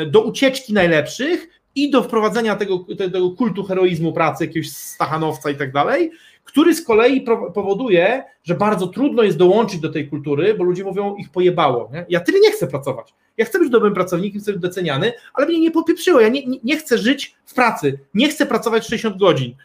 y, 0.03 0.05
do 0.05 0.21
ucieczki 0.21 0.73
najlepszych 0.73 1.47
i 1.75 1.91
do 1.91 2.03
wprowadzenia 2.03 2.55
tego, 2.55 2.85
tego 2.97 3.31
kultu 3.31 3.63
heroizmu 3.63 4.13
pracy, 4.13 4.45
jakiegoś 4.45 4.69
stachanowca 4.71 5.49
i 5.49 5.55
tak 5.55 5.71
dalej, 5.71 6.11
który 6.43 6.75
z 6.75 6.85
kolei 6.85 7.25
powoduje, 7.53 8.23
że 8.43 8.55
bardzo 8.55 8.87
trudno 8.87 9.23
jest 9.23 9.37
dołączyć 9.37 9.79
do 9.79 9.89
tej 9.89 10.09
kultury, 10.09 10.53
bo 10.53 10.63
ludzie 10.63 10.83
mówią, 10.83 11.15
ich 11.15 11.29
pojebało. 11.29 11.89
Nie? 11.93 12.05
Ja 12.09 12.19
tyle 12.19 12.39
nie 12.39 12.51
chcę 12.51 12.67
pracować. 12.67 13.13
Ja 13.37 13.45
chcę 13.45 13.59
być 13.59 13.69
dobrym 13.69 13.93
pracownikiem, 13.93 14.41
chcę 14.41 14.53
być 14.53 14.61
doceniany, 14.61 15.13
ale 15.33 15.47
mnie 15.47 15.59
nie 15.59 15.71
popieprzyło. 15.71 16.19
Ja 16.19 16.29
nie, 16.29 16.41
nie 16.63 16.77
chcę 16.77 16.97
żyć 16.97 17.35
w 17.45 17.53
pracy, 17.53 17.99
nie 18.13 18.29
chcę 18.29 18.45
pracować 18.45 18.87
60 18.87 19.17
godzin. 19.17 19.55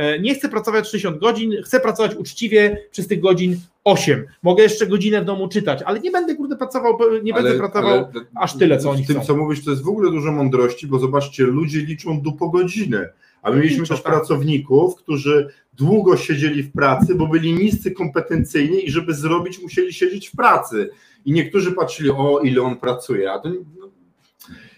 E, 0.00 0.18
nie 0.18 0.34
chcę 0.34 0.48
pracować 0.48 0.88
60 0.88 1.18
godzin, 1.18 1.52
chcę 1.64 1.80
pracować 1.80 2.14
uczciwie 2.14 2.84
przez 2.90 3.06
tych 3.08 3.20
godzin 3.20 3.56
8. 3.84 4.26
Mogę 4.42 4.62
jeszcze 4.62 4.86
godzinę 4.86 5.22
w 5.22 5.24
domu 5.24 5.48
czytać, 5.48 5.82
ale 5.82 6.00
nie 6.00 6.10
będę 6.10 6.34
kurde 6.34 6.56
pracował, 6.56 6.98
nie 7.22 7.34
ale, 7.34 7.42
będę 7.42 7.58
pracował 7.58 7.92
ale, 7.92 8.10
aż 8.34 8.58
tyle, 8.58 8.78
co 8.78 8.90
oni 8.90 9.04
chcą. 9.04 9.12
W 9.12 9.16
tym, 9.16 9.26
co 9.26 9.36
mówisz, 9.36 9.64
to 9.64 9.70
jest 9.70 9.82
w 9.82 9.88
ogóle 9.88 10.10
dużo 10.10 10.32
mądrości, 10.32 10.86
bo 10.86 10.98
zobaczcie, 10.98 11.44
ludzie 11.44 11.80
liczą 11.80 12.22
do 12.22 12.32
po 12.32 12.48
godziny. 12.48 13.08
A 13.42 13.50
my 13.50 13.56
mieliśmy 13.56 13.86
też 13.86 14.02
tak. 14.02 14.12
pracowników, 14.12 14.94
którzy 14.94 15.48
długo 15.72 16.16
siedzieli 16.16 16.62
w 16.62 16.72
pracy, 16.72 17.14
bo 17.14 17.26
byli 17.26 17.54
niscy 17.54 17.90
kompetencyjnie 17.90 18.80
i 18.80 18.90
żeby 18.90 19.14
zrobić, 19.14 19.62
musieli 19.62 19.92
siedzieć 19.92 20.28
w 20.28 20.36
pracy. 20.36 20.90
I 21.24 21.32
niektórzy 21.32 21.72
patrzyli, 21.72 22.10
o 22.10 22.40
ile 22.40 22.62
on 22.62 22.76
pracuje, 22.76 23.32
a 23.32 23.38
to 23.38 23.48
no, 23.48 23.90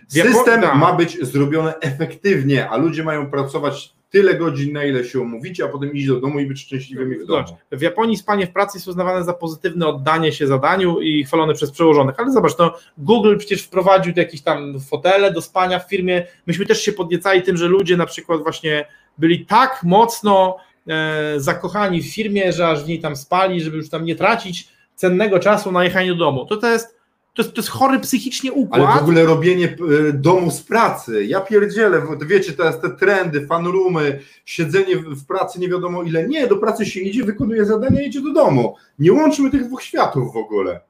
system 0.08 0.60
ma 0.60 0.92
być 0.92 1.26
zrobiony 1.26 1.72
efektywnie, 1.80 2.70
a 2.70 2.76
ludzie 2.76 3.04
mają 3.04 3.30
pracować 3.30 3.94
tyle 4.12 4.34
godzin, 4.34 4.72
na 4.72 4.84
ile 4.84 5.04
się 5.04 5.20
umówicie, 5.20 5.64
a 5.64 5.68
potem 5.68 5.92
iść 5.92 6.06
do 6.06 6.20
domu 6.20 6.40
i 6.40 6.46
być 6.46 6.60
szczęśliwymi 6.60 7.16
w 7.16 7.26
domu. 7.26 7.44
W 7.72 7.82
Japonii 7.82 8.16
spanie 8.16 8.46
w 8.46 8.52
pracy 8.52 8.78
jest 8.78 8.88
uznawane 8.88 9.24
za 9.24 9.32
pozytywne 9.32 9.86
oddanie 9.86 10.32
się 10.32 10.46
zadaniu 10.46 11.00
i 11.00 11.24
chwalone 11.24 11.54
przez 11.54 11.70
przełożonych, 11.70 12.20
ale 12.20 12.32
zobacz, 12.32 12.54
to 12.54 12.78
Google 12.98 13.36
przecież 13.36 13.62
wprowadził 13.62 14.12
jakieś 14.16 14.42
tam 14.42 14.80
fotele 14.80 15.32
do 15.32 15.42
spania 15.42 15.78
w 15.78 15.88
firmie, 15.88 16.26
myśmy 16.46 16.66
też 16.66 16.82
się 16.82 16.92
podniecali 16.92 17.42
tym, 17.42 17.56
że 17.56 17.68
ludzie 17.68 17.96
na 17.96 18.06
przykład 18.06 18.42
właśnie 18.42 18.86
byli 19.18 19.46
tak 19.46 19.80
mocno 19.84 20.56
e, 20.88 21.34
zakochani 21.36 22.02
w 22.02 22.14
firmie, 22.14 22.52
że 22.52 22.68
aż 22.68 22.84
w 22.84 22.88
niej 22.88 23.00
tam 23.00 23.16
spali, 23.16 23.60
żeby 23.60 23.76
już 23.76 23.90
tam 23.90 24.04
nie 24.04 24.16
tracić 24.16 24.68
cennego 24.94 25.38
czasu 25.38 25.72
na 25.72 25.84
jechanie 25.84 26.08
do 26.08 26.16
domu. 26.16 26.46
To, 26.46 26.56
to 26.56 26.68
jest 26.68 27.01
to 27.34 27.42
jest, 27.42 27.54
to 27.54 27.60
jest 27.60 27.68
chory 27.68 27.98
psychicznie 27.98 28.52
układ. 28.52 28.82
Ale 28.82 29.00
w 29.00 29.02
ogóle 29.02 29.24
robienie 29.24 29.76
e, 30.08 30.12
domu 30.12 30.50
z 30.50 30.62
pracy. 30.62 31.24
Ja 31.24 31.40
pierdzielę, 31.40 32.02
wiecie, 32.26 32.52
teraz 32.52 32.80
te 32.80 32.90
trendy, 32.90 33.46
fanroomy, 33.46 34.20
siedzenie 34.44 34.96
w 34.96 35.26
pracy 35.26 35.60
nie 35.60 35.68
wiadomo 35.68 36.02
ile. 36.02 36.28
Nie, 36.28 36.46
do 36.46 36.56
pracy 36.56 36.86
się 36.86 37.00
idzie, 37.00 37.24
wykonuje 37.24 37.64
zadania, 37.64 38.02
idzie 38.02 38.20
do 38.20 38.32
domu. 38.32 38.76
Nie 38.98 39.12
łączmy 39.12 39.50
tych 39.50 39.66
dwóch 39.66 39.82
światów 39.82 40.32
w 40.32 40.36
ogóle. 40.36 40.80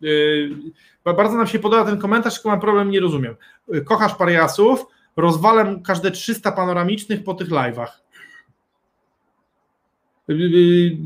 Yy, 0.00 0.50
bardzo 1.04 1.36
nam 1.36 1.46
się 1.46 1.58
podoba 1.58 1.84
ten 1.84 1.98
komentarz, 1.98 2.34
tylko 2.34 2.48
mam 2.48 2.60
problem, 2.60 2.90
nie 2.90 3.00
rozumiem. 3.00 3.36
Yy, 3.68 3.84
kochasz 3.84 4.14
pariasów, 4.14 4.86
rozwalę 5.16 5.80
każde 5.86 6.10
300 6.10 6.52
panoramicznych 6.52 7.24
po 7.24 7.34
tych 7.34 7.48
live'ach. 7.48 8.03
Yy, 10.28 10.96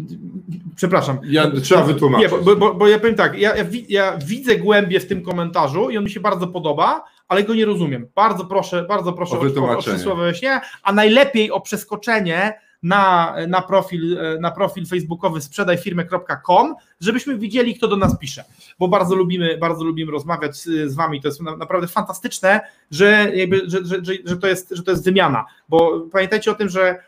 przepraszam. 0.77 1.19
Ja, 1.25 1.51
trzeba 1.62 1.83
wytłumaczyć. 1.83 2.33
Nie, 2.33 2.39
bo, 2.39 2.57
bo, 2.57 2.75
bo 2.75 2.89
ja 2.89 2.99
powiem 2.99 3.16
tak, 3.16 3.39
ja, 3.39 3.57
ja, 3.57 3.64
ja, 3.89 4.19
widzę 4.27 4.57
głębie 4.57 5.01
w 5.01 5.07
tym 5.07 5.23
komentarzu 5.23 5.91
i 5.91 5.99
on 5.99 6.05
mi 6.05 6.11
się 6.11 6.21
bardzo 6.21 6.47
podoba, 6.47 7.05
ale 7.29 7.45
go 7.45 7.55
nie 7.55 7.64
rozumiem. 7.64 8.09
Bardzo 8.14 8.45
proszę, 8.45 8.85
bardzo 8.89 9.12
proszę 9.12 9.39
o, 9.39 9.41
o, 9.41 10.09
o, 10.09 10.12
o 10.12 10.16
wyjaśnienia, 10.16 10.61
a 10.83 10.93
najlepiej 10.93 11.51
o 11.51 11.61
przeskoczenie 11.61 12.61
na, 12.83 13.35
na, 13.49 13.62
profil, 13.62 14.19
na 14.41 14.51
profil 14.51 14.87
facebookowy 14.87 15.41
sprzedajfirmę.com, 15.41 16.75
żebyśmy 17.01 17.39
widzieli, 17.39 17.75
kto 17.75 17.89
do 17.89 17.97
nas 17.97 18.19
pisze, 18.19 18.45
bo 18.79 18.89
bardzo 18.89 19.14
lubimy, 19.14 19.59
bardzo 19.59 19.85
lubimy 19.85 20.12
rozmawiać 20.12 20.57
z, 20.57 20.91
z 20.91 20.95
wami, 20.95 21.21
to 21.21 21.29
jest 21.29 21.41
naprawdę 21.41 21.89
fantastyczne, 21.89 22.61
że, 22.91 23.31
jakby, 23.35 23.62
że, 23.66 23.85
że, 23.85 24.05
że, 24.05 24.12
że, 24.25 24.37
to 24.37 24.47
jest, 24.47 24.71
że 24.71 24.83
to 24.83 24.91
jest 24.91 25.05
wymiana, 25.05 25.45
bo 25.69 26.01
pamiętajcie 26.12 26.51
o 26.51 26.55
tym, 26.55 26.69
że 26.69 27.03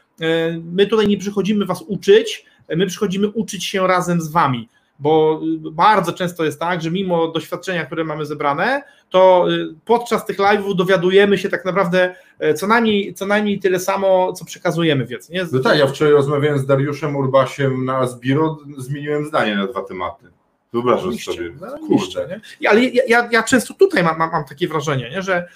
my 0.72 0.86
tutaj 0.86 1.08
nie 1.08 1.18
przychodzimy 1.18 1.66
was 1.66 1.82
uczyć, 1.82 2.44
my 2.76 2.86
przychodzimy 2.86 3.28
uczyć 3.28 3.64
się 3.64 3.86
razem 3.86 4.20
z 4.20 4.28
wami 4.28 4.68
bo 5.00 5.40
bardzo 5.72 6.12
często 6.12 6.44
jest 6.44 6.60
tak, 6.60 6.82
że 6.82 6.90
mimo 6.90 7.28
doświadczenia, 7.28 7.86
które 7.86 8.04
mamy 8.04 8.26
zebrane, 8.26 8.82
to 9.10 9.46
podczas 9.84 10.26
tych 10.26 10.38
live'ów 10.38 10.76
dowiadujemy 10.76 11.38
się 11.38 11.48
tak 11.48 11.64
naprawdę 11.64 12.14
e, 12.38 12.54
co 12.54 12.66
najmniej, 12.66 13.14
co 13.14 13.26
najmniej 13.26 13.58
tyle 13.58 13.80
samo, 13.80 14.32
co 14.32 14.44
przekazujemy 14.44 15.06
wiedzę. 15.06 15.32
Nie? 15.32 15.46
No 15.52 15.58
tak, 15.58 15.78
ja 15.78 15.86
wczoraj 15.86 16.12
rozmawiałem 16.14 16.58
z 16.58 16.66
Dariuszem 16.66 17.16
Urbasiem 17.16 17.84
na 17.84 18.06
Zbiro, 18.06 18.58
zmieniłem 18.78 19.24
zdanie 19.26 19.56
na 19.56 19.66
dwa 19.66 19.82
tematy. 19.82 20.26
Wyobrażasz 20.72 21.24
sobie. 21.24 21.50
No, 21.60 21.78
Kurde. 21.88 22.40
Nie? 22.60 22.70
Ale 22.70 22.84
ja, 22.84 23.02
ja, 23.08 23.28
ja, 23.32 23.42
często 23.42 23.74
tutaj 23.74 24.02
mam, 24.02 24.18
mam, 24.18 24.30
mam 24.32 24.44
takie 24.44 24.68
wrażenie, 24.68 25.10
nie? 25.10 25.22
Że, 25.22 25.36
e, 25.36 25.46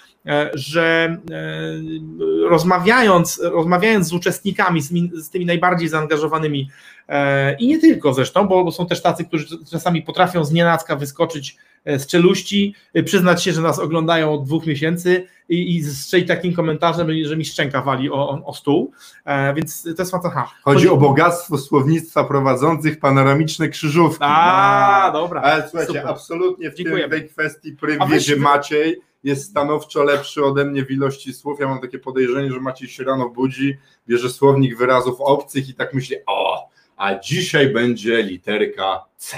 że 0.53 1.17
e, 1.31 2.49
rozmawiając, 2.49 3.41
rozmawiając 3.43 4.07
z 4.07 4.13
uczestnikami, 4.13 4.81
z, 4.81 5.29
tymi 5.29 5.45
najbardziej 5.45 5.87
zaangażowanymi 5.87 6.69
e, 7.07 7.55
i 7.55 7.67
nie 7.67 7.79
tylko 7.79 8.13
zresztą, 8.13 8.47
bo, 8.47 8.71
są 8.71 8.87
też 8.87 9.01
tacy, 9.01 9.25
którzy 9.25 9.45
czasami 9.71 10.01
potrafią 10.01 10.45
z 10.45 10.51
nienacka 10.51 10.95
wyskoczyć 10.95 11.57
z 11.85 12.07
czeluści, 12.07 12.75
przyznać 13.05 13.43
się, 13.43 13.51
że 13.51 13.61
nas 13.61 13.79
oglądają 13.79 14.33
od 14.33 14.45
dwóch 14.45 14.65
miesięcy 14.65 15.27
i, 15.49 15.75
i 15.75 15.83
strzelić 15.83 16.27
takim 16.27 16.53
komentarzem, 16.53 17.07
że 17.25 17.37
mi 17.37 17.45
szczęka 17.45 17.81
wali 17.81 18.11
o, 18.11 18.45
o 18.45 18.53
stół, 18.53 18.91
e, 19.25 19.53
więc 19.53 19.83
to 19.83 19.89
jest 20.01 20.11
fantastyczne. 20.11 20.41
Chodzi, 20.41 20.55
Chodzi 20.63 20.89
o 20.89 20.97
bogactwo 20.97 21.57
słownictwa 21.57 22.23
prowadzących 22.23 22.99
panoramiczne 22.99 23.69
krzyżówki. 23.69 24.19
A, 24.21 25.11
no. 25.13 25.21
dobra. 25.21 25.41
Ale 25.41 25.61
słuchajcie, 25.61 25.87
super. 25.87 26.07
absolutnie 26.07 26.71
w 26.71 26.75
tym, 26.75 27.09
tej 27.09 27.29
kwestii 27.29 27.71
prym 27.71 27.99
wiedzie 28.09 28.35
Maciej 28.35 29.01
jest 29.25 29.49
stanowczo 29.49 30.03
lepszy 30.03 30.43
ode 30.43 30.65
mnie 30.65 30.85
w 30.85 30.91
ilości 30.91 31.33
słów. 31.33 31.59
Ja 31.59 31.67
mam 31.67 31.81
takie 31.81 31.99
podejrzenie, 31.99 32.51
że 32.51 32.59
Maciej 32.59 32.87
się 32.87 33.03
rano 33.03 33.29
budzi, 33.29 33.77
bierze 34.07 34.29
słownik 34.29 34.77
wyrazów 34.77 35.21
obcych 35.21 35.69
i 35.69 35.73
tak 35.73 35.93
myśli, 35.93 36.15
o, 36.27 36.69
a 36.97 37.19
dzisiaj 37.19 37.73
będzie 37.73 38.23
literka 38.23 39.05
C. 39.17 39.37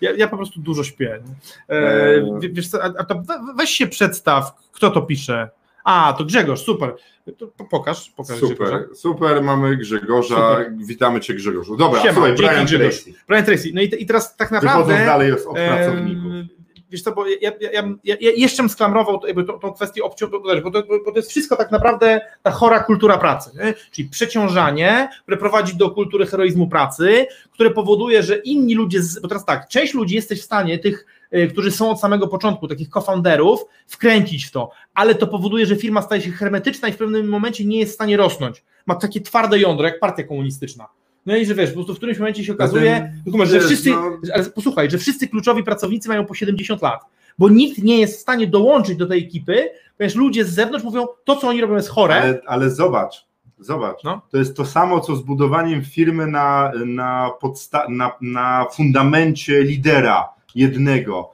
Ja, 0.00 0.10
ja 0.16 0.28
po 0.28 0.36
prostu 0.36 0.60
dużo 0.60 0.84
śpię. 0.84 1.22
E, 1.68 2.38
wiesz 2.50 2.68
co, 2.68 2.84
a, 2.84 2.92
a 2.98 3.04
to 3.04 3.22
weź 3.56 3.70
się 3.70 3.86
przedstaw, 3.86 4.52
kto 4.72 4.90
to 4.90 5.02
pisze. 5.02 5.50
A, 5.84 6.14
to 6.18 6.24
Grzegorz, 6.24 6.60
super. 6.60 6.94
To, 7.38 7.46
pokaż, 7.70 8.10
pokaż 8.10 8.38
Super, 8.38 8.56
Grzegorza. 8.56 8.94
super, 8.94 9.42
mamy 9.42 9.76
Grzegorza. 9.76 10.50
Super. 10.50 10.72
Witamy 10.76 11.20
Cię 11.20 11.34
Grzegorzu. 11.34 11.76
Dobra, 11.76 12.00
Siema, 12.02 12.12
słuchaj, 12.14 12.34
Brian 12.34 12.66
Tracy. 12.66 13.14
Brian 13.28 13.44
Tracy. 13.44 13.70
No 13.74 13.80
i, 13.80 13.90
i 13.98 14.06
teraz 14.06 14.36
tak 14.36 14.50
naprawdę... 14.50 14.84
Wychodząc 14.84 15.06
dalej 15.06 15.32
od 15.32 15.54
pracowników 15.54 16.32
wiesz 16.90 17.02
co, 17.02 17.12
bo 17.12 17.26
ja, 17.26 17.52
ja, 17.60 17.70
ja, 18.04 18.16
ja 18.20 18.30
jeszcze 18.36 18.62
bym 18.62 18.70
sklamrował 18.70 19.20
jakby 19.26 19.44
tą, 19.44 19.58
tą 19.58 19.72
kwestię 19.72 20.04
obciążenia, 20.04 20.60
bo 20.62 20.70
to, 20.70 20.82
bo 21.04 21.12
to 21.12 21.16
jest 21.16 21.30
wszystko 21.30 21.56
tak 21.56 21.70
naprawdę 21.70 22.20
ta 22.42 22.50
chora 22.50 22.80
kultura 22.80 23.18
pracy, 23.18 23.50
nie? 23.54 23.74
czyli 23.90 24.08
przeciążanie, 24.08 25.08
które 25.22 25.36
prowadzi 25.36 25.76
do 25.76 25.90
kultury 25.90 26.26
heroizmu 26.26 26.68
pracy, 26.68 27.26
które 27.50 27.70
powoduje, 27.70 28.22
że 28.22 28.36
inni 28.36 28.74
ludzie, 28.74 29.00
bo 29.22 29.28
teraz 29.28 29.44
tak, 29.44 29.68
część 29.68 29.94
ludzi 29.94 30.14
jesteś 30.14 30.40
w 30.40 30.44
stanie, 30.44 30.78
tych, 30.78 31.06
y, 31.34 31.48
którzy 31.48 31.70
są 31.70 31.90
od 31.90 32.00
samego 32.00 32.28
początku, 32.28 32.68
takich 32.68 32.88
co-founderów, 32.88 33.64
wkręcić 33.86 34.44
w 34.44 34.50
to, 34.50 34.70
ale 34.94 35.14
to 35.14 35.26
powoduje, 35.26 35.66
że 35.66 35.76
firma 35.76 36.02
staje 36.02 36.22
się 36.22 36.30
hermetyczna 36.30 36.88
i 36.88 36.92
w 36.92 36.96
pewnym 36.96 37.28
momencie 37.28 37.64
nie 37.64 37.78
jest 37.78 37.92
w 37.92 37.94
stanie 37.94 38.16
rosnąć. 38.16 38.64
Ma 38.86 38.94
takie 38.94 39.20
twarde 39.20 39.58
jądro, 39.58 39.86
jak 39.86 40.00
partia 40.00 40.22
komunistyczna. 40.22 40.88
No 41.28 41.36
i 41.36 41.46
że 41.46 41.54
wiesz, 41.54 41.70
po 41.70 41.74
prostu 41.74 41.94
w 41.94 41.96
którymś 41.96 42.18
momencie 42.18 42.44
się 42.44 42.52
okazuje, 42.52 43.12
że 43.44 43.60
wszyscy, 43.60 43.90
no... 43.90 44.18
ale 44.34 44.44
posłuchaj, 44.44 44.90
że 44.90 44.98
wszyscy 44.98 45.28
kluczowi 45.28 45.62
pracownicy 45.62 46.08
mają 46.08 46.26
po 46.26 46.34
70 46.34 46.82
lat, 46.82 47.00
bo 47.38 47.48
nikt 47.48 47.82
nie 47.82 48.00
jest 48.00 48.16
w 48.16 48.20
stanie 48.20 48.46
dołączyć 48.46 48.96
do 48.96 49.06
tej 49.06 49.24
ekipy, 49.24 49.70
ponieważ 49.98 50.16
ludzie 50.16 50.44
z 50.44 50.54
zewnątrz 50.54 50.84
mówią, 50.84 51.06
to 51.24 51.36
co 51.36 51.48
oni 51.48 51.60
robią 51.60 51.74
jest 51.74 51.88
chore. 51.88 52.14
Ale, 52.14 52.40
ale 52.46 52.70
zobacz, 52.70 53.26
zobacz, 53.58 54.04
no. 54.04 54.20
to 54.30 54.38
jest 54.38 54.56
to 54.56 54.66
samo, 54.66 55.00
co 55.00 55.16
z 55.16 55.22
budowaniem 55.22 55.84
firmy 55.84 56.26
na, 56.26 56.72
na, 56.86 57.30
podsta- 57.42 57.90
na, 57.90 58.12
na 58.20 58.66
fundamencie 58.72 59.62
lidera 59.62 60.28
jednego 60.54 61.30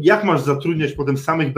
jak 0.00 0.24
masz 0.24 0.40
zatrudniać 0.40 0.92
potem 0.92 1.18
samych 1.18 1.52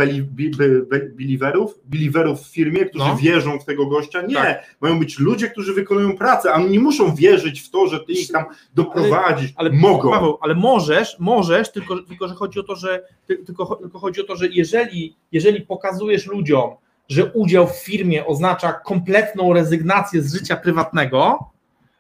believerów, 1.15 1.79
believerów 1.85 2.43
w 2.43 2.53
firmie, 2.53 2.85
którzy 2.87 3.05
no. 3.05 3.17
wierzą 3.17 3.59
w 3.59 3.65
tego 3.65 3.87
gościa? 3.87 4.23
Nie, 4.23 4.35
tak. 4.35 4.77
mają 4.81 4.99
być 4.99 5.19
ludzie, 5.19 5.49
którzy 5.49 5.75
wykonują 5.75 6.17
pracę, 6.17 6.53
a 6.53 6.57
oni 6.57 6.71
nie 6.71 6.81
muszą 6.81 7.15
wierzyć 7.15 7.61
w 7.61 7.71
to, 7.71 7.87
że 7.87 8.01
ty 8.01 8.13
ich 8.13 8.33
tam 8.33 8.45
doprowadzisz. 8.75 9.53
Ale, 9.57 9.71
ale 9.71 9.79
mogą. 9.79 10.11
Paweł, 10.11 10.39
ale 10.41 10.55
możesz, 10.55 11.17
możesz, 11.19 11.73
tylko, 11.73 12.03
tylko 12.03 12.29
że 12.29 12.35
chodzi 12.35 12.61
o 12.61 12.63
to, 12.63 12.77
że 12.77 13.03
tylko, 13.27 13.77
tylko 13.77 13.99
chodzi 13.99 14.21
o 14.21 14.25
to, 14.25 14.37
że 14.37 14.49
jeżeli, 14.49 15.17
jeżeli 15.33 15.61
pokazujesz 15.61 16.27
ludziom, 16.27 16.71
że 17.09 17.33
udział 17.33 17.67
w 17.67 17.77
firmie 17.77 18.27
oznacza 18.27 18.73
kompletną 18.73 19.53
rezygnację 19.53 20.23
z 20.23 20.35
życia 20.35 20.57
prywatnego, 20.57 21.39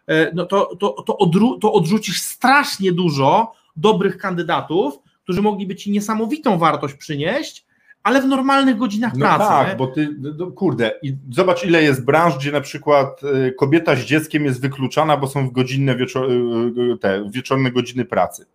e, 0.06 0.34
no 0.34 0.46
to, 0.46 0.76
to, 0.76 1.02
to, 1.06 1.18
odru, 1.18 1.58
to 1.58 1.72
odrzucisz 1.72 2.22
strasznie 2.22 2.92
dużo 2.92 3.52
dobrych 3.76 4.18
kandydatów, 4.18 4.98
którzy 5.22 5.42
mogliby 5.42 5.74
ci 5.74 5.90
niesamowitą 5.90 6.58
wartość 6.58 6.94
przynieść, 6.94 7.66
ale 8.02 8.22
w 8.22 8.26
normalnych 8.26 8.76
godzinach 8.76 9.12
no 9.14 9.26
pracy. 9.26 9.48
Tak, 9.48 9.68
nie? 9.68 9.76
bo 9.76 9.86
ty, 9.86 10.16
no, 10.38 10.46
kurde, 10.50 10.92
i 11.02 11.16
zobacz 11.30 11.64
ile 11.64 11.82
jest 11.82 12.04
branż, 12.04 12.38
gdzie 12.38 12.52
na 12.52 12.60
przykład 12.60 13.20
y, 13.22 13.52
kobieta 13.52 13.96
z 13.96 14.00
dzieckiem 14.00 14.44
jest 14.44 14.60
wykluczana, 14.60 15.16
bo 15.16 15.26
są 15.26 15.48
w 15.48 15.52
godzinne 15.52 15.96
wieczor, 15.96 16.30
y, 16.32 16.98
te 17.00 17.30
wieczorne 17.30 17.70
godziny 17.70 18.04
pracy. 18.04 18.46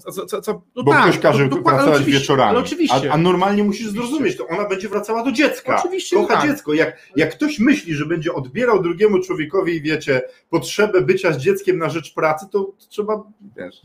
Co, 0.00 0.26
co, 0.26 0.40
co, 0.40 0.62
no 0.76 0.82
bo 0.82 0.92
tak, 0.92 1.02
ktoś 1.02 1.18
każe 1.18 1.48
pracować 1.48 2.04
wieczorami. 2.04 2.64
A, 2.90 3.12
a, 3.12 3.18
normalnie 3.18 3.64
musisz 3.64 3.88
zrozumieć, 3.88 4.36
to 4.36 4.46
ona 4.46 4.68
będzie 4.68 4.88
wracała 4.88 5.24
do 5.24 5.32
dziecka. 5.32 5.78
Oczywiście. 5.78 6.16
Kocha 6.16 6.34
tak. 6.34 6.50
dziecko. 6.50 6.74
Jak, 6.74 6.98
jak 7.16 7.34
ktoś 7.34 7.58
myśli, 7.58 7.94
że 7.94 8.06
będzie 8.06 8.34
odbierał 8.34 8.82
drugiemu 8.82 9.20
człowiekowi, 9.20 9.82
wiecie, 9.82 10.22
potrzebę 10.50 11.02
bycia 11.02 11.32
z 11.32 11.38
dzieckiem 11.38 11.78
na 11.78 11.88
rzecz 11.88 12.14
pracy, 12.14 12.46
to, 12.50 12.60
to 12.60 12.86
trzeba, 12.88 13.22
wiesz, 13.56 13.82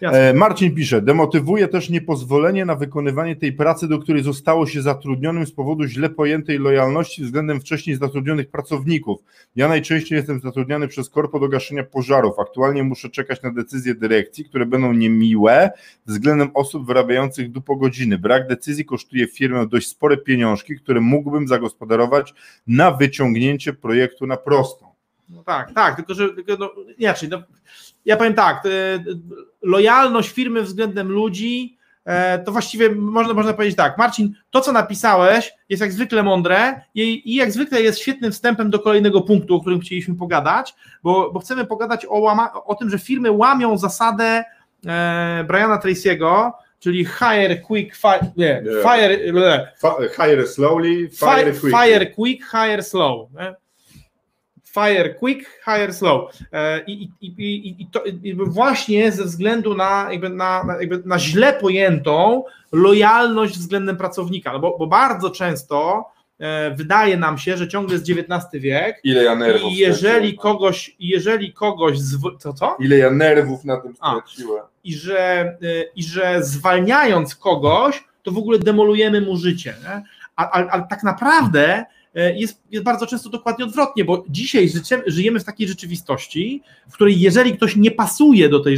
Jasne. 0.00 0.30
E, 0.30 0.34
Marcin 0.34 0.74
pisze, 0.74 1.02
demotywuje 1.02 1.68
też 1.68 1.90
niepozwolenie 1.90 2.64
na 2.64 2.74
wykonywanie 2.74 3.36
tej 3.36 3.52
pracy, 3.52 3.88
do 3.88 3.98
której 3.98 4.22
zostało 4.22 4.66
się 4.66 4.82
zatrudnionym 4.82 5.46
z 5.46 5.52
powodu 5.52 5.86
źle 5.86 6.10
pojętej 6.10 6.58
lojalności 6.58 7.22
względem 7.22 7.60
wcześniej 7.60 7.96
zatrudnionych 7.96 8.50
pracowników. 8.50 9.20
Ja 9.56 9.68
najczęściej 9.68 10.16
jestem 10.16 10.40
zatrudniany 10.40 10.88
przez 10.88 11.10
korpo 11.10 11.40
do 11.40 11.48
gaszenia 11.48 11.84
pożarów. 11.84 12.38
Aktualnie 12.38 12.82
muszę 12.82 13.10
czekać 13.10 13.42
na 13.42 13.52
decyzje 13.52 13.94
dyrekcji, 13.94 14.44
które 14.44 14.66
będą 14.66 14.92
niemiłe 14.92 15.70
względem 16.06 16.50
osób 16.54 16.86
wyrabiających 16.86 17.52
do 17.52 17.60
godziny. 17.60 18.18
Brak 18.18 18.48
decyzji 18.48 18.84
kosztuje 18.84 19.26
firmę 19.26 19.66
dość 19.66 19.88
spore 19.88 20.16
pieniążki, 20.16 20.76
które 20.76 21.00
mógłbym 21.00 21.48
zagospodarować 21.48 22.34
na 22.66 22.90
wyciągnięcie 22.90 23.72
projektu 23.72 24.26
na 24.26 24.36
prostą. 24.36 24.88
No 25.28 25.42
tak, 25.42 25.72
tak, 25.74 25.96
tylko 25.96 26.14
że 26.14 26.34
tylko, 26.34 26.56
no, 26.58 26.70
inaczej, 26.98 27.28
no, 27.28 27.42
ja 28.04 28.16
powiem 28.16 28.34
tak, 28.34 28.62
lojalność 29.62 30.30
firmy 30.30 30.62
względem 30.62 31.08
ludzi 31.08 31.78
e, 32.04 32.38
to 32.38 32.52
właściwie 32.52 32.90
można, 32.90 33.34
można 33.34 33.52
powiedzieć 33.52 33.76
tak, 33.76 33.98
Marcin, 33.98 34.34
to 34.50 34.60
co 34.60 34.72
napisałeś 34.72 35.52
jest 35.68 35.80
jak 35.80 35.92
zwykle 35.92 36.22
mądre 36.22 36.80
i, 36.94 37.32
i 37.32 37.34
jak 37.34 37.52
zwykle 37.52 37.82
jest 37.82 37.98
świetnym 37.98 38.32
wstępem 38.32 38.70
do 38.70 38.78
kolejnego 38.78 39.20
punktu, 39.20 39.54
o 39.54 39.60
którym 39.60 39.80
chcieliśmy 39.80 40.14
pogadać, 40.14 40.74
bo, 41.02 41.32
bo 41.32 41.40
chcemy 41.40 41.66
pogadać 41.66 42.06
o, 42.06 42.18
łama, 42.18 42.52
o 42.64 42.74
tym, 42.74 42.90
że 42.90 42.98
firmy 42.98 43.32
łamią 43.32 43.78
zasadę 43.78 44.44
e, 44.86 45.44
Briana 45.48 45.78
Tracy'ego, 45.78 46.50
czyli 46.80 47.04
hire 47.04 47.62
quick, 47.62 47.96
fire, 47.96 48.32
nie, 48.36 48.62
fire, 48.82 49.18
hire 50.16 50.46
slowly, 50.46 51.08
fire, 51.10 51.54
fire, 51.54 51.70
fire 51.70 52.06
quick, 52.06 52.50
hire 52.50 52.82
slow. 52.82 53.30
Nie? 53.32 53.54
Fire 54.72 55.14
quick, 55.18 55.60
hire 55.64 55.92
slow. 55.92 56.30
E, 56.52 56.84
I, 56.86 57.10
i, 57.20 57.26
i, 57.38 57.82
i 57.82 57.86
to 57.86 58.02
właśnie 58.46 59.12
ze 59.12 59.24
względu 59.24 59.74
na, 59.74 60.08
jakby 60.10 60.28
na, 60.28 60.64
jakby 60.80 61.02
na 61.04 61.18
źle 61.18 61.52
pojętą 61.52 62.44
lojalność 62.72 63.58
względem 63.58 63.96
pracownika, 63.96 64.52
no 64.52 64.58
bo, 64.58 64.78
bo 64.78 64.86
bardzo 64.86 65.30
często 65.30 66.04
e, 66.38 66.74
wydaje 66.74 67.16
nam 67.16 67.38
się, 67.38 67.56
że 67.56 67.68
ciągle 67.68 67.94
jest 67.94 68.10
XIX 68.10 68.62
wiek. 68.62 69.00
Ile 69.04 69.24
ja 69.24 69.34
nerwów 69.34 69.72
I 69.72 69.76
jeżeli 69.76 70.36
kogoś, 70.36 70.96
jeżeli 70.98 71.52
kogoś 71.52 71.98
zw... 71.98 72.36
co 72.38 72.52
co? 72.52 72.76
Ile 72.80 72.98
ja 72.98 73.10
nerwów 73.10 73.64
na 73.64 73.76
tym 73.76 73.94
straciłem. 73.96 74.62
I 74.84 74.94
że, 74.94 75.18
e, 75.18 75.56
I 75.96 76.02
że 76.02 76.42
zwalniając 76.42 77.34
kogoś, 77.34 78.04
to 78.22 78.30
w 78.30 78.38
ogóle 78.38 78.58
demolujemy 78.58 79.20
mu 79.20 79.36
życie. 79.36 79.74
Ale 80.36 80.86
tak 80.90 81.02
naprawdę 81.02 81.84
jest, 82.36 82.62
jest 82.70 82.84
bardzo 82.84 83.06
często 83.06 83.30
dokładnie 83.30 83.64
odwrotnie, 83.64 84.04
bo 84.04 84.24
dzisiaj 84.28 84.70
żyjemy 85.06 85.40
w 85.40 85.44
takiej 85.44 85.68
rzeczywistości, 85.68 86.62
w 86.88 86.92
której 86.92 87.20
jeżeli 87.20 87.52
ktoś 87.56 87.76
nie 87.76 87.90
pasuje 87.90 88.48
do, 88.48 88.60
tej, 88.60 88.76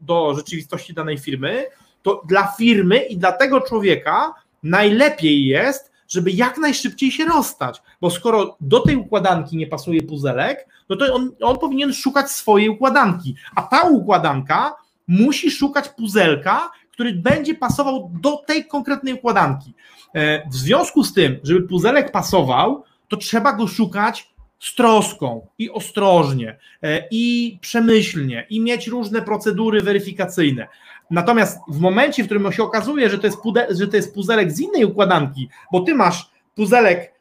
do 0.00 0.34
rzeczywistości 0.34 0.94
danej 0.94 1.18
firmy, 1.18 1.66
to 2.02 2.22
dla 2.28 2.46
firmy 2.58 2.98
i 2.98 3.16
dla 3.16 3.32
tego 3.32 3.60
człowieka 3.60 4.34
najlepiej 4.62 5.46
jest, 5.46 5.92
żeby 6.08 6.30
jak 6.30 6.58
najszybciej 6.58 7.10
się 7.10 7.24
rozstać, 7.24 7.82
bo 8.00 8.10
skoro 8.10 8.56
do 8.60 8.80
tej 8.80 8.96
układanki 8.96 9.56
nie 9.56 9.66
pasuje 9.66 10.02
puzelek, 10.02 10.68
no 10.88 10.96
to 10.96 11.14
on, 11.14 11.30
on 11.42 11.58
powinien 11.58 11.92
szukać 11.92 12.30
swojej 12.30 12.68
układanki, 12.68 13.34
a 13.54 13.62
ta 13.62 13.88
układanka 13.88 14.74
musi 15.08 15.50
szukać 15.50 15.88
puzelka, 15.88 16.70
który 16.98 17.12
będzie 17.12 17.54
pasował 17.54 18.10
do 18.20 18.36
tej 18.36 18.64
konkretnej 18.64 19.14
układanki. 19.14 19.74
E, 20.14 20.48
w 20.48 20.54
związku 20.54 21.04
z 21.04 21.14
tym, 21.14 21.40
żeby 21.42 21.62
puzelek 21.68 22.12
pasował, 22.12 22.84
to 23.08 23.16
trzeba 23.16 23.52
go 23.52 23.66
szukać 23.66 24.28
z 24.60 24.74
troską 24.74 25.46
i 25.58 25.70
ostrożnie, 25.70 26.58
e, 26.82 27.08
i 27.10 27.58
przemyślnie, 27.60 28.46
i 28.50 28.60
mieć 28.60 28.86
różne 28.86 29.22
procedury 29.22 29.80
weryfikacyjne. 29.80 30.68
Natomiast 31.10 31.58
w 31.68 31.80
momencie, 31.80 32.22
w 32.22 32.26
którym 32.26 32.52
się 32.52 32.62
okazuje, 32.62 33.10
że 33.10 33.18
to 33.18 33.26
jest, 33.26 33.40
pude, 33.42 33.66
że 33.70 33.88
to 33.88 33.96
jest 33.96 34.14
puzelek 34.14 34.52
z 34.52 34.60
innej 34.60 34.84
układanki, 34.84 35.48
bo 35.72 35.80
ty 35.80 35.94
masz 35.94 36.30
puzelek 36.54 37.14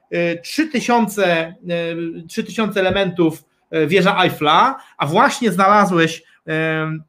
3000, 0.43 1.25
e, 1.25 1.55
3000 2.27 2.79
elementów 2.79 3.43
wieża 3.87 4.23
Eiffla, 4.23 4.75
a 4.97 5.07
właśnie 5.07 5.51
znalazłeś 5.51 6.23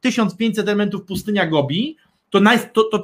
1500 0.01 0.67
elementów 0.67 1.05
pustynia 1.05 1.47
Gobi, 1.47 1.97
to, 2.29 2.39
to, 2.83 2.99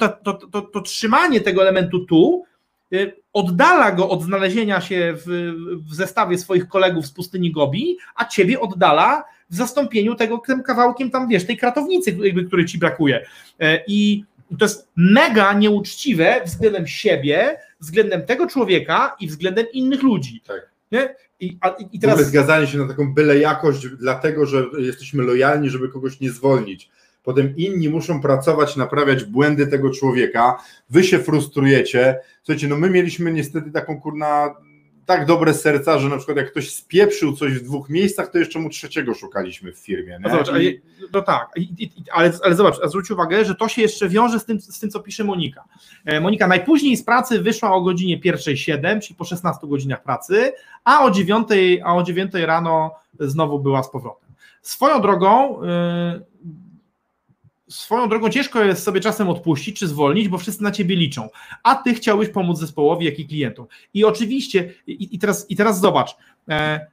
to, 0.52 0.62
to, 0.62 0.82
trzymanie 0.82 1.42
tego 1.42 1.62
elementu 1.62 2.06
tu 2.06 2.46
Y, 2.94 3.14
oddala 3.34 3.92
go 3.92 4.10
od 4.10 4.24
znalezienia 4.24 4.82
się 4.82 5.14
w, 5.16 5.54
w, 5.90 5.96
zestawie 5.96 6.38
swoich 6.38 6.68
kolegów 6.68 7.06
z 7.06 7.12
pustyni 7.12 7.52
Gobi, 7.52 7.98
a 8.16 8.26
ciebie 8.26 8.60
oddala 8.60 9.24
w 9.50 9.56
zastąpieniu 9.56 10.16
tego 10.16 10.38
tym 10.38 10.64
kawałkiem 10.64 11.12
tam, 11.12 11.28
wiesz, 11.28 11.46
tej 11.46 11.58
kratownicy, 11.58 12.18
jakby, 12.22 12.46
której 12.46 12.66
ci 12.66 12.78
brakuje. 12.78 13.26
Y, 13.62 13.66
I 13.88 14.24
to 14.60 14.66
jest 14.66 14.90
mega 14.96 15.54
nieuczciwe 15.54 16.42
względem 16.46 16.88
siebie, 16.88 17.58
względem 17.80 18.26
tego 18.26 18.48
człowieka 18.48 19.16
i 19.20 19.28
względem 19.28 19.66
innych 19.74 20.04
ludzi. 20.04 20.42
Tak. 20.48 20.70
Nie? 20.92 21.16
I, 21.40 21.58
a, 21.62 21.70
i 21.92 22.00
teraz... 22.00 22.22
zgadzanie 22.22 22.68
się 22.68 22.78
na 22.78 22.88
taką 22.88 23.14
byle 23.14 23.40
jakość, 23.40 23.88
dlatego 23.88 24.46
że 24.46 24.66
jesteśmy 24.78 25.24
lojalni, 25.24 25.70
żeby 25.70 25.90
kogoś 25.90 26.20
nie 26.20 26.32
zwolnić 26.32 26.90
potem 27.26 27.54
inni 27.58 27.90
muszą 27.90 28.22
pracować, 28.22 28.76
naprawiać 28.76 29.24
błędy 29.24 29.68
tego 29.68 29.90
człowieka, 29.90 30.58
wy 30.90 31.04
się 31.04 31.20
frustrujecie. 31.20 32.20
Słuchajcie, 32.44 32.68
no 32.68 32.78
my 32.78 32.90
mieliśmy 32.90 33.32
niestety 33.32 33.72
taką 33.72 34.02
kurna 34.02 34.56
tak 35.06 35.26
dobre 35.26 35.54
serca, 35.54 36.00
że 36.00 36.10
na 36.10 36.18
przykład 36.18 36.38
jak 36.38 36.52
ktoś 36.52 36.72
spieprzył 36.72 37.34
coś 37.34 37.54
w 37.54 37.64
dwóch 37.64 37.90
miejscach, 37.90 38.32
to 38.32 38.38
jeszcze 38.38 38.60
mu 38.60 38.70
trzeciego 38.70 39.14
szukaliśmy 39.14 39.72
w 39.72 39.78
firmie. 39.78 40.20
No, 40.22 40.30
zobacz, 40.30 40.62
I... 40.62 40.82
no 41.14 41.22
tak, 41.22 41.50
ale, 42.12 42.32
ale 42.44 42.56
zobacz, 42.56 42.76
zwróć 42.86 43.12
uwagę, 43.12 43.46
że 43.46 43.56
to 43.56 43.68
się 43.68 43.82
jeszcze 43.82 44.10
wiąże 44.10 44.40
z 44.40 44.46
tym, 44.46 44.62
z 44.62 44.80
tym, 44.80 44.90
co 44.90 45.00
pisze 45.00 45.24
Monika. 45.24 45.64
E, 46.06 46.20
Monika 46.20 46.48
najpóźniej 46.48 46.98
z 46.98 47.04
pracy 47.04 47.42
wyszła 47.42 47.74
o 47.74 47.82
godzinie 47.82 48.20
pierwszej 48.20 48.58
7, 48.58 49.02
czyli 49.02 49.16
po 49.16 49.26
16 49.26 49.68
godzinach 49.68 50.04
pracy, 50.04 50.52
a 50.84 51.04
o 51.04 51.12
9, 51.12 51.48
a 51.84 51.96
o 51.96 52.04
9 52.04 52.32
rano 52.34 52.96
znowu 53.20 53.60
była 53.60 53.84
z 53.84 53.90
powrotem. 53.90 54.30
Swoją 54.62 55.02
drogą, 55.02 55.62
yy, 55.64 56.26
swoją 57.70 58.10
drogą 58.10 58.30
ciężko 58.30 58.64
jest 58.64 58.84
sobie 58.84 59.02
czasem 59.02 59.30
odpuścić 59.30 59.80
czy 59.80 59.88
zwolnić, 59.88 60.28
bo 60.28 60.38
wszyscy 60.38 60.64
na 60.64 60.72
ciebie 60.72 60.96
liczą, 60.96 61.30
a 61.64 61.76
ty 61.76 61.94
chciałbyś 61.94 62.30
pomóc 62.30 62.60
zespołowi, 62.60 63.06
jak 63.06 63.20
i 63.20 63.28
klientom. 63.28 63.68
I 63.94 64.06
oczywiście, 64.06 64.74
i, 64.88 65.16
i 65.16 65.20
teraz, 65.20 65.50
i 65.50 65.56
teraz 65.56 65.80
zobacz, 65.80 66.16
e, 66.50 66.88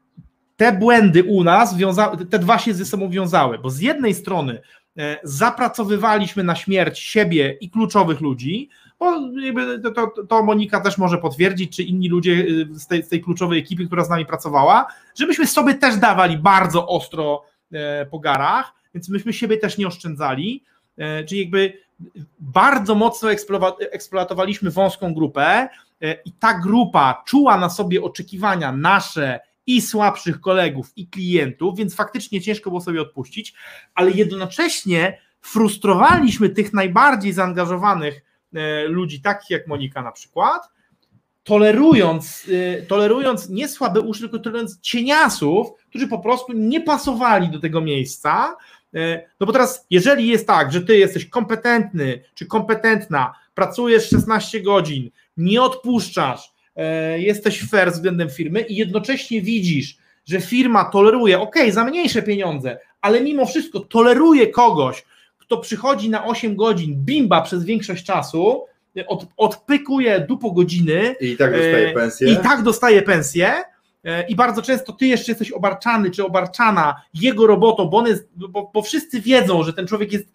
te 0.56 0.72
błędy 0.72 1.24
u 1.24 1.44
nas, 1.44 1.76
wiąza, 1.76 2.16
te 2.30 2.38
dwa 2.38 2.58
się 2.58 2.74
ze 2.74 2.84
sobą 2.84 3.10
wiązały, 3.10 3.58
bo 3.58 3.70
z 3.70 3.80
jednej 3.80 4.14
strony 4.14 4.60
e, 4.98 5.18
zapracowywaliśmy 5.22 6.44
na 6.44 6.54
śmierć 6.54 6.98
siebie 6.98 7.58
i 7.60 7.70
kluczowych 7.70 8.20
ludzi, 8.20 8.68
bo 8.98 9.20
to, 9.94 10.24
to, 10.28 10.42
Monika 10.42 10.80
też 10.80 10.98
może 10.98 11.18
potwierdzić, 11.18 11.76
czy 11.76 11.82
inni 11.82 12.08
ludzie 12.08 12.46
e, 12.72 12.78
z 12.78 12.86
tej, 12.86 13.02
z 13.02 13.08
tej 13.08 13.20
kluczowej 13.20 13.58
ekipy, 13.58 13.86
która 13.86 14.04
z 14.04 14.10
nami 14.10 14.26
pracowała, 14.26 14.86
żebyśmy 15.18 15.46
sobie 15.46 15.74
też 15.74 15.96
dawali 15.96 16.38
bardzo 16.38 16.88
ostro 16.88 17.44
po 18.10 18.18
garach, 18.18 18.81
więc 18.94 19.08
myśmy 19.08 19.32
siebie 19.32 19.56
też 19.56 19.78
nie 19.78 19.86
oszczędzali, 19.86 20.64
e, 20.96 21.24
czyli 21.24 21.40
jakby 21.40 21.72
bardzo 22.40 22.94
mocno 22.94 23.28
eksploatowaliśmy 23.90 24.70
wąską 24.70 25.14
grupę 25.14 25.68
e, 26.00 26.12
i 26.24 26.32
ta 26.32 26.58
grupa 26.58 27.22
czuła 27.26 27.58
na 27.58 27.70
sobie 27.70 28.02
oczekiwania 28.02 28.72
nasze 28.72 29.40
i 29.66 29.80
słabszych 29.80 30.40
kolegów, 30.40 30.92
i 30.96 31.06
klientów, 31.06 31.76
więc 31.78 31.94
faktycznie 31.94 32.40
ciężko 32.40 32.70
było 32.70 32.80
sobie 32.80 33.00
odpuścić, 33.02 33.54
ale 33.94 34.10
jednocześnie 34.10 35.18
frustrowaliśmy 35.40 36.48
tych 36.48 36.72
najbardziej 36.72 37.32
zaangażowanych 37.32 38.22
e, 38.54 38.84
ludzi, 38.88 39.20
takich 39.20 39.50
jak 39.50 39.66
Monika 39.66 40.02
na 40.02 40.12
przykład, 40.12 40.68
tolerując, 41.44 42.46
tolerując 42.88 43.48
nie 43.48 43.68
słabe 43.68 44.00
uszy, 44.00 44.20
tylko 44.20 44.38
tolerując 44.38 44.80
cieniasów, 44.80 45.66
którzy 45.88 46.08
po 46.08 46.18
prostu 46.18 46.52
nie 46.52 46.80
pasowali 46.80 47.50
do 47.50 47.60
tego 47.60 47.80
miejsca, 47.80 48.56
no 49.40 49.46
bo 49.46 49.52
teraz, 49.52 49.86
jeżeli 49.90 50.28
jest 50.28 50.46
tak, 50.46 50.72
że 50.72 50.80
ty 50.80 50.98
jesteś 50.98 51.26
kompetentny 51.26 52.22
czy 52.34 52.46
kompetentna, 52.46 53.34
pracujesz 53.54 54.08
16 54.08 54.60
godzin, 54.60 55.10
nie 55.36 55.62
odpuszczasz, 55.62 56.52
e, 56.76 57.20
jesteś 57.20 57.70
fair 57.70 57.92
względem 57.92 58.30
firmy 58.30 58.60
i 58.60 58.76
jednocześnie 58.76 59.42
widzisz, 59.42 59.96
że 60.24 60.40
firma 60.40 60.84
toleruje, 60.84 61.40
ok, 61.40 61.56
za 61.70 61.84
mniejsze 61.84 62.22
pieniądze, 62.22 62.78
ale 63.00 63.20
mimo 63.20 63.46
wszystko 63.46 63.80
toleruje 63.80 64.46
kogoś, 64.46 65.04
kto 65.38 65.56
przychodzi 65.56 66.10
na 66.10 66.26
8 66.26 66.56
godzin, 66.56 67.04
bimba 67.04 67.42
przez 67.42 67.64
większość 67.64 68.04
czasu, 68.04 68.64
od, 69.06 69.26
odpykuje 69.36 70.20
dupo 70.20 70.50
godziny. 70.50 71.14
I 71.20 71.36
tak 71.36 71.52
dostaje 71.52 71.88
e, 71.88 71.92
pensję. 71.92 72.32
I 72.32 72.36
tak 72.36 72.62
dostaje 72.62 73.02
pensję 73.02 73.54
E, 73.54 73.71
i 74.28 74.36
bardzo 74.36 74.62
często 74.62 74.92
ty 74.92 75.06
jeszcze 75.06 75.32
jesteś 75.32 75.52
obarczany 75.52 76.10
czy 76.10 76.26
obarczana 76.26 77.02
jego 77.14 77.46
robotą, 77.46 77.84
bo, 77.84 78.06
jest, 78.06 78.28
bo, 78.36 78.70
bo 78.74 78.82
wszyscy 78.82 79.20
wiedzą, 79.20 79.62
że 79.62 79.72
ten 79.72 79.86
człowiek 79.86 80.12
jest 80.12 80.26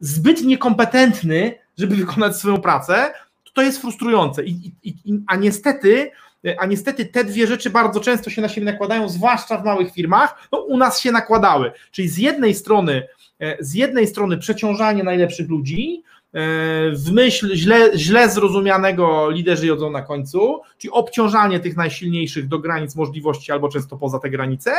zbyt 0.00 0.42
niekompetentny, 0.42 1.54
żeby 1.78 1.96
wykonać 1.96 2.36
swoją 2.36 2.60
pracę, 2.60 3.12
to 3.44 3.52
to 3.52 3.62
jest 3.62 3.80
frustrujące. 3.80 4.44
I, 4.44 4.72
i, 4.82 4.94
a 5.26 5.36
niestety, 5.36 6.10
a 6.58 6.66
niestety 6.66 7.06
te 7.06 7.24
dwie 7.24 7.46
rzeczy 7.46 7.70
bardzo 7.70 8.00
często 8.00 8.30
się 8.30 8.42
na 8.42 8.48
siebie 8.48 8.64
nakładają, 8.64 9.08
zwłaszcza 9.08 9.58
w 9.58 9.64
małych 9.64 9.92
firmach. 9.92 10.48
No, 10.52 10.58
u 10.58 10.76
nas 10.76 11.00
się 11.00 11.12
nakładały. 11.12 11.72
Czyli 11.90 12.08
z 12.08 12.18
jednej 12.18 12.54
strony, 12.54 13.06
e, 13.40 13.56
z 13.60 13.74
jednej 13.74 14.06
strony 14.06 14.38
przeciążanie 14.38 15.04
najlepszych 15.04 15.48
ludzi, 15.48 16.02
E, 16.02 16.19
w 16.92 17.12
myśl 17.12 17.54
źle, 17.54 17.90
źle 17.98 18.30
zrozumianego 18.30 19.30
liderzy 19.30 19.66
jodzą 19.66 19.90
na 19.90 20.02
końcu, 20.02 20.60
czyli 20.78 20.90
obciążanie 20.90 21.60
tych 21.60 21.76
najsilniejszych 21.76 22.48
do 22.48 22.58
granic 22.58 22.96
możliwości 22.96 23.52
albo 23.52 23.68
często 23.68 23.96
poza 23.96 24.18
te 24.18 24.30
granice, 24.30 24.72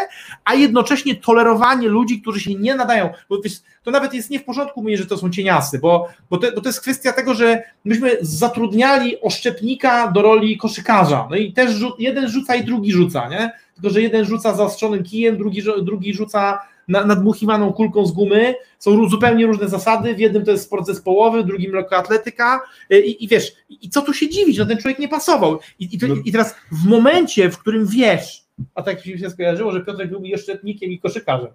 a 0.45 0.53
jednocześnie 0.53 1.15
tolerowanie 1.15 1.87
ludzi, 1.87 2.21
którzy 2.21 2.39
się 2.39 2.55
nie 2.55 2.75
nadają, 2.75 3.09
bo 3.29 3.37
to 3.83 3.91
nawet 3.91 4.13
jest 4.13 4.29
nie 4.29 4.39
w 4.39 4.43
porządku 4.43 4.81
mówić, 4.81 4.99
że 4.99 5.05
to 5.05 5.17
są 5.17 5.29
cieniasy, 5.29 5.79
bo, 5.79 6.07
bo, 6.29 6.37
to, 6.37 6.51
bo 6.55 6.61
to 6.61 6.69
jest 6.69 6.81
kwestia 6.81 7.13
tego, 7.13 7.33
że 7.33 7.63
myśmy 7.85 8.17
zatrudniali 8.21 9.21
oszczepnika 9.21 10.11
do 10.11 10.21
roli 10.21 10.57
koszykarza, 10.57 11.27
no 11.29 11.35
i 11.35 11.53
też 11.53 11.71
jeden 11.99 12.29
rzuca 12.29 12.55
i 12.55 12.65
drugi 12.65 12.91
rzuca, 12.91 13.29
nie? 13.29 13.51
Tylko, 13.73 13.89
że 13.89 14.01
jeden 14.01 14.25
rzuca 14.25 14.55
zaostrzonym 14.55 15.03
kijem, 15.03 15.37
drugi, 15.37 15.63
drugi 15.83 16.13
rzuca 16.13 16.59
nadmuchiwaną 16.91 17.73
kulką 17.73 18.05
z 18.05 18.11
gumy, 18.11 18.55
są 18.79 19.09
zupełnie 19.09 19.45
różne 19.45 19.69
zasady, 19.69 20.15
w 20.15 20.19
jednym 20.19 20.45
to 20.45 20.51
jest 20.51 20.63
sport 20.63 20.85
zespołowy, 20.85 21.43
w 21.43 21.45
drugim 21.45 21.73
lekkoatletyka 21.73 22.61
y, 22.93 22.99
i, 23.01 23.23
i 23.23 23.27
wiesz, 23.27 23.53
i 23.69 23.89
co 23.89 24.01
tu 24.01 24.13
się 24.13 24.29
dziwić, 24.29 24.57
no 24.57 24.65
ten 24.65 24.77
człowiek 24.77 24.99
nie 24.99 25.07
pasował. 25.07 25.59
I, 25.79 25.95
i, 25.95 25.99
to, 25.99 26.07
No. 26.07 26.15
i 26.25 26.31
teraz 26.31 26.55
w 26.71 26.85
momencie, 26.87 27.49
w 27.49 27.57
którym 27.57 27.87
wiesz, 27.87 28.43
a 28.75 28.83
tak 28.83 29.05
mi 29.05 29.19
się 29.19 29.29
skojarzyło, 29.29 29.71
że 29.71 29.85
Piotrek 29.85 30.09
był 30.09 30.23
oszczepnikiem 30.35 30.91
i 30.91 30.99
koszykarzem. 30.99 31.49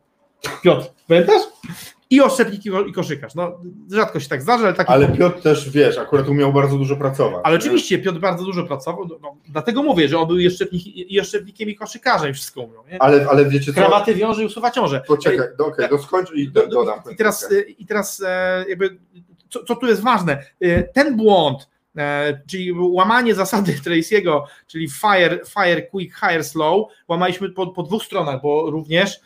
Piotr, 0.62 0.87
pamiętasz? 1.09 1.43
I 2.11 2.20
oszczepnik 2.20 2.66
i 2.66 2.70
ko- 2.70 2.84
i 2.84 2.92
koszykarz. 2.92 3.34
No, 3.34 3.61
rzadko 3.92 4.20
się 4.20 4.28
tak 4.28 4.42
zdarza, 4.42 4.64
ale 4.64 4.74
tak. 4.74 4.90
Ale 4.90 5.09
Piotr 5.09 5.42
też, 5.42 5.70
wiesz, 5.70 5.98
akurat 5.98 6.28
umiał 6.28 6.52
bardzo 6.52 6.78
dużo 6.78 6.96
pracować. 6.96 7.40
Ale 7.44 7.54
nie? 7.59 7.61
oczywiście 7.64 7.98
Piotr 7.98 8.18
bardzo 8.18 8.44
dużo 8.44 8.64
pracował, 8.64 9.09
no, 9.09 9.18
no, 9.22 9.36
dlatego 9.48 9.82
mówię, 9.82 10.09
że 10.09 10.18
on 10.18 10.28
był 10.28 10.38
i 10.38 10.46
oszczepnik, 11.20 11.61
i 11.61 11.76
koszykarzem 11.76 12.30
i 12.30 12.34
wszystko 12.34 12.61
umiał. 12.61 12.84
Nie? 12.92 13.02
Ale, 13.02 13.26
ale 13.30 13.44
wiecie 13.44 13.66
co? 13.72 13.80
Krawaty 13.80 14.14
wiąże 14.14 14.42
i 14.42 14.46
usuwa 14.46 14.70
ciąże. 14.70 15.02
Poczekaj, 15.07 15.48
do, 15.59 15.66
okej, 15.66 15.88
do 15.88 15.98
skończ 15.98 16.30
i 16.34 16.48
do, 16.48 16.66
dodam. 16.66 16.98
I 17.12 17.16
teraz, 17.16 17.48
i 17.78 17.86
teraz 17.86 18.22
e, 18.26 18.64
jakby, 18.68 18.98
co, 19.50 19.64
co 19.64 19.76
tu 19.76 19.86
jest 19.86 20.02
ważne? 20.02 20.42
E, 20.61 20.82
Ten 20.82 21.16
błąd, 21.16 21.68
e, 21.96 22.40
czyli 22.46 22.72
łamanie 22.72 23.34
zasady 23.34 23.72
Tracy'ego, 23.84 24.42
czyli 24.66 24.88
fire, 24.90 25.38
fire 25.46 25.82
quick, 25.82 26.20
hire 26.20 26.44
slow, 26.44 26.86
łamaliśmy 27.09 27.50
po, 27.50 27.66
po 27.66 27.82
dwóch 27.82 28.02
stronach, 28.04 28.42
bo 28.42 28.70
również 28.70 29.20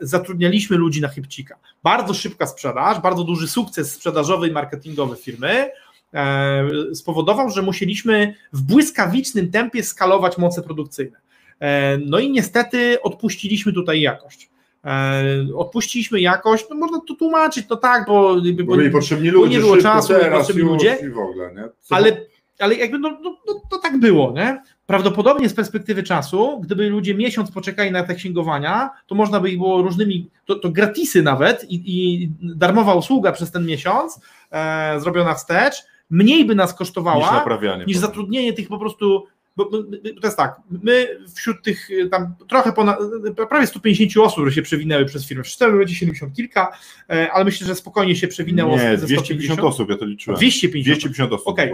zatrudnialiśmy 0.00 0.76
ludzi 0.76 1.00
na 1.00 1.08
chybcika. 1.08 1.56
Bardzo 1.82 2.14
szybka 2.14 2.46
sprzedaż, 2.46 3.00
bardzo 3.00 3.24
duży 3.24 3.48
sukces 3.48 3.92
sprzedażowy 3.92 4.48
i 4.48 4.52
marketingowy 4.52 5.16
firmy 5.16 5.70
e, 6.14 6.68
spowodował, 6.94 7.50
że 7.50 7.62
musieliśmy 7.62 8.34
w 8.52 8.62
błyskawicznym 8.62 9.50
tempie 9.50 9.82
skalować 9.82 10.38
moce 10.38 10.62
produkcyjne. 10.62 11.18
E, 11.60 11.98
No 11.98 12.18
i 12.18 12.30
niestety 12.30 13.02
odpuściliśmy 13.02 13.72
tutaj 13.72 14.00
jakość. 14.00 14.50
E, 14.84 15.24
Odpuściliśmy 15.56 16.20
jakość, 16.20 16.66
no 16.70 16.76
można 16.76 17.00
to 17.08 17.14
tłumaczyć, 17.14 17.66
no 17.70 17.76
tak, 17.76 18.06
bo, 18.06 18.36
Bo 18.66 18.76
byli 18.76 18.90
potrzebni 18.90 19.30
ludzie, 19.30 19.54
nie 19.54 19.60
było 19.60 19.76
czasu, 19.76 20.08
teraz, 20.08 20.38
potrzebni 20.38 20.62
ludzie. 20.62 20.98
Ogóle, 21.30 21.54
nie? 21.54 21.64
Ale, 21.90 22.16
ale 22.58 22.74
jakby 22.74 22.98
no, 22.98 23.18
no, 23.22 23.36
no, 23.46 23.62
to 23.70 23.78
tak 23.78 23.98
było, 23.98 24.32
nie? 24.32 24.62
Prawdopodobnie 24.90 25.48
z 25.48 25.54
perspektywy 25.54 26.02
czasu, 26.02 26.60
gdyby 26.60 26.90
ludzie 26.90 27.14
miesiąc 27.14 27.50
poczekali 27.50 27.90
na 27.90 28.02
te 28.02 28.14
księgowania, 28.14 28.90
to 29.06 29.14
można 29.14 29.40
by 29.40 29.50
ich 29.50 29.58
było 29.58 29.82
różnymi, 29.82 30.30
to, 30.44 30.54
to 30.54 30.70
gratisy 30.70 31.22
nawet 31.22 31.64
i, 31.64 31.82
i 31.86 32.30
darmowa 32.42 32.94
usługa 32.94 33.32
przez 33.32 33.50
ten 33.50 33.66
miesiąc 33.66 34.20
e, 34.52 35.00
zrobiona 35.00 35.34
wstecz, 35.34 35.74
mniej 36.10 36.44
by 36.44 36.54
nas 36.54 36.70
niż 36.70 36.78
kosztowała 36.78 37.32
naprawianie. 37.32 37.84
niż 37.84 37.96
zatrudnienie 37.96 38.52
tych 38.52 38.68
po 38.68 38.78
prostu. 38.78 39.26
Bo, 39.64 39.82
to 40.20 40.26
jest 40.26 40.36
tak, 40.36 40.60
my 40.70 41.18
wśród 41.34 41.62
tych 41.62 41.90
y, 41.90 42.08
tam 42.08 42.34
trochę 42.48 42.72
ponad, 42.72 42.98
y, 43.40 43.46
prawie 43.46 43.66
150 43.66 44.26
osób, 44.26 44.34
które 44.34 44.52
się 44.52 44.62
przewinęły 44.62 45.04
przez 45.04 45.26
firmę, 45.28 45.44
w 45.44 45.46
4 45.46 45.78
będzie 45.78 45.94
70 45.94 46.36
kilka, 46.36 46.72
e, 47.10 47.32
ale 47.32 47.44
myślę, 47.44 47.66
że 47.66 47.74
spokojnie 47.74 48.16
się 48.16 48.28
przewinęło 48.28 48.76
Nie, 48.76 48.98
ze 48.98 49.06
250 49.06 49.60
osób, 49.60 49.90
ja 49.90 49.96
to 49.96 50.04
liczyłem. 50.04 50.36
250. 50.36 50.98
250 50.98 51.32
osób. 51.32 51.48
Okej. 51.48 51.72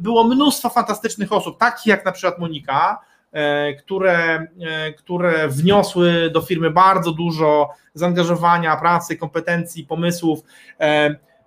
było 0.00 0.10
Było 0.10 0.24
mnóstwo 0.24 0.70
fantastycznych 0.70 1.32
osób, 1.32 1.58
takich 1.58 1.86
jak 1.86 2.04
na 2.04 2.12
przykład 2.12 2.38
Monika, 2.38 3.00
e, 3.32 3.74
które, 3.74 4.46
e, 4.60 4.92
które 4.92 5.48
wniosły 5.48 6.30
do 6.30 6.40
firmy 6.40 6.70
bardzo 6.70 7.12
dużo 7.12 7.68
zaangażowania, 7.94 8.76
pracy, 8.76 9.16
kompetencji, 9.16 9.84
pomysłów. 9.84 10.40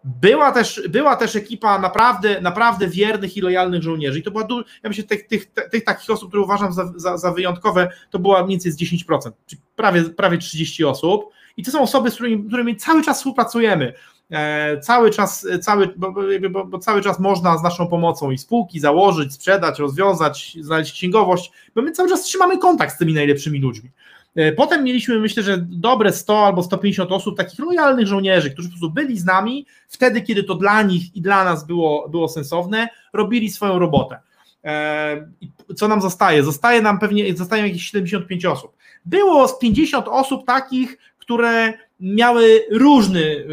E, 0.05 0.09
Była 0.21 0.51
też, 0.51 0.81
była 0.89 1.15
też 1.15 1.35
ekipa 1.35 1.79
naprawdę, 1.79 2.41
naprawdę 2.41 2.87
wiernych 2.87 3.37
i 3.37 3.41
lojalnych 3.41 3.83
żołnierzy. 3.83 4.19
I 4.19 4.23
to 4.23 4.31
była 4.31 4.43
du- 4.43 4.63
ja 4.83 4.89
myślę, 4.89 5.03
tych, 5.03 5.27
tych, 5.27 5.45
tych 5.71 5.83
takich 5.83 6.09
osób, 6.09 6.29
które 6.29 6.43
uważam 6.43 6.73
za, 6.73 6.93
za, 6.95 7.17
za 7.17 7.31
wyjątkowe, 7.31 7.89
to 8.09 8.19
była 8.19 8.43
mniej 8.43 8.59
więcej 8.59 8.71
z 8.71 8.77
10%, 8.77 9.31
czyli 9.45 9.61
prawie, 9.75 10.03
prawie 10.03 10.37
30 10.37 10.85
osób. 10.85 11.25
I 11.57 11.63
to 11.63 11.71
są 11.71 11.81
osoby, 11.81 12.11
z 12.11 12.13
którymi, 12.13 12.47
którymi 12.47 12.75
cały 12.75 13.03
czas 13.03 13.17
współpracujemy. 13.17 13.93
E, 14.31 14.79
cały 14.79 15.11
czas, 15.11 15.47
cały, 15.61 15.93
bo, 15.97 16.13
bo, 16.49 16.65
bo 16.65 16.79
cały 16.79 17.01
czas 17.01 17.19
można 17.19 17.57
z 17.57 17.63
naszą 17.63 17.87
pomocą 17.87 18.31
i 18.31 18.37
spółki 18.37 18.79
założyć, 18.79 19.33
sprzedać, 19.33 19.79
rozwiązać, 19.79 20.57
znaleźć 20.61 20.93
księgowość, 20.93 21.51
bo 21.75 21.81
my 21.81 21.91
cały 21.91 22.09
czas 22.09 22.23
trzymamy 22.23 22.57
kontakt 22.57 22.95
z 22.95 22.97
tymi 22.97 23.13
najlepszymi 23.13 23.59
ludźmi. 23.59 23.89
E, 24.35 24.51
Potem 24.51 24.83
mieliśmy, 24.83 25.19
myślę, 25.19 25.43
że 25.43 25.57
dobre 25.57 26.11
100 26.13 26.45
albo 26.45 26.63
150 26.63 27.11
osób, 27.11 27.37
takich 27.37 27.59
lojalnych 27.59 28.07
żołnierzy, 28.07 28.51
którzy 28.51 28.67
po 28.67 28.71
prostu 28.71 28.89
byli 28.91 29.17
z 29.17 29.25
nami 29.25 29.65
wtedy, 29.87 30.21
kiedy 30.21 30.43
to 30.43 30.55
dla 30.55 30.81
nich 30.81 31.15
i 31.15 31.21
dla 31.21 31.43
nas 31.43 31.65
było, 31.67 32.09
było 32.09 32.29
sensowne, 32.29 32.87
robili 33.13 33.49
swoją 33.49 33.79
robotę. 33.79 34.19
E, 34.65 35.27
Co 35.75 35.87
nam 35.87 36.01
zostaje? 36.01 36.43
Zostaje 36.43 36.81
nam 36.81 36.99
pewnie, 36.99 37.35
zostają 37.35 37.65
jakieś 37.65 37.85
75 37.85 38.45
osób. 38.45 38.71
Było 39.05 39.47
z 39.47 39.59
50 39.59 40.07
osób 40.07 40.45
takich, 40.45 40.97
które 41.17 41.73
miały 41.99 42.65
różny, 42.71 43.45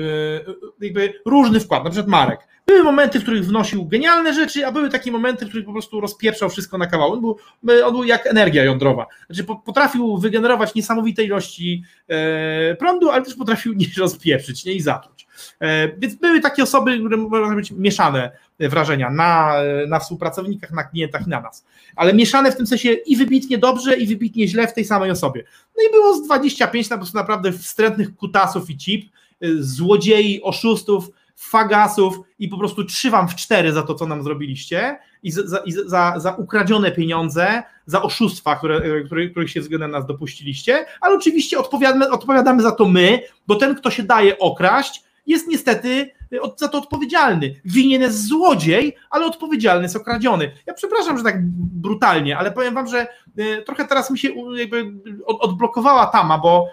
e, 0.80 0.84
jakby 0.84 1.14
różny 1.26 1.60
wkład, 1.60 1.84
na 1.84 1.90
przykład 1.90 2.08
Marek. 2.08 2.40
Były 2.70 2.82
momenty, 2.82 3.20
w 3.20 3.22
których 3.22 3.46
wnosił 3.46 3.84
genialne 3.84 4.34
rzeczy, 4.34 4.66
a 4.66 4.72
były 4.72 4.90
takie 4.90 5.12
momenty, 5.12 5.46
w 5.46 5.48
których 5.48 5.66
po 5.66 5.72
prostu 5.72 6.00
rozpieprzał 6.00 6.50
wszystko 6.50 6.78
na 6.78 6.86
kawał. 6.86 7.12
On 7.12 7.20
był, 7.20 7.36
on 7.84 7.92
był 7.92 8.04
jak 8.04 8.26
energia 8.26 8.64
jądrowa. 8.64 9.06
Znaczy 9.26 9.44
po- 9.44 9.56
potrafił 9.56 10.18
wygenerować 10.18 10.74
niesamowite 10.74 11.24
ilości 11.24 11.84
e, 12.08 12.74
prądu, 12.74 13.10
ale 13.10 13.22
też 13.22 13.34
potrafił 13.34 13.72
nie 13.80 13.86
rozpieprzyć 13.98 14.64
nie? 14.64 14.72
i 14.72 14.80
zatruć. 14.80 15.26
E, 15.60 15.88
więc 15.98 16.14
były 16.14 16.40
takie 16.40 16.62
osoby, 16.62 16.98
które 16.98 17.16
można 17.16 17.54
być 17.54 17.70
mieszane 17.70 18.30
wrażenia 18.60 19.10
na, 19.10 19.54
na 19.88 19.98
współpracownikach, 19.98 20.70
na 20.70 20.84
klientach 20.84 21.26
na 21.26 21.40
nas. 21.40 21.64
Ale 21.96 22.14
mieszane 22.14 22.52
w 22.52 22.56
tym 22.56 22.66
sensie 22.66 22.92
i 22.92 23.16
wybitnie 23.16 23.58
dobrze, 23.58 23.96
i 23.96 24.06
wybitnie 24.06 24.48
źle 24.48 24.68
w 24.68 24.74
tej 24.74 24.84
samej 24.84 25.10
osobie. 25.10 25.44
No 25.76 25.82
i 25.88 25.92
było 25.92 26.14
z 26.14 26.22
25 26.22 26.90
na 26.90 26.96
prostu 26.96 27.16
naprawdę 27.16 27.52
wstrętnych 27.52 28.16
kutasów 28.16 28.70
i 28.70 28.76
cip, 28.76 29.10
y, 29.44 29.64
złodziei, 29.64 30.42
oszustów, 30.42 31.10
fagasów 31.40 32.20
i 32.38 32.48
po 32.48 32.58
prostu 32.58 32.84
trzymam 32.84 33.28
w 33.28 33.34
cztery 33.34 33.72
za 33.72 33.82
to, 33.82 33.94
co 33.94 34.06
nam 34.06 34.22
zrobiliście 34.22 34.98
i 35.22 35.30
za, 35.30 35.58
i 35.58 35.72
za, 35.72 36.14
za 36.16 36.32
ukradzione 36.34 36.90
pieniądze, 36.92 37.62
za 37.86 38.02
oszustwa, 38.02 38.56
które, 38.56 39.04
które, 39.06 39.28
których 39.28 39.50
się 39.50 39.60
względem 39.60 39.90
nas 39.90 40.06
dopuściliście, 40.06 40.86
ale 41.00 41.14
oczywiście 41.16 41.58
odpowiadamy, 41.58 42.10
odpowiadamy 42.10 42.62
za 42.62 42.72
to 42.72 42.88
my, 42.88 43.22
bo 43.46 43.54
ten, 43.54 43.74
kto 43.74 43.90
się 43.90 44.02
daje 44.02 44.38
okraść, 44.38 45.02
jest 45.26 45.48
niestety 45.48 46.10
od- 46.40 46.60
za 46.60 46.68
to 46.68 46.78
odpowiedzialny. 46.78 47.54
Winien 47.64 48.02
jest 48.02 48.26
złodziej, 48.28 48.96
ale 49.10 49.26
odpowiedzialny 49.26 49.82
jest 49.82 49.96
okradziony. 49.96 50.50
Ja 50.66 50.74
przepraszam, 50.74 51.18
że 51.18 51.24
tak 51.24 51.36
brutalnie, 51.56 52.38
ale 52.38 52.52
powiem 52.52 52.74
wam, 52.74 52.86
że 52.88 53.06
y, 53.38 53.62
trochę 53.66 53.84
teraz 53.84 54.10
mi 54.10 54.18
się 54.18 54.28
jakby 54.56 54.92
od- 55.26 55.40
odblokowała 55.40 56.06
tama, 56.06 56.38
bo 56.38 56.66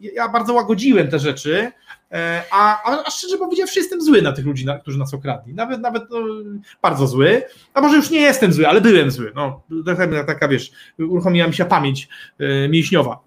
ja 0.00 0.28
bardzo 0.28 0.54
łagodziłem 0.54 1.08
te 1.08 1.18
rzeczy, 1.18 1.72
a, 2.50 2.82
a, 2.82 3.04
a 3.06 3.10
szczerze 3.10 3.38
powiedziawszy 3.38 3.78
jestem 3.78 4.02
zły 4.02 4.22
na 4.22 4.32
tych 4.32 4.46
ludzi, 4.46 4.66
na, 4.66 4.78
którzy 4.78 4.98
nas 4.98 5.14
okradli. 5.14 5.54
Nawet, 5.54 5.80
nawet 5.80 6.10
no, 6.10 6.18
bardzo 6.82 7.06
zły. 7.06 7.42
A 7.74 7.80
może 7.80 7.96
już 7.96 8.10
nie 8.10 8.20
jestem 8.20 8.52
zły, 8.52 8.68
ale 8.68 8.80
byłem 8.80 9.10
zły. 9.10 9.32
No, 9.34 9.62
trochę 9.86 10.24
taka, 10.24 10.48
wiesz, 10.48 10.70
uruchomiła 10.98 11.46
mi 11.46 11.54
się 11.54 11.64
pamięć 11.64 12.08
y, 12.40 12.68
mięśniowa. 12.68 13.18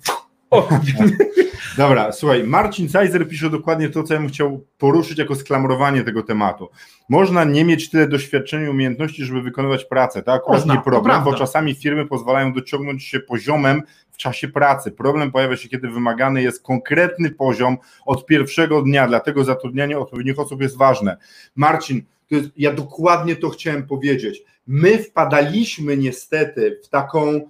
O, 0.53 0.69
Dobra, 1.77 2.11
słuchaj, 2.11 2.43
Marcin 2.43 2.89
Zeiser 2.89 3.27
pisze 3.27 3.49
dokładnie 3.49 3.89
to, 3.89 4.03
co 4.03 4.13
ja 4.13 4.19
bym 4.19 4.29
chciał 4.29 4.65
poruszyć 4.77 5.17
jako 5.17 5.35
sklamurowanie 5.35 6.03
tego 6.03 6.23
tematu. 6.23 6.69
Można 7.09 7.43
nie 7.43 7.65
mieć 7.65 7.89
tyle 7.89 8.07
doświadczenia 8.07 8.65
i 8.65 8.69
umiejętności, 8.69 9.25
żeby 9.25 9.41
wykonywać 9.41 9.85
pracę. 9.85 10.23
To 10.23 10.33
akurat 10.33 10.59
Można, 10.59 10.73
nie 10.73 10.81
problem, 10.81 11.23
bo 11.23 11.33
czasami 11.33 11.75
firmy 11.75 12.05
pozwalają 12.05 12.53
dociągnąć 12.53 13.03
się 13.03 13.19
poziomem 13.19 13.81
w 14.11 14.17
czasie 14.17 14.47
pracy. 14.47 14.91
Problem 14.91 15.31
pojawia 15.31 15.57
się, 15.57 15.69
kiedy 15.69 15.89
wymagany 15.89 16.41
jest 16.41 16.63
konkretny 16.63 17.31
poziom 17.31 17.77
od 18.05 18.25
pierwszego 18.25 18.81
dnia, 18.81 19.07
dlatego 19.07 19.43
zatrudnianie 19.43 19.99
odpowiednich 19.99 20.39
osób 20.39 20.61
jest 20.61 20.77
ważne. 20.77 21.17
Marcin, 21.55 22.03
to 22.29 22.35
jest, 22.35 22.49
ja 22.57 22.73
dokładnie 22.73 23.35
to 23.35 23.49
chciałem 23.49 23.87
powiedzieć. 23.87 24.43
My 24.67 24.97
wpadaliśmy 24.97 25.97
niestety 25.97 26.79
w 26.83 26.89
taką 26.89 27.41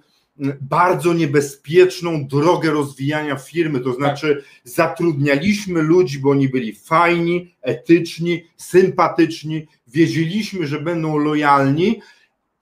bardzo 0.60 1.12
niebezpieczną 1.12 2.26
drogę 2.26 2.70
rozwijania 2.70 3.36
firmy, 3.36 3.80
to 3.80 3.92
znaczy 3.92 4.44
zatrudnialiśmy 4.64 5.82
ludzi, 5.82 6.18
bo 6.18 6.30
oni 6.30 6.48
byli 6.48 6.74
fajni, 6.74 7.54
etyczni, 7.62 8.44
sympatyczni, 8.56 9.66
wiedzieliśmy, 9.86 10.66
że 10.66 10.80
będą 10.80 11.18
lojalni, 11.18 12.00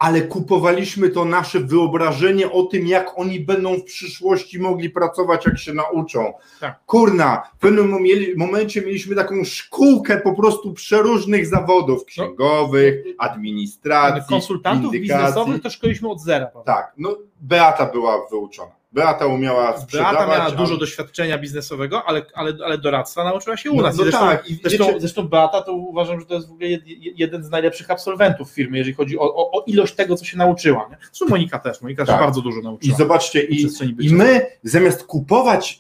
ale 0.03 0.23
kupowaliśmy 0.23 1.09
to 1.09 1.25
nasze 1.25 1.61
wyobrażenie 1.61 2.53
o 2.53 2.63
tym, 2.63 2.87
jak 2.87 3.19
oni 3.19 3.41
będą 3.41 3.75
w 3.77 3.85
przyszłości 3.85 4.59
mogli 4.59 4.91
pracować, 4.91 5.47
jak 5.47 5.59
się 5.59 5.75
nauczą. 5.75 6.33
Tak. 6.61 6.81
Kurna, 6.87 7.43
w 7.57 7.59
pewnym 7.59 7.97
momencie 8.37 8.83
mieliśmy 8.83 9.17
taką 9.17 9.45
szkółkę 9.45 10.21
po 10.21 10.35
prostu 10.35 10.73
przeróżnych 10.73 11.47
zawodów 11.47 12.05
księgowych, 12.05 13.05
administracji, 13.19 14.29
konsultantów 14.29 14.93
biznesowych 14.93 15.63
to 15.63 15.71
szkoliliśmy 15.71 16.09
od 16.09 16.21
zera. 16.21 16.47
prawda? 16.47 16.73
Tak, 16.75 16.93
no 16.99 17.17
Beata 17.41 17.87
była 17.87 18.29
wyuczona. 18.31 18.82
Beata 18.93 19.27
umiała 19.27 19.79
sprzedawać. 19.81 20.15
Beata 20.17 20.39
miała 20.39 20.51
dużo 20.51 20.77
doświadczenia 20.77 21.39
biznesowego, 21.39 22.03
ale, 22.05 22.23
ale, 22.35 22.53
ale 22.65 22.79
doradztwa 22.79 23.25
nauczyła 23.25 23.57
się 23.57 23.71
u 23.71 23.77
No- 23.77 23.83
nas. 23.83 23.97
no 23.97 24.03
zresztą, 24.03 24.21
tak, 24.21 24.51
i 24.51 24.55
zresztą, 24.55 24.87
wiecie- 24.87 25.01
zresztą 25.01 25.29
Beata 25.29 25.63
to 25.63 25.73
uważam, 25.73 26.21
że 26.21 26.27
to 26.27 26.35
jest 26.35 26.49
w 26.49 26.53
ogóle 26.53 26.69
jed, 26.69 26.83
jeden 27.19 27.45
z 27.45 27.51
najlepszych 27.51 27.91
absolwentów 27.91 28.51
firmy, 28.51 28.79
jeżeli 28.79 28.95
chodzi 28.95 29.19
o, 29.19 29.23
o, 29.35 29.51
o 29.51 29.65
ilość 29.67 29.95
tego, 29.95 30.17
co 30.17 30.25
się 30.25 30.37
nauczyła. 30.39 30.87
Nie? 30.91 30.97
Zresztą 31.13 31.27
Monika 31.29 31.59
też. 31.59 31.81
Monika 31.83 32.07
Tak. 32.07 32.15
też 32.17 32.25
bardzo 32.25 32.41
dużo 32.41 32.61
I 32.61 32.63
nauczyła. 32.65 32.97
zobaczcie, 32.97 33.43
i, 33.43 33.57
przestrzeni 33.59 33.91
i 33.91 33.95
bycia. 33.95 34.15
my 34.15 34.47
zamiast 34.63 35.05
kupować 35.05 35.79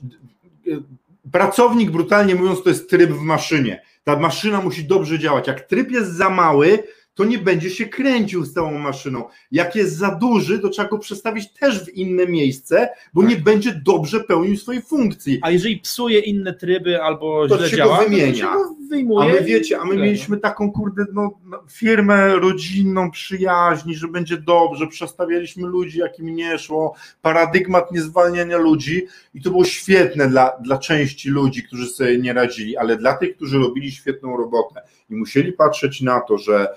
pracownik, 1.32 1.90
brutalnie 1.90 2.34
mówiąc, 2.34 2.62
to 2.62 2.68
jest 2.68 2.90
tryb 2.90 3.10
w 3.10 3.20
maszynie. 3.20 3.82
Ta 4.04 4.16
maszyna 4.18 4.60
musi 4.60 4.84
dobrze 4.84 5.18
działać. 5.18 5.46
Jak 5.46 5.60
tryb 5.60 5.90
jest 5.90 6.12
za 6.12 6.30
mały, 6.30 6.82
to 7.14 7.24
nie 7.24 7.38
będzie 7.38 7.70
się 7.70 7.86
kręcił 7.86 8.44
z 8.44 8.52
całą 8.52 8.78
maszyną. 8.78 9.24
Jak 9.50 9.76
jest 9.76 9.96
za 9.96 10.10
duży, 10.14 10.58
to 10.58 10.68
trzeba 10.68 10.88
go 10.88 10.98
przestawić 10.98 11.52
też 11.52 11.84
w 11.84 11.88
inne 11.94 12.26
miejsce, 12.26 12.88
bo 13.14 13.22
nie 13.22 13.36
będzie 13.36 13.80
dobrze 13.84 14.20
pełnił 14.20 14.56
swojej 14.56 14.82
funkcji. 14.82 15.38
A 15.42 15.50
jeżeli 15.50 15.76
psuje 15.76 16.20
inne 16.20 16.54
tryby 16.54 17.02
albo 17.02 17.48
To 17.48 17.56
źle 17.58 17.68
się 17.68 17.76
go 17.76 17.82
działa, 17.82 18.04
wymienia. 18.04 18.32
to 18.32 18.34
się 18.36 18.42
go 18.42 18.76
A 18.86 18.88
wyjmuje. 18.90 19.32
my 19.32 19.38
i 19.40 19.44
wiecie, 19.44 19.78
a 19.78 19.84
my 19.84 19.96
mieliśmy 19.96 20.36
taką 20.36 20.72
kurde 20.72 21.04
no, 21.12 21.30
no, 21.44 21.62
firmę 21.70 22.36
rodzinną, 22.36 23.10
przyjaźni, 23.10 23.94
że 23.94 24.08
będzie 24.08 24.36
dobrze, 24.36 24.86
przestawialiśmy 24.86 25.68
ludzi, 25.68 25.98
jak 25.98 26.18
im 26.18 26.34
nie 26.36 26.58
szło, 26.58 26.94
paradygmat 27.22 27.92
niezwalniania 27.92 28.56
ludzi 28.58 29.06
i 29.34 29.42
to 29.42 29.50
było 29.50 29.64
świetne 29.64 30.28
dla, 30.28 30.52
dla 30.60 30.78
części 30.78 31.28
ludzi, 31.30 31.62
którzy 31.62 31.86
sobie 31.86 32.18
nie 32.18 32.32
radzili, 32.32 32.76
ale 32.76 32.96
dla 32.96 33.14
tych, 33.14 33.36
którzy 33.36 33.58
robili 33.58 33.92
świetną 33.92 34.36
robotę 34.36 34.82
i 35.10 35.14
musieli 35.14 35.52
patrzeć 35.52 36.00
na 36.00 36.20
to, 36.20 36.38
że 36.38 36.68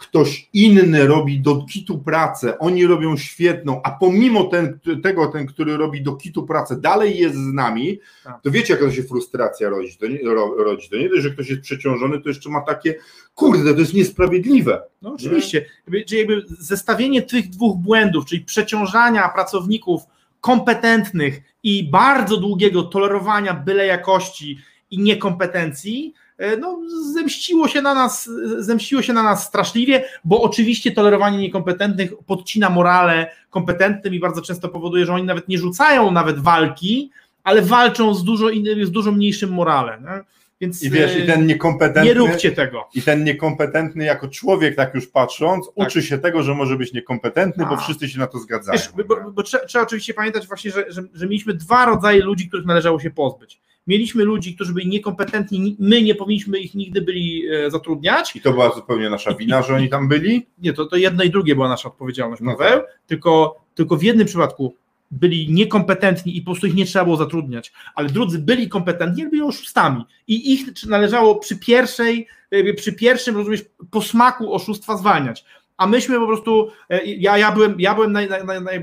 ktoś 0.00 0.48
inny 0.52 1.06
robi 1.06 1.40
do 1.40 1.66
kitu 1.72 1.98
pracę, 1.98 2.58
oni 2.58 2.86
robią 2.86 3.16
świetną, 3.16 3.80
a 3.84 3.90
pomimo 3.90 4.44
ten, 4.44 4.78
tego, 5.02 5.26
ten, 5.26 5.46
który 5.46 5.76
robi 5.76 6.02
do 6.02 6.12
kitu 6.12 6.46
pracę, 6.46 6.76
dalej 6.80 7.18
jest 7.18 7.34
z 7.34 7.52
nami, 7.52 7.98
Tak. 8.24 8.42
to 8.42 8.50
wiecie, 8.50 8.74
jaka 8.74 8.86
to 8.86 8.92
się 8.92 9.02
frustracja 9.02 9.68
rodzi. 9.68 9.96
To 9.96 10.06
nie, 10.06 10.18
ro, 10.24 10.54
rodzi. 10.58 10.88
To 10.88 10.96
nie 10.96 11.08
dość, 11.08 11.22
że 11.22 11.30
ktoś 11.30 11.48
jest 11.48 11.60
przeciążony, 11.62 12.20
to 12.20 12.28
jeszcze 12.28 12.50
ma 12.50 12.60
takie, 12.60 12.94
kurde, 13.34 13.74
to 13.74 13.80
jest 13.80 13.94
niesprawiedliwe. 13.94 14.82
No 15.02 15.12
oczywiście. 15.12 15.66
Jakby, 15.86 16.04
czyli 16.04 16.18
jakby 16.18 16.44
zestawienie 16.58 17.22
tych 17.22 17.48
dwóch 17.48 17.76
błędów, 17.78 18.24
czyli 18.26 18.44
przeciążania 18.44 19.28
pracowników 19.28 20.02
kompetentnych 20.40 21.40
i 21.62 21.90
bardzo 21.90 22.36
długiego 22.36 22.82
tolerowania 22.82 23.54
byle 23.54 23.86
jakości 23.86 24.58
i 24.90 24.98
niekompetencji, 24.98 26.14
no, 26.60 26.80
zemściło 27.12 27.68
się 27.68 27.82
na 27.82 27.94
nas, 27.94 28.30
zemściło 28.58 29.02
się 29.02 29.12
na 29.12 29.22
nas 29.22 29.46
straszliwie, 29.46 30.04
bo 30.24 30.42
oczywiście 30.42 30.92
tolerowanie 30.92 31.38
niekompetentnych 31.38 32.12
podcina 32.26 32.70
morale 32.70 33.30
kompetentnym 33.50 34.14
i 34.14 34.20
bardzo 34.20 34.42
często 34.42 34.68
powoduje, 34.68 35.06
że 35.06 35.14
oni 35.14 35.24
nawet 35.24 35.48
nie 35.48 35.58
rzucają 35.58 36.10
nawet 36.10 36.38
walki, 36.38 37.10
ale 37.44 37.62
walczą 37.62 38.14
z 38.14 38.24
dużo, 38.24 38.48
z 38.82 38.90
dużo 38.90 39.12
mniejszym 39.12 39.50
morale. 39.50 40.00
Nie? 40.00 40.40
Więc 40.60 40.82
I 40.82 40.90
wiesz, 40.90 41.16
e, 41.16 41.18
i 41.18 41.26
ten 41.26 41.46
niekompetentny, 41.46 42.04
nie 42.04 42.14
róbcie 42.14 42.52
tego. 42.52 42.88
i 42.94 43.02
ten 43.02 43.24
niekompetentny 43.24 44.04
jako 44.04 44.28
człowiek, 44.28 44.76
tak 44.76 44.94
już 44.94 45.06
patrząc, 45.06 45.70
uczy 45.74 46.02
się 46.02 46.18
tego, 46.18 46.42
że 46.42 46.54
może 46.54 46.76
być 46.76 46.92
niekompetentny, 46.92 47.66
bo 47.66 47.74
A. 47.74 47.76
wszyscy 47.76 48.08
się 48.08 48.18
na 48.18 48.26
to 48.26 48.38
zgadzają. 48.38 48.78
Wiesz, 48.78 48.90
bo, 48.96 49.04
bo, 49.04 49.30
bo 49.30 49.42
trzeba, 49.42 49.64
trzeba 49.64 49.84
oczywiście 49.84 50.14
pamiętać 50.14 50.46
właśnie, 50.46 50.70
że, 50.70 50.84
że, 50.88 51.02
że 51.14 51.26
mieliśmy 51.26 51.54
dwa 51.54 51.84
rodzaje 51.86 52.24
ludzi, 52.24 52.48
których 52.48 52.66
należało 52.66 53.00
się 53.00 53.10
pozbyć. 53.10 53.60
Mieliśmy 53.90 54.24
ludzi, 54.24 54.54
którzy 54.54 54.72
byli 54.72 54.88
niekompetentni, 54.88 55.60
ni- 55.60 55.76
my 55.78 56.02
nie 56.02 56.14
powinniśmy 56.14 56.58
ich 56.58 56.74
nigdy 56.74 57.02
byli 57.02 57.48
e, 57.48 57.70
zatrudniać. 57.70 58.36
I 58.36 58.40
to 58.40 58.52
była 58.52 58.74
zupełnie 58.74 59.10
nasza 59.10 59.34
wina, 59.34 59.62
że 59.62 59.74
oni 59.74 59.88
tam 59.88 60.08
byli. 60.08 60.46
Nie, 60.58 60.72
to, 60.72 60.86
to 60.86 60.96
jedno 60.96 61.24
i 61.24 61.30
drugie 61.30 61.54
była 61.54 61.68
nasza 61.68 61.88
odpowiedzialność, 61.88 62.42
No 62.42 62.56
Paweł, 62.56 62.80
tak. 62.80 62.98
tylko, 63.06 63.60
tylko 63.74 63.96
w 63.96 64.02
jednym 64.02 64.26
przypadku 64.26 64.74
byli 65.10 65.52
niekompetentni 65.52 66.36
i 66.36 66.40
po 66.42 66.50
prostu 66.50 66.66
ich 66.66 66.74
nie 66.74 66.86
trzeba 66.86 67.04
było 67.04 67.16
zatrudniać, 67.16 67.72
ale 67.94 68.08
drudzy 68.08 68.38
byli 68.38 68.68
kompetentni, 68.68 69.22
ale 69.22 69.30
byli 69.30 69.42
oszustami 69.42 70.04
i 70.28 70.52
ich 70.52 70.86
należało 70.86 71.34
przy 71.38 71.58
pierwszej, 71.58 72.26
jakby 72.50 72.74
przy 72.74 72.92
pierwszym, 72.92 73.36
rozumiesz, 73.36 73.64
posmaku 73.90 74.54
oszustwa 74.54 74.96
zwalniać. 74.96 75.44
A 75.80 75.86
myśmy 75.86 76.18
po 76.18 76.26
prostu, 76.26 76.70
e, 76.90 77.04
ja, 77.04 77.38
ja 77.38 77.52
byłem, 77.52 77.74
ja 77.78 77.94
byłem 77.94 78.12
naj, 78.12 78.28
naj, 78.28 78.44
naj, 78.62 78.80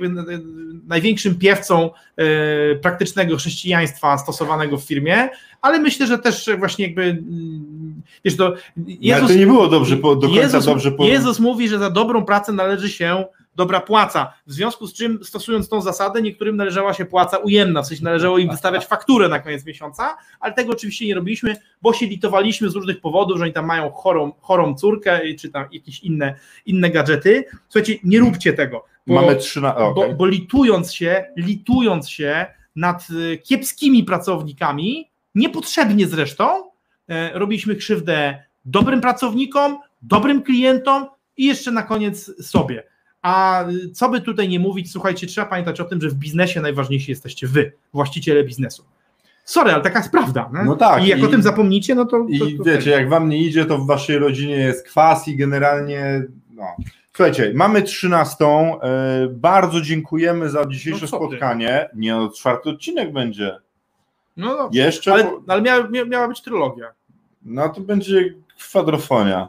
największym 0.88 1.36
piewcą 1.36 1.90
e, 2.18 2.76
praktycznego 2.76 3.38
chrześcijaństwa 3.38 4.18
stosowanego 4.18 4.78
w 4.78 4.84
firmie, 4.84 5.30
ale 5.62 5.80
myślę, 5.80 6.08
że 6.08 6.18
też 6.18 6.50
właśnie 6.60 6.86
jakby, 6.86 7.04
mm, 7.04 8.02
wiesz, 8.26 8.38
to 8.38 8.50
No, 8.78 8.86
Jezus, 8.88 9.24
ale 9.24 9.34
to 9.34 9.40
nie 9.40 9.48
było 9.48 9.68
dobrze, 9.68 9.96
do 9.96 10.16
końca 10.16 10.42
Jezus, 10.42 10.66
dobrze 10.66 10.92
po... 10.92 11.06
Jezus 11.06 11.40
mówi, 11.40 11.70
że 11.70 11.80
za 11.80 11.90
dobrą 11.90 12.26
pracę 12.26 12.54
należy 12.54 12.90
się 12.90 13.26
dobra 13.58 13.80
płaca. 13.80 14.34
W 14.48 14.54
związku 14.54 14.88
z 14.88 14.94
czym, 14.94 15.24
stosując 15.24 15.70
tą 15.70 15.82
zasadę, 15.82 16.22
niektórym 16.22 16.58
należała 16.58 16.94
się 16.94 17.06
płaca 17.06 17.38
ujemna, 17.38 17.82
w 17.82 17.88
sensie 17.88 18.04
należało 18.04 18.38
im 18.38 18.50
wystawiać 18.50 18.86
fakturę 18.86 19.30
na 19.30 19.40
koniec 19.40 19.66
miesiąca, 19.66 20.18
ale 20.40 20.54
tego 20.54 20.74
oczywiście 20.74 21.08
nie 21.08 21.16
robiliśmy, 21.16 21.56
bo 21.82 21.94
się 21.94 22.06
litowaliśmy 22.06 22.70
z 22.70 22.76
różnych 22.76 23.02
powodów, 23.02 23.38
że 23.38 23.44
oni 23.44 23.54
tam 23.54 23.66
mają 23.66 23.92
chorą, 23.92 24.32
chorą 24.42 24.76
córkę, 24.76 25.22
czy 25.40 25.50
tam 25.50 25.66
jakieś 25.72 26.00
inne, 26.00 26.36
inne 26.66 26.90
gadżety. 26.90 27.46
Słuchajcie, 27.70 28.00
nie 28.04 28.20
róbcie 28.20 28.54
tego. 28.54 28.86
Bo, 29.08 29.14
Mamy 29.14 29.36
trzy 29.36 29.62
na... 29.62 29.74
bo, 29.74 29.88
Okay. 29.88 30.16
bo 30.16 30.26
litując 30.26 30.94
się, 30.94 31.26
litując 31.38 32.10
się 32.10 32.46
nad 32.76 33.08
y, 33.10 33.38
kiepskimi 33.38 34.04
pracownikami, 34.04 35.10
niepotrzebnie 35.36 36.08
zresztą, 36.08 36.72
e, 37.10 37.40
robiliśmy 37.40 37.76
krzywdę 37.76 38.44
dobrym 38.66 39.02
pracownikom, 39.02 39.78
dobrym 40.02 40.44
klientom 40.44 41.06
i 41.38 41.46
jeszcze 41.46 41.72
na 41.72 41.84
koniec 41.84 42.46
sobie. 42.48 42.84
A 43.22 43.66
co 43.94 44.10
by 44.10 44.22
tutaj 44.22 44.50
nie 44.50 44.60
mówić, 44.60 44.92
słuchajcie, 44.92 45.28
trzeba 45.28 45.48
pamiętać 45.48 45.80
o 45.82 45.86
tym, 45.86 46.02
że 46.02 46.10
w 46.10 46.14
biznesie 46.14 46.62
najważniejsi 46.62 47.12
jesteście 47.12 47.48
wy, 47.48 47.72
właściciele 47.94 48.44
biznesu. 48.44 48.84
Sorry, 49.46 49.72
ale 49.72 49.84
taka 49.84 50.00
jest 50.00 50.12
prawda. 50.12 50.50
nie? 50.54 50.64
No 50.64 50.76
tak, 50.76 51.04
I 51.04 51.08
jak 51.08 51.20
i- 51.20 51.24
o 51.24 51.28
tym 51.28 51.42
zapomnicie, 51.42 51.96
no 51.96 52.06
to. 52.06 52.12
to, 52.40 52.46
I 52.46 52.58
to 52.58 52.64
wiecie, 52.64 52.92
jak 52.92 53.10
wam 53.10 53.30
nie 53.30 53.38
idzie, 53.38 53.66
to 53.66 53.78
w 53.78 53.88
waszej 53.88 54.18
rodzinie 54.18 54.56
jest 54.56 54.86
kwas 54.88 55.28
i 55.28 55.36
generalnie, 55.36 56.24
no. 56.56 56.64
Słuchajcie, 57.14 57.52
mamy 57.56 57.82
trzynastą. 57.82 58.82
e, 58.82 59.28
Bardzo 59.32 59.82
dziękujemy 59.82 60.50
za 60.50 60.66
dzisiejsze 60.66 61.02
No 61.06 61.08
co 61.08 61.20
ty? 61.20 61.26
spotkanie. 61.26 61.90
Nie, 61.96 62.12
no, 62.12 62.30
czwarty 62.30 62.70
odcinek 62.70 63.14
będzie. 63.14 63.58
No, 64.38 64.48
no. 64.58 64.70
Jeszcze. 64.74 65.14
Ale, 65.14 65.32
ale 65.48 65.62
miała, 65.62 65.84
mia- 65.88 66.08
miała 66.10 66.28
być 66.28 66.42
trylogia. 66.42 66.86
No 67.46 67.70
to 67.70 67.82
będzie 67.82 68.34
kwadrofonia. 68.60 69.48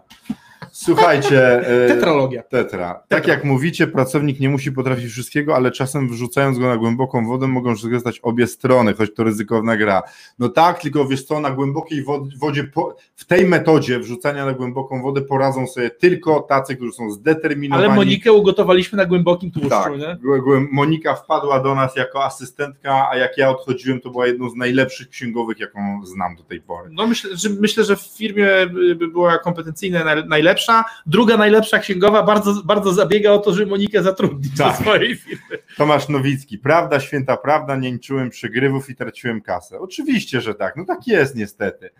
Słuchajcie. 0.95 1.61
e, 1.84 1.89
Tetralogia. 1.89 2.43
Tetra. 2.43 2.95
Tak 2.95 3.20
Tetra. 3.20 3.34
jak 3.34 3.45
mówicie, 3.45 3.86
pracownik 3.86 4.41
nie 4.41 4.49
musi 4.49 4.72
potrafić 4.72 5.07
wszystkiego, 5.12 5.57
ale 5.57 5.70
czasem 5.70 6.09
wrzucając 6.09 6.59
go 6.59 6.66
na 6.68 6.76
głęboką 6.76 7.26
wodę 7.26 7.47
mogą 7.49 7.76
skorzystać 7.76 8.20
obie 8.20 8.47
strony, 8.47 8.95
choć 8.95 9.14
to 9.14 9.24
ryzykowna 9.24 9.76
gra. 9.76 10.03
No 10.39 10.49
tak, 10.49 10.80
tylko 10.80 11.07
wiesz 11.09 11.24
co, 11.24 11.41
na 11.41 11.51
głębokiej 11.51 12.05
wod- 12.05 12.39
wodzie, 12.39 12.64
po, 12.64 12.97
w 13.16 13.24
tej 13.24 13.47
metodzie 13.47 13.99
wrzucania 13.99 14.45
na 14.47 14.53
głęboką 14.53 15.03
wodę 15.03 15.20
poradzą 15.20 15.66
sobie 15.66 15.91
tylko 15.91 16.41
tacy, 16.41 16.76
którzy 16.76 16.93
są 16.93 17.11
zdeterminowani. 17.11 17.86
Ale 17.86 17.97
Monikę 17.97 18.32
ugotowaliśmy 18.32 18.97
na 18.97 19.05
głębokim 19.05 19.51
tłuszczu, 19.51 19.68
Tak, 19.70 19.93
nie? 19.99 20.18
Monika 20.72 21.14
wpadła 21.14 21.61
do 21.61 21.74
nas 21.74 21.97
jako 21.97 22.24
asystentka, 22.24 23.09
a 23.11 23.16
jak 23.16 23.39
ja 23.39 23.51
odchodziłem, 23.51 24.01
to 24.01 24.11
była 24.11 24.26
jedną 24.26 24.51
z 24.51 24.55
najlepszych 24.55 25.09
księgowych, 25.09 25.61
jaką 25.61 26.07
znam 26.07 26.36
do 26.36 26.43
tej 26.43 26.61
pory. 26.61 26.89
No 26.93 27.07
myślę, 27.07 27.36
że, 27.36 27.49
myślę, 27.61 27.84
że 27.84 27.97
w 27.97 28.01
firmie 28.01 28.47
by 28.72 28.95
by 28.95 29.09
była 29.09 29.39
kompetencyjna 29.39 30.05
naj- 30.05 30.26
Druga 31.07 31.37
najlepsza 31.37 31.79
księgowa 31.79 32.22
bardzo, 32.22 32.55
bardzo 32.64 32.93
zabiega 32.93 33.31
o 33.33 33.39
to, 33.39 33.53
żeby 33.55 33.70
Monikę 33.70 34.03
zatrudnić 34.03 34.57
Tak. 34.59 34.76
do 34.76 34.83
swojej 34.83 35.16
firmy. 35.16 35.59
Tomasz 35.76 36.09
Nowicki, 36.09 36.59
prawda, 36.59 37.01
święta 37.01 37.37
prawda, 37.37 37.76
nie 37.76 37.99
czułem 37.99 38.31
przegrywów 38.31 38.91
i 38.91 38.95
traciłem 38.97 39.41
kasę. 39.41 39.79
Oczywiście, 39.81 40.41
że 40.41 40.55
tak, 40.55 40.76
no 40.76 40.85
tak 40.85 41.07
jest 41.07 41.37
niestety. 41.37 41.91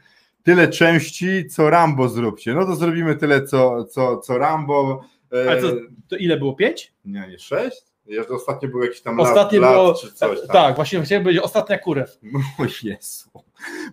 Tyle 0.43 0.68
części, 0.68 1.47
co 1.47 1.70
Rambo 1.70 2.09
zróbcie. 2.09 2.55
No 2.55 2.66
to 2.66 2.76
zrobimy 2.76 3.16
tyle, 3.16 3.43
co, 3.43 3.85
co, 3.85 4.16
co 4.18 4.39
Rambo. 4.39 5.05
E, 5.47 5.51
Ale 5.51 5.61
to, 5.62 5.68
to 6.09 6.16
ile 6.16 6.37
było? 6.37 6.55
Pięć? 6.55 6.93
Nie, 7.05 7.29
nie, 7.29 7.39
sześć? 7.39 7.83
Jeszcze 8.07 8.35
ostatnio 8.35 8.68
był 8.68 8.83
jakiś 8.83 9.01
tam 9.01 9.20
Ostatnie 9.20 9.61
lat, 9.61 9.72
było. 9.74 9.89
lat 9.89 10.01
czy 10.01 10.12
coś 10.12 10.39
tam. 10.39 10.49
Tak, 10.49 10.76
właśnie 10.76 11.03
chciałem 11.03 11.24
powiedzieć 11.24 11.43
ostatnia 11.45 11.79
kurew. 11.79 12.18
O 12.59 12.64
Jezu. 12.83 13.31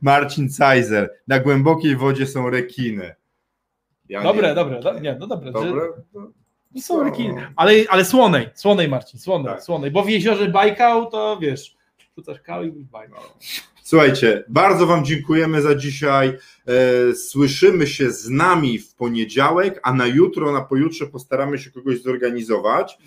Marcin 0.02 0.50
Cajzer, 0.58 1.10
na 1.28 1.40
głębokiej 1.40 1.96
wodzie 1.96 2.28
są 2.28 2.50
rekiny. 2.50 3.16
Ja 4.10 4.24
Dobre, 4.24 4.50
nie, 4.50 4.56
dobre, 4.56 4.80
do, 4.80 5.00
nie, 5.00 5.18
no 5.20 5.28
dobre. 5.28 5.52
Dobre? 5.52 5.82
Że, 6.76 6.82
są 6.82 7.04
rekiny. 7.04 7.54
Ale, 7.56 7.74
ale 7.90 8.06
słonej, 8.06 8.50
słonej 8.56 8.88
Marcin, 8.88 9.20
słonej, 9.20 9.54
Tak. 9.54 9.64
słonej. 9.64 9.92
Bo 9.92 10.04
w 10.04 10.10
jeziorze 10.10 10.48
Bajkał 10.48 11.12
to 11.12 11.38
wiesz, 11.42 11.76
rzucasz 12.18 12.40
kał 12.40 12.64
i 12.64 12.72
Bajkał. 12.72 13.24
Słuchajcie, 13.84 14.44
bardzo 14.48 14.88
Wam 14.88 15.06
dziękujemy 15.06 15.62
za 15.62 15.76
dzisiaj. 15.76 16.38
E, 17.10 17.16
Słyszymy 17.16 17.88
się 17.88 18.12
z 18.12 18.30
nami 18.30 18.80
w 18.80 18.96
poniedziałek, 18.96 19.80
a 19.84 19.94
na 19.94 20.08
jutro, 20.08 20.52
na 20.52 20.62
pojutrze 20.62 21.08
postaramy 21.08 21.58
się 21.58 21.72
kogoś 21.72 22.02
zorganizować. 22.02 22.98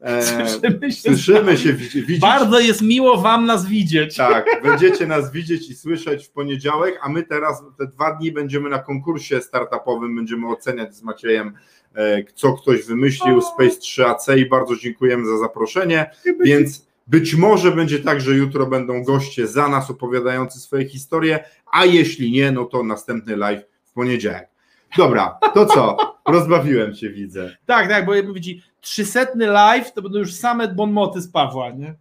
E, 0.00 0.22
Słyszymy 0.22 0.92
się. 0.92 1.02
Słyszymy 1.02 1.56
się, 1.58 1.72
widzi- 1.72 2.00
widzieć. 2.02 2.20
Bardzo 2.20 2.60
jest 2.60 2.82
miło 2.82 3.16
Wam 3.20 3.46
nas 3.46 3.66
widzieć. 3.66 4.16
Tak, 4.16 4.46
będziecie 4.62 5.06
nas 5.06 5.32
widzieć 5.32 5.70
i 5.70 5.74
słyszeć 5.74 6.26
w 6.26 6.30
poniedziałek, 6.30 7.00
a 7.02 7.08
my 7.08 7.22
teraz 7.22 7.62
te 7.78 7.86
dwa 7.86 8.14
dni 8.14 8.32
będziemy 8.32 8.70
na 8.70 8.78
konkursie 8.78 9.40
startupowym, 9.40 10.16
będziemy 10.16 10.48
oceniać 10.48 10.94
z 10.96 11.02
Maciejem, 11.02 11.54
e, 11.94 12.24
co 12.34 12.52
ktoś 12.52 12.84
wymyślił, 12.84 13.40
Space 13.40 13.80
3AC 13.80 14.38
i 14.38 14.46
bardzo 14.46 14.76
dziękujemy 14.76 15.26
za 15.26 15.38
zaproszenie, 15.38 16.10
więc 16.44 16.88
być 17.06 17.34
może 17.34 17.72
będzie 17.72 17.98
tak, 17.98 18.20
że 18.20 18.34
jutro 18.34 18.66
będą 18.66 19.02
goście 19.04 19.46
za 19.46 19.68
nas 19.68 19.90
opowiadający 19.90 20.60
swoje 20.60 20.88
historie, 20.88 21.44
a 21.72 21.84
jeśli 21.84 22.32
nie, 22.32 22.52
no 22.52 22.64
to 22.64 22.82
następny 22.82 23.36
live 23.36 23.62
w 23.84 23.92
poniedziałek. 23.92 24.48
Dobra, 24.96 25.38
to 25.54 25.66
co? 25.66 25.96
Rozbawiłem 26.28 26.94
się, 26.94 27.10
widzę. 27.10 27.56
Tak, 27.66 27.88
tak, 27.88 28.06
bo 28.06 28.40
ci, 28.40 28.62
trzysetny 28.80 29.46
live 29.46 29.92
to 29.92 30.02
będą 30.02 30.18
już 30.18 30.34
same 30.34 30.68
bonmoty 30.68 31.20
z 31.20 31.28
Pawła, 31.28 31.70
nie? 31.70 31.94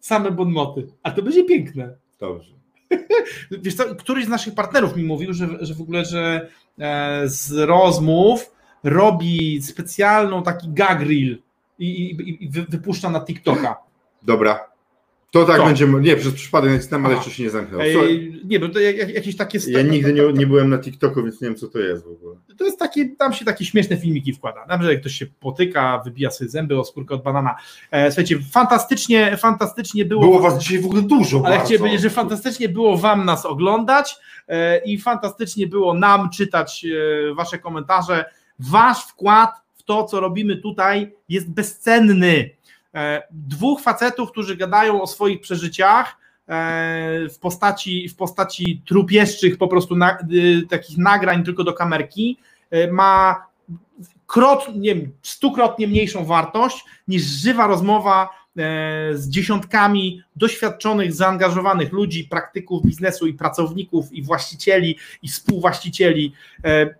Same 0.00 0.30
bonmoty. 0.30 0.86
A 1.02 1.10
to 1.10 1.22
będzie 1.22 1.44
piękne. 1.44 1.96
Dobrze. 2.18 2.52
Wiesz 3.62 3.74
co, 3.74 3.94
któryś 3.94 4.24
z 4.24 4.28
naszych 4.28 4.54
partnerów 4.54 4.96
mi 4.96 5.02
mówił, 5.02 5.32
że, 5.32 5.48
że 5.60 5.74
w 5.74 5.80
ogóle, 5.80 6.04
że 6.04 6.48
e, 6.78 7.22
z 7.24 7.52
rozmów 7.52 8.50
robi 8.84 9.62
specjalną 9.62 10.42
taki 10.42 10.68
gag 10.68 11.00
reel 11.00 11.38
i, 11.78 11.86
i, 11.86 12.44
i 12.44 12.48
wy, 12.48 12.62
wypuszcza 12.68 13.10
na 13.10 13.20
TikToka. 13.20 13.76
Dobra. 14.22 14.69
To 15.30 15.44
tak 15.44 15.56
Co? 15.56 15.64
będzie. 15.64 15.86
Nie, 15.86 16.16
przez 16.16 16.34
przypadek 16.34 16.72
nacisnąłem, 16.72 17.06
ale 17.06 17.14
jeszcze 17.14 17.30
się 17.30 17.42
nie 17.42 17.50
zamknął. 17.50 17.80
Ej, 17.80 18.42
nie, 18.44 18.60
bo 18.60 18.68
to 18.68 18.80
jak, 18.80 18.96
jak, 18.96 19.14
jakieś 19.14 19.36
takie... 19.36 19.58
Ja 19.68 19.82
nigdy 19.82 20.12
nie, 20.12 20.32
nie 20.32 20.46
byłem 20.46 20.70
na 20.70 20.78
TikToku, 20.78 21.22
więc 21.22 21.40
nie 21.40 21.48
wiem, 21.48 21.56
co 21.56 21.68
to 21.68 21.78
jest 21.78 22.04
w 22.04 22.08
ogóle. 22.08 22.36
To 22.58 22.64
jest 22.64 22.78
takie, 22.78 23.08
tam 23.08 23.32
się 23.32 23.44
takie 23.44 23.64
śmieszne 23.64 23.96
filmiki 23.96 24.32
wkłada. 24.32 24.66
Tam, 24.66 24.82
że 24.82 24.96
ktoś 24.96 25.12
się 25.12 25.26
potyka, 25.26 26.02
wybija 26.04 26.30
sobie 26.30 26.50
zęby 26.50 26.80
o 26.80 26.84
skórkę 26.84 27.14
od 27.14 27.22
banana. 27.22 27.56
E, 27.90 28.10
słuchajcie, 28.10 28.38
fantastycznie, 28.50 29.36
fantastycznie 29.36 30.04
było. 30.04 30.22
Było 30.22 30.40
was 30.40 30.58
dzisiaj 30.58 30.78
w 30.78 30.86
ogóle 30.86 31.02
dużo. 31.02 31.36
ale 31.38 31.48
bardzo. 31.48 31.64
chciałem 31.64 31.80
powiedzieć, 31.80 32.02
że 32.02 32.10
fantastycznie 32.10 32.68
było 32.68 32.98
Wam 32.98 33.24
nas 33.24 33.46
oglądać 33.46 34.16
e, 34.48 34.78
i 34.78 34.98
fantastycznie 34.98 35.66
było 35.66 35.94
nam 35.94 36.30
czytać 36.30 36.86
e, 37.30 37.34
Wasze 37.34 37.58
komentarze. 37.58 38.24
Wasz 38.58 39.04
wkład 39.04 39.50
w 39.74 39.82
to, 39.82 40.04
co 40.04 40.20
robimy 40.20 40.56
tutaj, 40.56 41.12
jest 41.28 41.50
bezcenny. 41.50 42.50
E, 42.94 43.22
dwóch 43.30 43.80
facetów, 43.80 44.30
którzy 44.30 44.56
gadają 44.56 45.02
o 45.02 45.06
swoich 45.06 45.40
przeżyciach 45.40 46.16
e, 46.48 47.28
w 47.28 47.38
postaci, 47.38 48.08
w 48.08 48.16
postaci 48.16 48.82
trupieszczych, 48.86 49.58
po 49.58 49.68
prostu 49.68 49.96
na, 49.96 50.18
y, 50.32 50.66
takich 50.70 50.98
nagrań 50.98 51.44
tylko 51.44 51.64
do 51.64 51.72
kamerki, 51.72 52.38
e, 52.70 52.92
ma 52.92 53.46
krot, 54.26 54.68
nie 54.76 54.94
wiem, 54.94 55.12
stukrotnie 55.22 55.88
mniejszą 55.88 56.24
wartość 56.24 56.84
niż 57.08 57.22
żywa 57.22 57.66
rozmowa 57.66 58.40
z 59.12 59.28
dziesiątkami 59.28 60.22
doświadczonych, 60.36 61.12
zaangażowanych 61.12 61.92
ludzi, 61.92 62.24
praktyków 62.24 62.86
biznesu 62.86 63.26
i 63.26 63.34
pracowników, 63.34 64.12
i 64.12 64.22
właścicieli, 64.22 64.98
i 65.22 65.28
współwłaścicieli. 65.28 66.32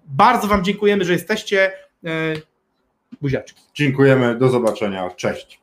Bardzo 0.06 0.48
Wam 0.48 0.64
dziękujemy, 0.64 1.04
że 1.04 1.12
jesteście. 1.12 1.72
Buziaczki. 3.20 3.62
Dziękujemy, 3.74 4.38
do 4.38 4.48
zobaczenia. 4.48 5.10
Cześć. 5.10 5.59